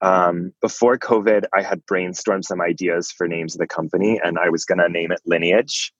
Um, 0.01 0.53
before 0.61 0.97
covid 0.97 1.45
i 1.55 1.61
had 1.61 1.85
brainstormed 1.85 2.45
some 2.45 2.61
ideas 2.61 3.11
for 3.11 3.27
names 3.27 3.55
of 3.55 3.59
the 3.59 3.67
company 3.67 4.19
and 4.23 4.37
i 4.37 4.49
was 4.49 4.65
going 4.65 4.79
to 4.79 4.89
name 4.89 5.11
it 5.11 5.21
lineage 5.25 5.93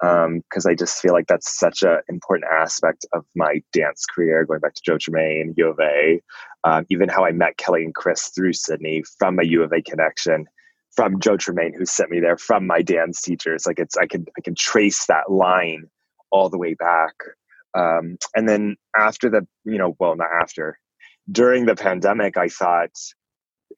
because 0.00 0.66
um, 0.66 0.70
I 0.70 0.74
just 0.74 1.00
feel 1.00 1.12
like 1.12 1.26
that's 1.26 1.58
such 1.58 1.82
an 1.82 1.98
important 2.08 2.50
aspect 2.50 3.04
of 3.12 3.24
my 3.36 3.62
dance 3.72 4.06
career, 4.06 4.44
going 4.46 4.60
back 4.60 4.74
to 4.74 4.82
Joe 4.84 4.96
Tremaine, 4.96 5.54
U 5.58 5.68
of 5.68 5.78
A, 5.78 6.20
um, 6.64 6.86
even 6.88 7.08
how 7.08 7.24
I 7.24 7.32
met 7.32 7.58
Kelly 7.58 7.84
and 7.84 7.94
Chris 7.94 8.28
through 8.28 8.54
Sydney 8.54 9.02
from 9.18 9.38
a 9.38 9.44
U 9.44 9.62
of 9.62 9.72
A 9.72 9.82
connection, 9.82 10.46
from 10.96 11.20
Joe 11.20 11.36
Tremaine 11.36 11.74
who 11.74 11.84
sent 11.84 12.10
me 12.10 12.18
there, 12.18 12.38
from 12.38 12.66
my 12.66 12.80
dance 12.80 13.20
teachers. 13.20 13.66
Like 13.66 13.78
it's 13.78 13.96
I 13.96 14.06
can 14.06 14.24
I 14.38 14.40
can 14.40 14.54
trace 14.54 15.06
that 15.06 15.30
line 15.30 15.84
all 16.30 16.48
the 16.48 16.58
way 16.58 16.74
back. 16.74 17.14
Um, 17.74 18.16
and 18.34 18.48
then 18.48 18.76
after 18.96 19.28
the 19.28 19.46
you 19.64 19.76
know 19.76 19.96
well 19.98 20.16
not 20.16 20.28
after 20.40 20.78
during 21.30 21.66
the 21.66 21.76
pandemic, 21.76 22.38
I 22.38 22.48
thought 22.48 22.90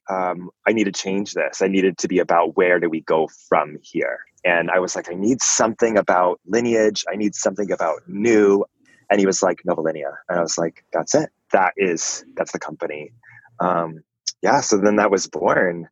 um, 0.09 0.49
I 0.67 0.73
need 0.73 0.85
to 0.85 0.91
change 0.91 1.33
this. 1.33 1.61
I 1.61 1.67
needed 1.67 1.97
to 1.99 2.07
be 2.07 2.19
about 2.19 2.55
where 2.57 2.79
do 2.79 2.89
we 2.89 3.01
go 3.01 3.27
from 3.49 3.77
here. 3.81 4.19
And 4.45 4.69
I 4.69 4.79
was 4.79 4.95
like, 4.95 5.09
I 5.09 5.15
need 5.15 5.41
something 5.41 5.97
about 5.97 6.39
lineage. 6.45 7.05
I 7.11 7.15
need 7.15 7.35
something 7.35 7.71
about 7.71 8.01
new. 8.07 8.65
And 9.09 9.19
he 9.19 9.25
was 9.25 9.41
like, 9.41 9.59
Nova 9.65 9.81
Linea. 9.81 10.11
And 10.27 10.39
I 10.39 10.41
was 10.41 10.57
like, 10.57 10.83
that's 10.91 11.15
it. 11.15 11.29
That 11.51 11.73
is, 11.77 12.25
that's 12.35 12.51
the 12.51 12.59
company. 12.59 13.13
Um, 13.59 14.03
yeah. 14.41 14.61
So 14.61 14.77
then 14.77 14.97
that 14.97 15.11
was 15.11 15.27
born. 15.27 15.87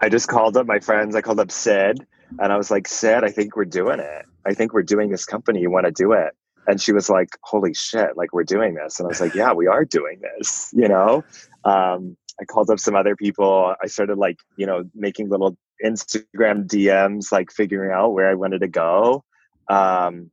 I 0.00 0.08
just 0.08 0.28
called 0.28 0.56
up 0.56 0.66
my 0.66 0.80
friends. 0.80 1.14
I 1.14 1.20
called 1.20 1.40
up 1.40 1.50
Sid 1.50 2.06
and 2.38 2.52
I 2.52 2.56
was 2.56 2.70
like, 2.70 2.86
Sid, 2.86 3.24
I 3.24 3.30
think 3.30 3.56
we're 3.56 3.64
doing 3.64 4.00
it. 4.00 4.24
I 4.46 4.54
think 4.54 4.72
we're 4.72 4.82
doing 4.82 5.10
this 5.10 5.26
company. 5.26 5.60
You 5.60 5.70
want 5.70 5.86
to 5.86 5.92
do 5.92 6.12
it? 6.12 6.34
And 6.66 6.80
she 6.80 6.92
was 6.92 7.08
like, 7.08 7.30
holy 7.42 7.72
shit, 7.72 8.16
like 8.16 8.32
we're 8.32 8.44
doing 8.44 8.74
this. 8.74 9.00
And 9.00 9.06
I 9.06 9.08
was 9.08 9.20
like, 9.20 9.34
yeah, 9.34 9.52
we 9.52 9.66
are 9.66 9.84
doing 9.84 10.20
this, 10.20 10.70
you 10.74 10.86
know? 10.86 11.24
Um, 11.64 12.16
I 12.40 12.44
called 12.44 12.70
up 12.70 12.78
some 12.78 12.94
other 12.94 13.16
people. 13.16 13.74
I 13.82 13.86
started 13.86 14.18
like, 14.18 14.38
you 14.56 14.66
know, 14.66 14.84
making 14.94 15.28
little 15.28 15.56
Instagram 15.84 16.66
DMs, 16.66 17.32
like 17.32 17.50
figuring 17.50 17.92
out 17.92 18.12
where 18.12 18.28
I 18.28 18.34
wanted 18.34 18.60
to 18.60 18.68
go. 18.68 19.24
Um, 19.68 20.30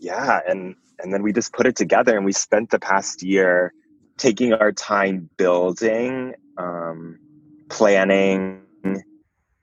yeah, 0.00 0.40
and 0.46 0.74
and 0.98 1.12
then 1.12 1.22
we 1.22 1.32
just 1.32 1.52
put 1.52 1.66
it 1.66 1.76
together, 1.76 2.16
and 2.16 2.24
we 2.24 2.32
spent 2.32 2.70
the 2.70 2.78
past 2.78 3.22
year 3.22 3.72
taking 4.18 4.52
our 4.52 4.72
time 4.72 5.30
building, 5.36 6.34
um, 6.58 7.18
planning, 7.68 8.62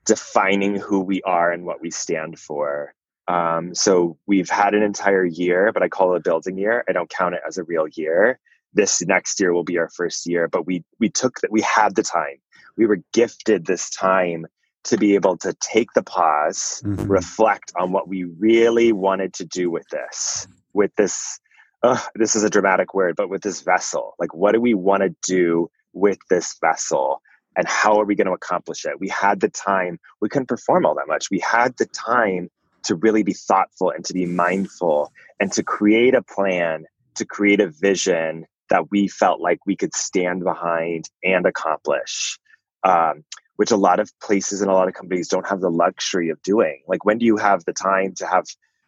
defining 0.05 0.75
who 0.75 1.01
we 1.01 1.21
are 1.23 1.51
and 1.51 1.65
what 1.65 1.81
we 1.81 1.91
stand 1.91 2.39
for. 2.39 2.93
Um, 3.27 3.75
so 3.75 4.17
we've 4.25 4.49
had 4.49 4.73
an 4.73 4.81
entire 4.81 5.23
year, 5.23 5.71
but 5.71 5.83
I 5.83 5.87
call 5.87 6.13
it 6.13 6.17
a 6.17 6.21
building 6.21 6.57
year. 6.57 6.83
I 6.89 6.93
don't 6.93 7.09
count 7.09 7.35
it 7.35 7.41
as 7.47 7.57
a 7.57 7.63
real 7.63 7.87
year. 7.93 8.39
This 8.73 9.01
next 9.01 9.39
year 9.39 9.53
will 9.53 9.63
be 9.63 9.77
our 9.77 9.89
first 9.89 10.27
year, 10.27 10.47
but 10.47 10.65
we 10.65 10.83
we 10.99 11.09
took 11.09 11.39
that 11.41 11.51
we 11.51 11.61
had 11.61 11.95
the 11.95 12.03
time. 12.03 12.37
We 12.77 12.85
were 12.85 12.99
gifted 13.13 13.65
this 13.65 13.89
time 13.89 14.45
to 14.85 14.97
be 14.97 15.15
able 15.15 15.37
to 15.37 15.53
take 15.59 15.91
the 15.93 16.03
pause, 16.03 16.81
mm-hmm. 16.85 17.11
reflect 17.11 17.73
on 17.77 17.91
what 17.91 18.07
we 18.07 18.23
really 18.23 18.91
wanted 18.93 19.33
to 19.35 19.45
do 19.45 19.69
with 19.69 19.87
this, 19.89 20.47
with 20.73 20.95
this. 20.95 21.39
Uh, 21.81 21.99
this 22.15 22.35
is 22.35 22.43
a 22.43 22.49
dramatic 22.49 22.93
word, 22.93 23.15
but 23.15 23.29
with 23.29 23.41
this 23.41 23.61
vessel, 23.61 24.15
like 24.19 24.33
what 24.33 24.53
do 24.53 24.61
we 24.61 24.73
want 24.73 25.01
to 25.01 25.15
do 25.23 25.69
with 25.93 26.19
this 26.29 26.57
vessel? 26.61 27.21
and 27.55 27.67
how 27.67 27.99
are 27.99 28.05
we 28.05 28.15
going 28.15 28.27
to 28.27 28.33
accomplish 28.33 28.85
it? 28.85 28.99
We 29.01 29.09
had 29.09 29.41
the 29.41 29.49
time. 29.49 29.99
We 30.21 30.29
couldn't 30.29 30.47
perform 30.47 30.85
all 30.85 30.95
that 30.95 31.07
much. 31.09 31.29
We 31.29 31.39
had 31.39 31.75
the 31.75 31.87
time 31.87 32.49
to 32.83 32.95
really 32.95 33.23
be 33.23 33.33
thoughtful 33.33 33.91
and 33.91 34.05
to 34.05 34.13
be 34.13 34.25
mindful 34.25 35.11
and 35.39 35.51
to 35.51 35.63
create 35.63 36.15
a 36.15 36.21
plan, 36.21 36.85
to 37.15 37.25
create 37.25 37.59
a 37.59 37.67
vision 37.67 38.45
that 38.69 38.91
we 38.91 39.07
felt 39.07 39.41
like 39.41 39.65
we 39.65 39.75
could 39.75 39.93
stand 39.95 40.43
behind 40.43 41.09
and 41.23 41.45
accomplish, 41.45 42.39
um, 42.83 43.23
which 43.55 43.71
a 43.71 43.77
lot 43.77 43.99
of 43.99 44.11
places 44.19 44.61
and 44.61 44.71
a 44.71 44.73
lot 44.73 44.87
of 44.87 44.93
companies 44.93 45.27
don't 45.27 45.47
have 45.47 45.61
the 45.61 45.71
luxury 45.71 46.29
of 46.29 46.41
doing. 46.41 46.81
Like, 46.87 47.05
when 47.05 47.17
do 47.17 47.25
you 47.25 47.37
have 47.37 47.65
the 47.65 47.73
time 47.73 48.13
to 48.15 48.27
have 48.27 48.45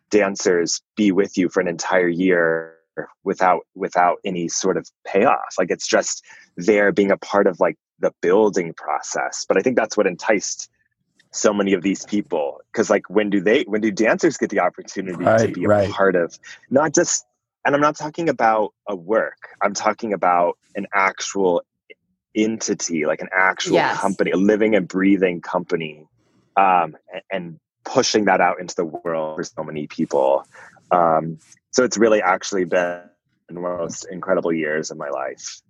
dancers 0.09 0.81
be 0.95 1.11
with 1.11 1.37
you 1.37 1.49
for 1.49 1.61
an 1.61 1.67
entire 1.67 2.07
year 2.07 2.75
without 3.23 3.61
without 3.75 4.17
any 4.23 4.47
sort 4.47 4.77
of 4.77 4.89
payoff? 5.05 5.55
Like, 5.57 5.71
it's 5.71 5.87
just 5.87 6.23
there 6.57 6.91
being 6.91 7.11
a 7.11 7.17
part 7.17 7.47
of 7.47 7.59
like 7.59 7.77
the 7.99 8.13
building 8.21 8.73
process. 8.73 9.45
But 9.47 9.57
I 9.57 9.61
think 9.61 9.75
that's 9.75 9.97
what 9.97 10.07
enticed 10.07 10.69
so 11.31 11.53
many 11.53 11.73
of 11.73 11.81
these 11.81 12.05
people 12.05 12.59
because 12.71 12.89
like 12.89 13.09
when 13.09 13.29
do 13.29 13.39
they 13.39 13.63
when 13.63 13.79
do 13.79 13.89
dancers 13.89 14.35
get 14.35 14.49
the 14.49 14.59
opportunity 14.59 15.23
right, 15.23 15.39
to 15.39 15.47
be 15.47 15.63
a 15.63 15.67
right. 15.67 15.89
part 15.89 16.15
of 16.15 16.37
not 16.69 16.93
just 16.93 17.25
and 17.65 17.75
i'm 17.75 17.81
not 17.81 17.95
talking 17.95 18.29
about 18.29 18.73
a 18.87 18.95
work 18.95 19.49
i'm 19.61 19.73
talking 19.73 20.13
about 20.13 20.57
an 20.75 20.87
actual 20.93 21.61
entity 22.35 23.05
like 23.05 23.21
an 23.21 23.29
actual 23.31 23.73
yes. 23.73 23.99
company 23.99 24.31
a 24.31 24.37
living 24.37 24.75
and 24.75 24.87
breathing 24.87 25.41
company 25.41 26.05
um, 26.57 26.95
and, 27.13 27.23
and, 27.31 27.59
pushing 27.83 28.25
that 28.25 28.39
out 28.39 28.59
into 28.59 28.75
the 28.75 28.85
world 28.85 29.35
for 29.35 29.43
so 29.43 29.63
many 29.63 29.87
people 29.87 30.45
um, 30.91 31.39
so 31.71 31.83
it's 31.83 31.97
really 31.97 32.21
actually 32.21 32.63
been 32.63 33.01
the 33.47 33.59
most 33.59 34.05
incredible 34.11 34.53
years 34.53 34.91
of 34.91 34.97
my 34.97 35.09
life 35.09 35.61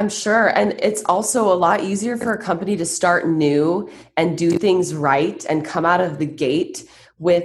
I'm 0.00 0.08
sure. 0.08 0.48
And 0.56 0.72
it's 0.80 1.04
also 1.04 1.52
a 1.52 1.54
lot 1.54 1.82
easier 1.82 2.16
for 2.16 2.32
a 2.32 2.38
company 2.38 2.74
to 2.78 2.86
start 2.86 3.28
new 3.28 3.90
and 4.16 4.36
do 4.36 4.50
things 4.52 4.94
right 4.94 5.44
and 5.46 5.62
come 5.62 5.84
out 5.84 6.00
of 6.00 6.18
the 6.18 6.24
gate 6.24 6.88
with 7.18 7.44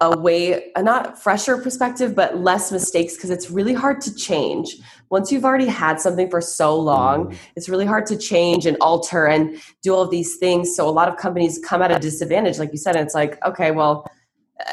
a 0.00 0.18
way, 0.18 0.72
a 0.76 0.82
not 0.82 1.22
fresher 1.22 1.58
perspective, 1.58 2.14
but 2.14 2.38
less 2.38 2.72
mistakes 2.72 3.16
because 3.16 3.30
it's 3.30 3.50
really 3.50 3.74
hard 3.74 4.00
to 4.00 4.14
change. 4.14 4.76
Once 5.10 5.30
you've 5.30 5.44
already 5.44 5.66
had 5.66 6.00
something 6.00 6.30
for 6.30 6.40
so 6.40 6.78
long, 6.78 7.26
mm. 7.26 7.36
it's 7.54 7.68
really 7.68 7.84
hard 7.84 8.06
to 8.06 8.16
change 8.16 8.64
and 8.64 8.76
alter 8.80 9.26
and 9.26 9.60
do 9.82 9.94
all 9.94 10.02
of 10.02 10.10
these 10.10 10.36
things. 10.36 10.74
So 10.74 10.88
a 10.88 10.90
lot 10.90 11.08
of 11.08 11.16
companies 11.16 11.58
come 11.62 11.82
at 11.82 11.90
a 11.90 11.98
disadvantage, 11.98 12.58
like 12.58 12.72
you 12.72 12.78
said, 12.78 12.96
and 12.96 13.04
it's 13.04 13.14
like, 13.14 13.44
okay, 13.44 13.72
well, 13.72 14.10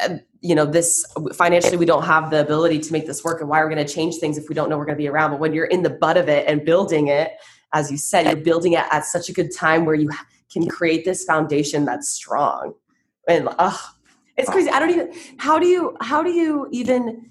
uh, 0.02 0.16
you 0.40 0.54
know 0.54 0.64
this 0.64 1.04
financially 1.34 1.76
we 1.76 1.86
don't 1.86 2.04
have 2.04 2.30
the 2.30 2.40
ability 2.40 2.78
to 2.78 2.92
make 2.92 3.06
this 3.06 3.24
work 3.24 3.40
and 3.40 3.48
why 3.48 3.58
are 3.58 3.64
we're 3.66 3.74
going 3.74 3.84
to 3.84 3.92
change 3.92 4.16
things 4.16 4.38
if 4.38 4.48
we 4.48 4.54
don't 4.54 4.68
know 4.68 4.78
we're 4.78 4.84
going 4.84 4.96
to 4.96 5.02
be 5.02 5.08
around 5.08 5.30
but 5.30 5.40
when 5.40 5.52
you're 5.52 5.66
in 5.66 5.82
the 5.82 5.90
butt 5.90 6.16
of 6.16 6.28
it 6.28 6.46
and 6.46 6.64
building 6.64 7.08
it 7.08 7.32
as 7.72 7.90
you 7.90 7.96
said 7.96 8.26
you're 8.26 8.36
building 8.36 8.74
it 8.74 8.84
at 8.90 9.04
such 9.04 9.28
a 9.28 9.32
good 9.32 9.52
time 9.52 9.84
where 9.84 9.94
you 9.94 10.08
can 10.52 10.68
create 10.68 11.04
this 11.04 11.24
foundation 11.24 11.84
that's 11.84 12.08
strong 12.08 12.72
and 13.26 13.48
uh, 13.58 13.76
it's 14.38 14.48
crazy 14.50 14.70
i 14.70 14.78
don't 14.78 14.90
even 14.90 15.12
how 15.38 15.58
do 15.58 15.66
you 15.66 15.96
how 16.00 16.22
do 16.22 16.30
you 16.30 16.68
even 16.70 17.26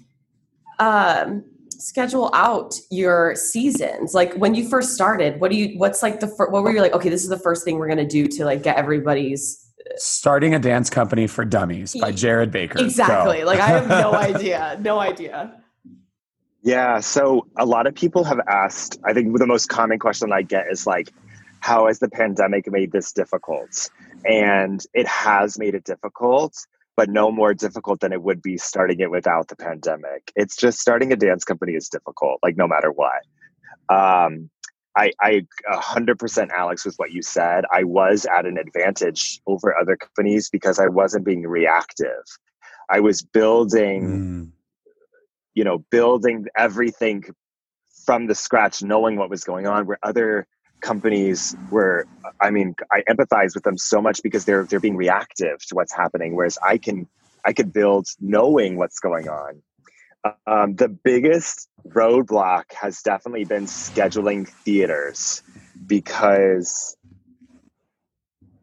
um, 0.78 1.42
schedule 1.70 2.30
out 2.34 2.78
your 2.90 3.34
seasons 3.34 4.14
like 4.14 4.32
when 4.34 4.54
you 4.54 4.68
first 4.68 4.92
started 4.94 5.40
what 5.40 5.50
do 5.50 5.56
you 5.56 5.78
what's 5.78 6.02
like 6.02 6.20
the 6.20 6.26
what 6.26 6.62
were 6.62 6.72
you 6.72 6.80
like 6.80 6.92
okay 6.92 7.08
this 7.08 7.22
is 7.22 7.28
the 7.28 7.38
first 7.38 7.64
thing 7.64 7.78
we're 7.78 7.88
going 7.88 7.98
to 7.98 8.06
do 8.06 8.28
to 8.28 8.44
like 8.44 8.62
get 8.62 8.76
everybody's 8.76 9.64
Starting 9.96 10.54
a 10.54 10.58
Dance 10.58 10.90
Company 10.90 11.26
for 11.26 11.44
Dummies 11.44 11.96
by 11.98 12.12
Jared 12.12 12.50
Baker. 12.50 12.78
Exactly. 12.78 13.44
like 13.44 13.60
I 13.60 13.68
have 13.68 13.88
no 13.88 14.12
idea. 14.14 14.78
No 14.80 14.98
idea. 14.98 15.62
Yeah. 16.62 17.00
So 17.00 17.46
a 17.56 17.64
lot 17.64 17.86
of 17.86 17.94
people 17.94 18.24
have 18.24 18.40
asked, 18.48 18.98
I 19.04 19.12
think 19.12 19.36
the 19.36 19.46
most 19.46 19.68
common 19.68 19.98
question 19.98 20.32
I 20.32 20.42
get 20.42 20.66
is 20.70 20.86
like, 20.86 21.12
how 21.60 21.86
has 21.86 21.98
the 21.98 22.08
pandemic 22.08 22.70
made 22.70 22.92
this 22.92 23.12
difficult? 23.12 23.90
And 24.24 24.84
it 24.94 25.06
has 25.06 25.58
made 25.58 25.74
it 25.74 25.84
difficult, 25.84 26.54
but 26.98 27.08
no 27.08 27.30
more 27.30 27.54
difficult 27.54 28.00
than 28.00 28.12
it 28.12 28.24
would 28.24 28.42
be 28.42 28.58
starting 28.58 28.98
it 28.98 29.08
without 29.08 29.46
the 29.46 29.54
pandemic. 29.54 30.32
It's 30.34 30.56
just 30.56 30.80
starting 30.80 31.12
a 31.12 31.16
dance 31.16 31.44
company 31.44 31.74
is 31.74 31.88
difficult, 31.88 32.40
like 32.42 32.56
no 32.56 32.66
matter 32.66 32.90
what. 32.90 33.22
Um, 33.88 34.50
I, 34.96 35.12
I 35.20 35.46
100% 35.72 36.50
Alex 36.50 36.84
with 36.84 36.96
what 36.96 37.12
you 37.12 37.22
said. 37.22 37.66
I 37.72 37.84
was 37.84 38.26
at 38.26 38.46
an 38.46 38.58
advantage 38.58 39.40
over 39.46 39.76
other 39.78 39.96
companies 39.96 40.50
because 40.50 40.80
I 40.80 40.88
wasn't 40.88 41.24
being 41.24 41.42
reactive. 41.42 42.24
I 42.90 42.98
was 42.98 43.22
building, 43.22 44.02
mm. 44.02 44.50
you 45.54 45.62
know, 45.62 45.78
building 45.92 46.46
everything 46.56 47.22
from 48.06 48.26
the 48.26 48.34
scratch, 48.34 48.82
knowing 48.82 49.14
what 49.14 49.30
was 49.30 49.44
going 49.44 49.68
on. 49.68 49.86
Where 49.86 50.00
other 50.02 50.48
companies 50.80 51.56
were, 51.70 52.06
I 52.40 52.50
mean, 52.50 52.74
I 52.90 53.02
empathize 53.08 53.54
with 53.54 53.64
them 53.64 53.78
so 53.78 54.00
much 54.00 54.22
because 54.22 54.44
they're 54.44 54.64
they're 54.64 54.80
being 54.80 54.96
reactive 54.96 55.64
to 55.66 55.74
what's 55.74 55.92
happening, 55.92 56.34
whereas 56.34 56.58
I 56.66 56.78
can 56.78 57.06
I 57.44 57.52
could 57.52 57.72
build 57.72 58.06
knowing 58.20 58.76
what's 58.76 59.00
going 59.00 59.28
on. 59.28 59.62
Um, 60.46 60.74
the 60.74 60.88
biggest 60.88 61.68
roadblock 61.88 62.72
has 62.72 63.02
definitely 63.02 63.44
been 63.44 63.66
scheduling 63.66 64.48
theaters 64.48 65.42
because 65.86 66.96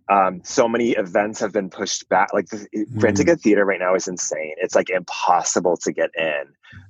um, 0.10 0.42
so 0.44 0.68
many 0.68 0.92
events 0.92 1.40
have 1.40 1.52
been 1.52 1.70
pushed 1.70 2.08
back. 2.10 2.34
Like 2.34 2.48
the, 2.50 2.68
mm. 2.76 2.86
renting 2.96 3.30
a 3.30 3.36
theater 3.36 3.66
right 3.66 3.80
now 3.80 3.96
is 3.96 4.08
insane. 4.08 4.56
It's 4.58 4.76
like 4.76 4.90
impossible 4.90 5.78
to 5.78 5.92
get 5.92 6.12
in. 6.16 6.44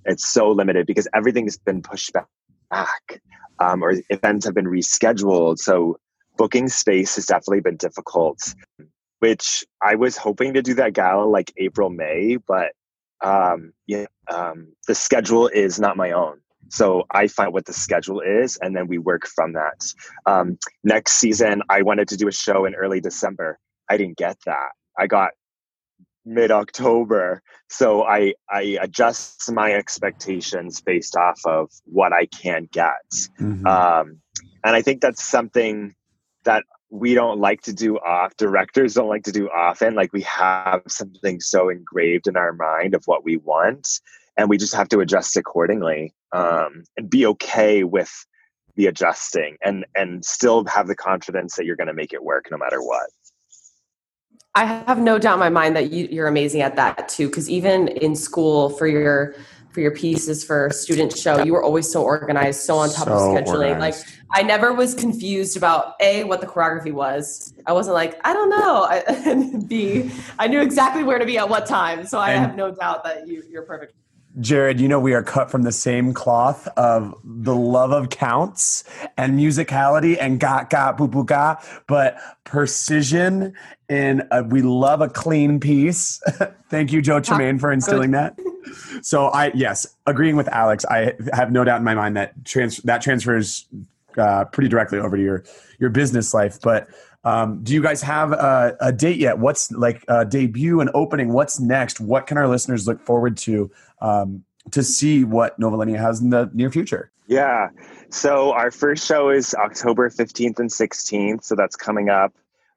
It's 0.06 0.28
so 0.28 0.52
limited 0.52 0.86
because 0.86 1.08
everything's 1.14 1.58
been 1.58 1.82
pushed 1.82 2.12
back, 2.14 2.28
um, 3.60 3.84
or 3.84 3.94
events 4.10 4.46
have 4.46 4.56
been 4.56 4.66
rescheduled. 4.66 5.60
So 5.60 5.98
booking 6.38 6.68
space 6.68 7.16
has 7.16 7.26
definitely 7.26 7.62
been 7.62 7.78
difficult. 7.78 8.54
Which 9.20 9.64
I 9.82 9.96
was 9.96 10.18
hoping 10.18 10.54
to 10.54 10.62
do 10.62 10.74
that 10.76 10.94
gala 10.94 11.26
like 11.26 11.52
April 11.58 11.90
May, 11.90 12.38
but 12.46 12.74
um, 13.22 13.72
yeah, 13.88 14.06
um, 14.32 14.74
the 14.88 14.94
schedule 14.94 15.48
is 15.48 15.80
not 15.80 15.98
my 15.98 16.12
own. 16.12 16.42
So 16.70 17.06
I 17.12 17.28
find 17.28 17.54
what 17.54 17.66
the 17.66 17.74
schedule 17.74 18.22
is, 18.22 18.58
and 18.58 18.76
then 18.76 18.88
we 18.88 18.98
work 18.98 19.28
from 19.28 19.54
that. 19.54 19.94
Um, 20.26 20.58
next 20.84 21.14
season, 21.14 21.62
I 21.70 21.82
wanted 21.82 22.08
to 22.10 22.18
do 22.18 22.28
a 22.28 22.32
show 22.32 22.66
in 22.66 22.76
early 22.76 23.00
December. 23.00 23.58
I 23.90 23.98
didn't 23.98 24.18
get 24.18 24.38
that. 24.46 24.70
I 24.98 25.08
got 25.08 25.32
mid 26.26 26.52
October. 26.52 27.42
So 27.70 28.04
I 28.04 28.34
I 28.50 28.78
adjust 28.82 29.52
my 29.52 29.74
expectations 29.74 30.82
based 30.82 31.16
off 31.16 31.40
of 31.46 31.70
what 31.86 32.14
I 32.14 32.26
can 32.26 32.68
get. 32.72 33.10
Mm-hmm. 33.40 33.66
Um, 33.66 34.22
and 34.64 34.76
I 34.76 34.82
think 34.82 35.02
that's 35.02 35.24
something 35.24 35.94
that 36.44 36.64
we 36.90 37.14
don't 37.14 37.40
like 37.40 37.62
to 37.62 37.74
do 37.74 37.98
off 37.98 38.36
directors 38.38 38.94
don't 38.94 39.10
like 39.10 39.24
to 39.24 39.32
do 39.32 39.50
often 39.50 39.96
like 39.96 40.14
we 40.14 40.22
have 40.22 40.82
something 40.88 41.40
so 41.40 41.70
engraved 41.70 42.28
in 42.28 42.38
our 42.38 42.54
mind 42.54 42.94
of 42.94 43.04
what 43.06 43.24
we 43.24 43.38
want 43.38 43.88
and 44.38 44.50
we 44.50 44.58
just 44.58 44.76
have 44.76 44.88
to 44.90 45.00
adjust 45.00 45.36
accordingly 45.36 46.14
um, 46.32 46.84
and 46.96 47.10
be 47.10 47.26
okay 47.26 47.84
with 47.84 48.12
the 48.76 48.86
adjusting 48.88 49.58
and 49.64 49.86
and 49.96 50.24
still 50.24 50.64
have 50.66 50.88
the 50.88 50.96
confidence 50.96 51.56
that 51.56 51.66
you're 51.66 51.76
going 51.76 51.88
to 51.88 51.94
make 51.94 52.14
it 52.14 52.24
work 52.24 52.46
no 52.52 52.58
matter 52.58 52.82
what 52.82 53.10
i 54.56 54.66
have 54.66 54.98
no 54.98 55.18
doubt 55.20 55.34
in 55.36 55.40
my 55.40 55.50
mind 55.50 55.76
that 55.76 55.92
you, 55.92 56.08
you're 56.12 56.28
amazing 56.28 56.62
at 56.62 56.76
that 56.76 57.08
too 57.10 57.28
because 57.28 57.50
even 57.50 57.88
in 57.90 58.16
school 58.16 58.70
for 58.72 58.88
your 58.88 59.36
for 59.72 59.82
your 59.82 59.92
pieces 59.92 60.42
for 60.42 60.70
student 60.70 61.12
show. 61.18 61.44
You 61.44 61.52
were 61.52 61.62
always 61.62 61.92
so 61.92 62.02
organized, 62.02 62.62
so 62.62 62.78
on 62.78 62.88
top 62.90 63.08
So 63.10 63.12
of 63.12 63.20
scheduling. 63.44 63.72
organized. 63.72 64.08
Like 64.08 64.18
I 64.32 64.42
never 64.42 64.72
was 64.72 64.96
confused 64.96 65.58
about 65.58 65.96
a 66.00 66.24
what 66.24 66.40
the 66.40 66.48
choreography 66.48 66.94
was. 66.94 67.54
I 67.68 67.74
wasn't 67.74 67.96
like 67.96 68.18
I 68.26 68.32
don't 68.32 68.50
know. 68.50 68.84
I, 68.90 69.00
and 69.30 69.68
B 69.68 70.10
I 70.40 70.48
knew 70.48 70.62
exactly 70.62 71.04
where 71.04 71.20
to 71.20 71.26
be 71.26 71.38
at 71.38 71.50
what 71.50 71.66
time. 71.66 72.06
So 72.06 72.20
I 72.20 72.32
And- 72.32 72.40
have 72.46 72.56
no 72.56 72.72
doubt 72.74 73.04
that 73.04 73.28
you 73.28 73.44
you're 73.50 73.64
perfect. 73.64 73.96
Jared, 74.40 74.82
you 74.82 74.88
know 74.88 75.00
we 75.00 75.14
are 75.14 75.24
cut 75.24 75.50
from 75.50 75.64
the 75.64 75.72
same 75.72 76.14
cloth 76.14 76.68
of 76.78 77.16
the 77.24 77.56
love 77.56 77.92
of 77.92 78.10
counts 78.10 78.84
and 79.18 79.40
musicality 79.40 80.18
and 80.20 80.40
got 80.40 80.70
ga 80.70 80.92
boo 80.92 81.08
boo 81.08 81.24
ga, 81.24 81.56
but 81.88 82.18
precision 82.44 83.54
in 83.88 84.28
a, 84.32 84.44
we 84.44 84.62
love 84.62 85.02
a 85.02 85.10
clean 85.10 85.60
piece. 85.60 86.22
Thank 86.70 86.92
you, 86.92 87.02
Joe 87.02 87.20
Tremaine, 87.20 87.60
for 87.60 87.72
instilling 87.72 88.12
that. 88.12 88.38
So 89.02 89.28
I 89.28 89.52
yes, 89.54 89.86
agreeing 90.06 90.36
with 90.36 90.48
Alex, 90.50 90.86
I 90.90 91.14
have 91.34 91.52
no 91.52 91.64
doubt 91.64 91.78
in 91.78 91.84
my 91.84 91.96
mind 91.96 92.18
that 92.18 92.44
trans 92.46 92.78
that 92.78 93.02
transfers 93.02 93.66
uh, 94.18 94.46
pretty 94.46 94.70
directly 94.70 95.00
over 95.00 95.16
to 95.16 95.24
your 95.24 95.44
your 95.80 95.90
business 95.90 96.34
life. 96.34 96.60
But 96.62 96.88
um, 97.26 97.64
do 97.64 97.74
you 97.74 97.82
guys 97.82 98.02
have 98.04 98.32
a, 98.32 98.78
a 98.80 98.92
date 98.94 99.18
yet? 99.18 99.40
What's 99.40 99.72
like 99.72 100.06
a 100.08 100.24
debut 100.26 100.80
and 100.80 100.92
opening? 100.94 101.34
What's 101.34 101.60
next? 101.60 102.00
What 102.00 102.28
can 102.28 102.38
our 102.38 102.48
listeners 102.48 102.88
look 102.88 103.02
forward 103.02 103.36
to 103.38 103.72
um, 104.00 104.44
to 104.72 104.84
see 104.84 105.24
what 105.24 105.58
Nova 105.60 105.86
has 105.98 106.22
in 106.22 106.30
the 106.30 106.50
near 106.54 106.72
future? 106.72 107.12
Yeah. 107.28 107.70
So 108.10 108.54
our 108.54 108.70
first 108.70 109.08
show 109.08 109.30
is 109.30 109.56
October 109.56 110.10
15th 110.10 110.60
and 110.60 110.70
16th. 110.70 111.44
So 111.44 111.56
that's 111.56 111.76
coming 111.76 112.10
up. 112.10 112.34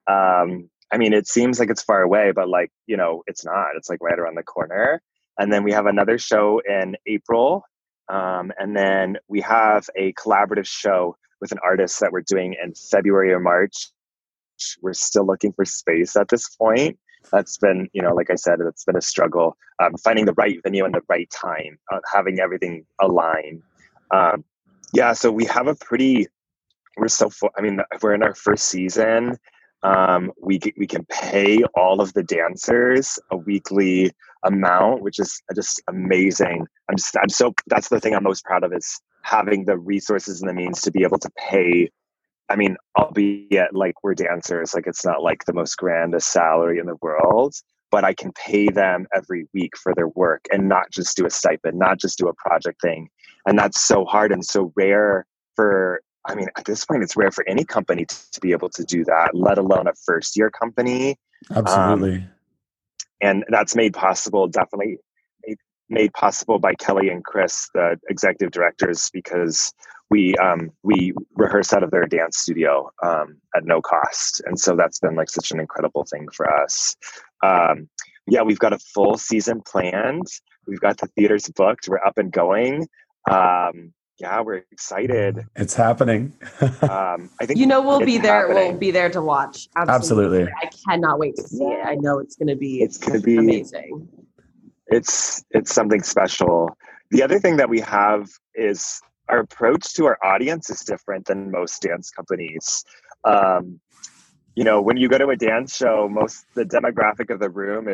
Um, 0.06 0.70
I 0.90 0.96
mean, 0.96 1.12
it 1.12 1.28
seems 1.28 1.60
like 1.60 1.68
it's 1.68 1.82
far 1.82 2.00
away, 2.00 2.32
but 2.32 2.48
like, 2.48 2.72
you 2.86 2.96
know, 2.96 3.22
it's 3.26 3.44
not. 3.44 3.68
It's 3.76 3.90
like 3.90 4.02
right 4.02 4.18
around 4.18 4.36
the 4.36 4.42
corner. 4.42 5.02
And 5.38 5.52
then 5.52 5.62
we 5.62 5.72
have 5.72 5.86
another 5.86 6.16
show 6.18 6.62
in 6.66 6.96
April. 7.06 7.64
Um, 8.08 8.50
and 8.58 8.74
then 8.74 9.18
we 9.28 9.42
have 9.42 9.88
a 9.94 10.14
collaborative 10.14 10.66
show 10.66 11.16
with 11.42 11.52
an 11.52 11.58
artist 11.62 12.00
that 12.00 12.10
we're 12.10 12.22
doing 12.22 12.56
in 12.62 12.72
February 12.74 13.32
or 13.32 13.40
March. 13.40 13.90
We're 14.82 14.92
still 14.92 15.26
looking 15.26 15.52
for 15.52 15.64
space 15.64 16.16
at 16.16 16.28
this 16.28 16.48
point. 16.50 16.98
That's 17.32 17.58
been, 17.58 17.88
you 17.92 18.02
know, 18.02 18.14
like 18.14 18.30
I 18.30 18.36
said, 18.36 18.60
it's 18.60 18.84
been 18.84 18.96
a 18.96 19.02
struggle 19.02 19.56
um, 19.82 19.96
finding 19.96 20.24
the 20.24 20.34
right 20.34 20.58
venue 20.62 20.84
and 20.84 20.94
the 20.94 21.02
right 21.08 21.30
time, 21.30 21.78
uh, 21.92 22.00
having 22.12 22.40
everything 22.40 22.84
aligned. 23.00 23.62
Um, 24.10 24.44
yeah, 24.92 25.12
so 25.12 25.30
we 25.30 25.44
have 25.46 25.66
a 25.66 25.74
pretty. 25.74 26.26
We're 26.96 27.08
so. 27.08 27.30
I 27.56 27.60
mean, 27.60 27.80
we're 28.02 28.14
in 28.14 28.22
our 28.22 28.34
first 28.34 28.66
season. 28.66 29.38
Um, 29.82 30.32
we 30.40 30.58
we 30.76 30.86
can 30.86 31.04
pay 31.06 31.62
all 31.74 32.00
of 32.00 32.12
the 32.14 32.22
dancers 32.22 33.18
a 33.30 33.36
weekly 33.36 34.10
amount, 34.44 35.02
which 35.02 35.18
is 35.18 35.40
just 35.54 35.82
amazing. 35.88 36.66
I'm 36.88 36.96
just. 36.96 37.16
I'm 37.16 37.28
so. 37.28 37.54
That's 37.66 37.88
the 37.88 38.00
thing 38.00 38.14
I'm 38.14 38.24
most 38.24 38.44
proud 38.44 38.64
of 38.64 38.72
is 38.72 39.00
having 39.22 39.66
the 39.66 39.78
resources 39.78 40.40
and 40.40 40.48
the 40.48 40.54
means 40.54 40.80
to 40.82 40.90
be 40.90 41.02
able 41.02 41.18
to 41.18 41.30
pay. 41.36 41.90
I 42.50 42.56
mean, 42.56 42.76
albeit 42.98 43.74
like 43.74 44.02
we're 44.02 44.14
dancers, 44.14 44.74
like 44.74 44.86
it's 44.86 45.04
not 45.04 45.22
like 45.22 45.44
the 45.44 45.52
most 45.52 45.76
grandest 45.76 46.32
salary 46.32 46.78
in 46.78 46.86
the 46.86 46.96
world, 47.02 47.54
but 47.90 48.04
I 48.04 48.14
can 48.14 48.32
pay 48.32 48.68
them 48.68 49.06
every 49.14 49.48
week 49.52 49.76
for 49.76 49.94
their 49.94 50.08
work 50.08 50.46
and 50.52 50.68
not 50.68 50.90
just 50.90 51.16
do 51.16 51.26
a 51.26 51.30
stipend, 51.30 51.78
not 51.78 51.98
just 51.98 52.18
do 52.18 52.28
a 52.28 52.34
project 52.34 52.80
thing 52.80 53.08
and 53.48 53.58
that's 53.58 53.80
so 53.80 54.04
hard 54.04 54.30
and 54.30 54.44
so 54.44 54.72
rare 54.76 55.26
for 55.56 56.00
i 56.26 56.34
mean 56.34 56.46
at 56.56 56.64
this 56.64 56.84
point 56.84 57.02
it's 57.02 57.16
rare 57.16 57.30
for 57.30 57.46
any 57.48 57.64
company 57.64 58.04
to, 58.04 58.30
to 58.30 58.40
be 58.40 58.52
able 58.52 58.68
to 58.68 58.84
do 58.84 59.04
that 59.04 59.30
let 59.34 59.58
alone 59.58 59.88
a 59.88 59.92
first 60.04 60.36
year 60.36 60.50
company 60.50 61.16
um, 61.50 61.66
Absolutely. 61.66 62.26
and 63.20 63.44
that's 63.48 63.74
made 63.74 63.94
possible 63.94 64.46
definitely 64.46 64.98
made, 65.46 65.58
made 65.88 66.12
possible 66.12 66.58
by 66.58 66.74
kelly 66.74 67.08
and 67.08 67.24
chris 67.24 67.68
the 67.74 67.98
executive 68.08 68.52
directors 68.52 69.10
because 69.12 69.72
we 70.10 70.34
um, 70.36 70.70
we 70.82 71.12
rehearse 71.34 71.72
out 71.72 71.82
of 71.82 71.90
their 71.90 72.06
dance 72.06 72.38
studio 72.38 72.90
um, 73.02 73.36
at 73.54 73.64
no 73.64 73.80
cost 73.80 74.40
and 74.46 74.58
so 74.58 74.76
that's 74.76 74.98
been 74.98 75.14
like 75.14 75.30
such 75.30 75.50
an 75.50 75.60
incredible 75.60 76.04
thing 76.04 76.26
for 76.32 76.50
us 76.62 76.96
um, 77.44 77.88
yeah 78.26 78.42
we've 78.42 78.58
got 78.58 78.72
a 78.72 78.78
full 78.78 79.16
season 79.16 79.62
planned 79.66 80.26
we've 80.66 80.80
got 80.80 80.98
the 80.98 81.06
theaters 81.08 81.48
booked 81.54 81.88
we're 81.88 82.04
up 82.04 82.18
and 82.18 82.32
going 82.32 82.86
um, 83.30 83.92
yeah 84.18 84.40
we're 84.40 84.62
excited 84.72 85.46
it's 85.56 85.74
happening. 85.74 86.32
um, 86.82 87.30
i 87.40 87.46
think 87.46 87.58
You 87.58 87.66
know 87.66 87.82
we'll 87.82 88.00
be 88.04 88.18
there. 88.18 88.48
We'll 88.48 88.76
be 88.76 88.90
there 88.90 89.10
to 89.10 89.22
watch. 89.22 89.68
Absolutely. 89.76 90.44
I 90.44 90.70
cannot 90.88 91.18
wait 91.18 91.36
to 91.36 91.42
see 91.42 91.64
it. 91.64 91.84
I 91.84 91.94
know 91.96 92.18
it's 92.18 92.36
going 92.36 92.48
to 92.48 92.56
be 92.56 92.82
it's 92.82 92.98
gonna 92.98 93.20
be 93.20 93.36
amazing. 93.36 94.08
it's 94.88 95.44
it's 95.50 95.72
something 95.72 96.02
special 96.02 96.76
the 97.10 97.22
other 97.22 97.38
thing 97.38 97.56
that 97.56 97.68
we 97.68 97.80
have 97.80 98.28
is 98.54 99.00
our 99.28 99.40
approach 99.40 99.94
to 99.94 100.06
our 100.06 100.18
audience 100.24 100.70
is 100.70 100.80
different 100.80 101.26
than 101.26 101.50
most 101.50 101.82
dance 101.82 102.10
companies 102.10 102.84
um, 103.24 103.80
you 104.54 104.64
know 104.64 104.80
when 104.80 104.96
you 104.96 105.08
go 105.08 105.18
to 105.18 105.28
a 105.28 105.36
dance 105.36 105.76
show 105.76 106.08
most 106.08 106.44
the 106.54 106.64
demographic 106.64 107.32
of 107.32 107.40
the 107.40 107.50
room 107.50 107.88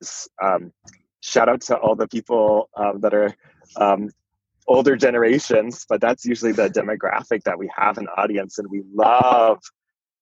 is 0.00 0.28
um, 0.42 0.72
shout 1.20 1.48
out 1.48 1.60
to 1.60 1.76
all 1.76 1.94
the 1.94 2.08
people 2.08 2.68
um, 2.76 3.00
that 3.00 3.14
are 3.14 3.34
um, 3.76 4.10
older 4.68 4.96
generations 4.96 5.86
but 5.88 6.00
that's 6.00 6.24
usually 6.24 6.52
the 6.52 6.68
demographic 6.68 7.42
that 7.44 7.58
we 7.58 7.70
have 7.76 7.98
an 7.98 8.08
audience 8.16 8.58
and 8.58 8.68
we 8.70 8.82
love 8.94 9.58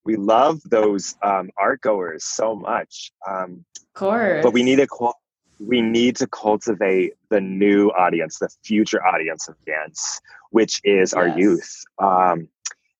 we 0.05 0.16
love 0.16 0.61
those 0.66 1.14
um, 1.22 1.49
art 1.59 1.80
goers 1.80 2.24
so 2.24 2.55
much 2.55 3.11
um, 3.28 3.64
Of 3.78 3.95
course. 3.95 4.43
but 4.43 4.53
we 4.53 4.62
need 4.62 4.80
a 4.80 4.87
we 5.66 5.80
need 5.80 6.16
to 6.16 6.26
cultivate 6.26 7.14
the 7.30 7.40
new 7.40 7.88
audience 7.90 8.38
the 8.38 8.48
future 8.62 9.04
audience 9.04 9.48
of 9.48 9.54
dance 9.64 10.20
which 10.54 10.80
is 10.84 11.12
our 11.12 11.26
youth. 11.36 11.82
Um, 11.98 12.48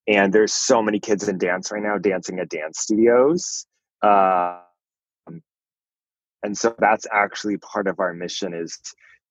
and 0.08 0.32
there's 0.32 0.52
so 0.52 0.82
many 0.82 0.98
kids 0.98 1.28
in 1.28 1.38
dance 1.38 1.70
right 1.70 1.80
now 1.80 1.98
dancing 1.98 2.40
at 2.40 2.48
dance 2.48 2.80
studios. 2.80 3.64
Um, 4.02 4.58
and 6.42 6.58
so 6.58 6.74
that's 6.80 7.06
actually 7.12 7.58
part 7.58 7.86
of 7.86 8.00
our 8.00 8.12
mission 8.12 8.54
is 8.54 8.76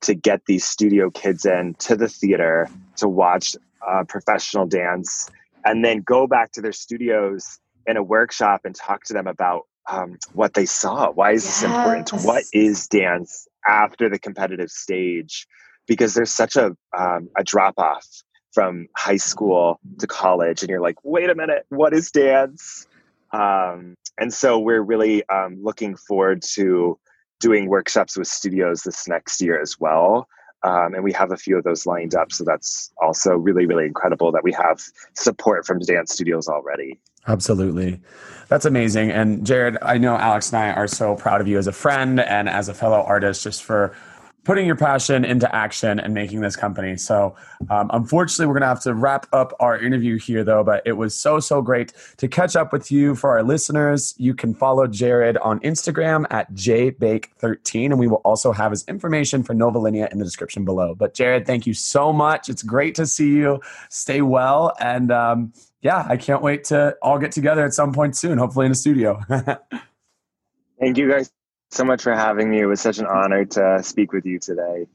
to 0.03 0.15
get 0.15 0.45
these 0.45 0.63
studio 0.63 1.09
kids 1.09 1.45
in 1.45 1.73
to 1.79 1.97
the 1.97 2.07
theater 2.07 2.69
to 2.95 3.09
watch 3.09 3.57
uh, 3.85 4.05
professional 4.07 4.67
dance 4.67 5.29
and 5.65 5.83
then 5.83 5.99
go 5.99 6.25
back 6.25 6.53
to 6.53 6.61
their 6.61 6.71
studios 6.71 7.59
in 7.87 7.97
a 7.97 8.03
workshop 8.03 8.61
and 8.63 8.73
talk 8.73 9.03
to 9.03 9.13
them 9.13 9.27
about 9.27 9.63
um, 9.89 10.17
what 10.33 10.53
they 10.53 10.65
saw. 10.65 11.11
Why 11.11 11.31
is 11.31 11.45
this 11.45 11.63
important? 11.63 12.11
What 12.23 12.43
is 12.53 12.87
dance 12.87 13.47
after 13.67 14.09
the 14.09 14.19
competitive 14.19 14.69
stage? 14.69 15.47
Because 15.87 16.13
there's 16.13 16.31
such 16.31 16.55
a 16.55 16.75
um, 16.97 17.29
a 17.37 17.43
drop 17.43 17.75
off 17.77 18.05
from 18.53 18.87
high 18.95 19.17
school 19.17 19.79
to 19.99 20.07
college, 20.07 20.61
and 20.61 20.69
you're 20.69 20.81
like, 20.81 20.97
wait 21.03 21.29
a 21.29 21.35
minute, 21.35 21.65
what 21.69 21.93
is 21.93 22.11
dance? 22.11 22.87
Um, 23.31 23.95
and 24.19 24.31
so 24.31 24.59
we're 24.59 24.81
really 24.81 25.27
um, 25.29 25.57
looking 25.61 25.95
forward 25.95 26.43
to 26.53 26.99
doing 27.39 27.67
workshops 27.67 28.15
with 28.15 28.27
studios 28.27 28.83
this 28.83 29.07
next 29.07 29.41
year 29.41 29.59
as 29.59 29.79
well. 29.79 30.27
Um, 30.63 30.93
and 30.93 31.03
we 31.03 31.11
have 31.11 31.31
a 31.31 31.37
few 31.37 31.57
of 31.57 31.65
those 31.65 31.85
lined 31.85 32.15
up. 32.15 32.31
So 32.31 32.45
that's 32.45 32.93
also 33.01 33.31
really, 33.31 33.65
really 33.65 33.85
incredible 33.85 34.31
that 34.31 34.43
we 34.43 34.53
have 34.53 34.81
support 35.13 35.65
from 35.65 35.79
dance 35.79 36.13
studios 36.13 36.47
already. 36.47 37.01
Absolutely. 37.27 38.01
That's 38.49 38.65
amazing. 38.65 39.11
And 39.11 39.45
Jared, 39.45 39.77
I 39.81 39.97
know 39.97 40.15
Alex 40.15 40.51
and 40.51 40.61
I 40.61 40.71
are 40.73 40.87
so 40.87 41.15
proud 41.15 41.41
of 41.41 41.47
you 41.47 41.57
as 41.57 41.67
a 41.67 41.71
friend 41.71 42.19
and 42.19 42.49
as 42.49 42.69
a 42.69 42.73
fellow 42.73 43.01
artist 43.01 43.43
just 43.43 43.63
for 43.63 43.95
putting 44.43 44.65
your 44.65 44.75
passion 44.75 45.23
into 45.23 45.53
action 45.55 45.99
and 45.99 46.13
making 46.13 46.41
this 46.41 46.55
company. 46.55 46.97
So, 46.97 47.35
um, 47.69 47.89
unfortunately, 47.93 48.47
we're 48.47 48.53
going 48.53 48.63
to 48.63 48.67
have 48.67 48.81
to 48.81 48.93
wrap 48.93 49.25
up 49.31 49.53
our 49.59 49.79
interview 49.79 50.19
here, 50.19 50.43
though. 50.43 50.63
But 50.63 50.83
it 50.85 50.93
was 50.93 51.15
so, 51.15 51.39
so 51.39 51.61
great 51.61 51.93
to 52.17 52.27
catch 52.27 52.55
up 52.55 52.73
with 52.73 52.91
you. 52.91 53.15
For 53.15 53.31
our 53.31 53.43
listeners, 53.43 54.13
you 54.17 54.33
can 54.33 54.53
follow 54.53 54.85
Jared 54.85 55.37
on 55.37 55.59
Instagram 55.61 56.25
at 56.29 56.53
jbake13, 56.53 57.85
and 57.85 57.99
we 57.99 58.07
will 58.07 58.17
also 58.17 58.51
have 58.51 58.71
his 58.71 58.83
information 58.87 59.43
for 59.43 59.53
Nova 59.53 59.79
Linea 59.79 60.09
in 60.11 60.17
the 60.17 60.25
description 60.25 60.65
below. 60.65 60.93
But, 60.93 61.13
Jared, 61.13 61.45
thank 61.45 61.65
you 61.65 61.73
so 61.73 62.11
much. 62.11 62.49
It's 62.49 62.63
great 62.63 62.95
to 62.95 63.05
see 63.05 63.31
you. 63.31 63.61
Stay 63.89 64.21
well. 64.21 64.73
And, 64.79 65.11
um, 65.11 65.53
yeah, 65.83 66.05
I 66.07 66.17
can't 66.17 66.41
wait 66.41 66.63
to 66.65 66.95
all 67.01 67.19
get 67.19 67.33
together 67.33 67.63
at 67.65 67.73
some 67.73 67.91
point 67.93 68.15
soon, 68.15 68.37
hopefully 68.37 68.65
in 68.65 68.71
a 68.71 68.75
studio. 68.75 69.21
Thank 70.79 70.97
you 70.97 71.11
guys 71.11 71.31
so 71.71 71.83
much 71.83 72.01
for 72.01 72.15
having 72.15 72.49
me. 72.49 72.61
It 72.61 72.65
was 72.65 72.79
such 72.79 72.99
an 72.99 73.05
honor 73.05 73.45
to 73.45 73.83
speak 73.83 74.13
with 74.13 74.25
you 74.25 74.39
today. 74.39 74.87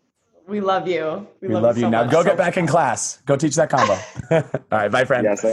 We 0.47 0.61
love 0.61 0.89
you. 0.89 1.27
We, 1.43 1.49
we 1.49 1.55
love, 1.55 1.63
love, 1.63 1.77
you. 1.77 1.83
So 1.83 1.91
now 1.91 2.05
much. 2.05 2.13
go 2.13 2.25
get 2.25 2.39
back 2.39 2.57
in 2.57 2.67
class. 2.67 3.21
Go 3.27 3.37
teach 3.37 3.55
that 3.57 3.69
combo. 3.69 3.99
all 4.31 4.43
right, 4.73 4.91
bye, 4.91 5.05
friend. 5.05 5.25
Yes, 5.25 5.45
I 5.45 5.51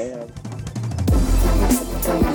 am. 2.24 2.35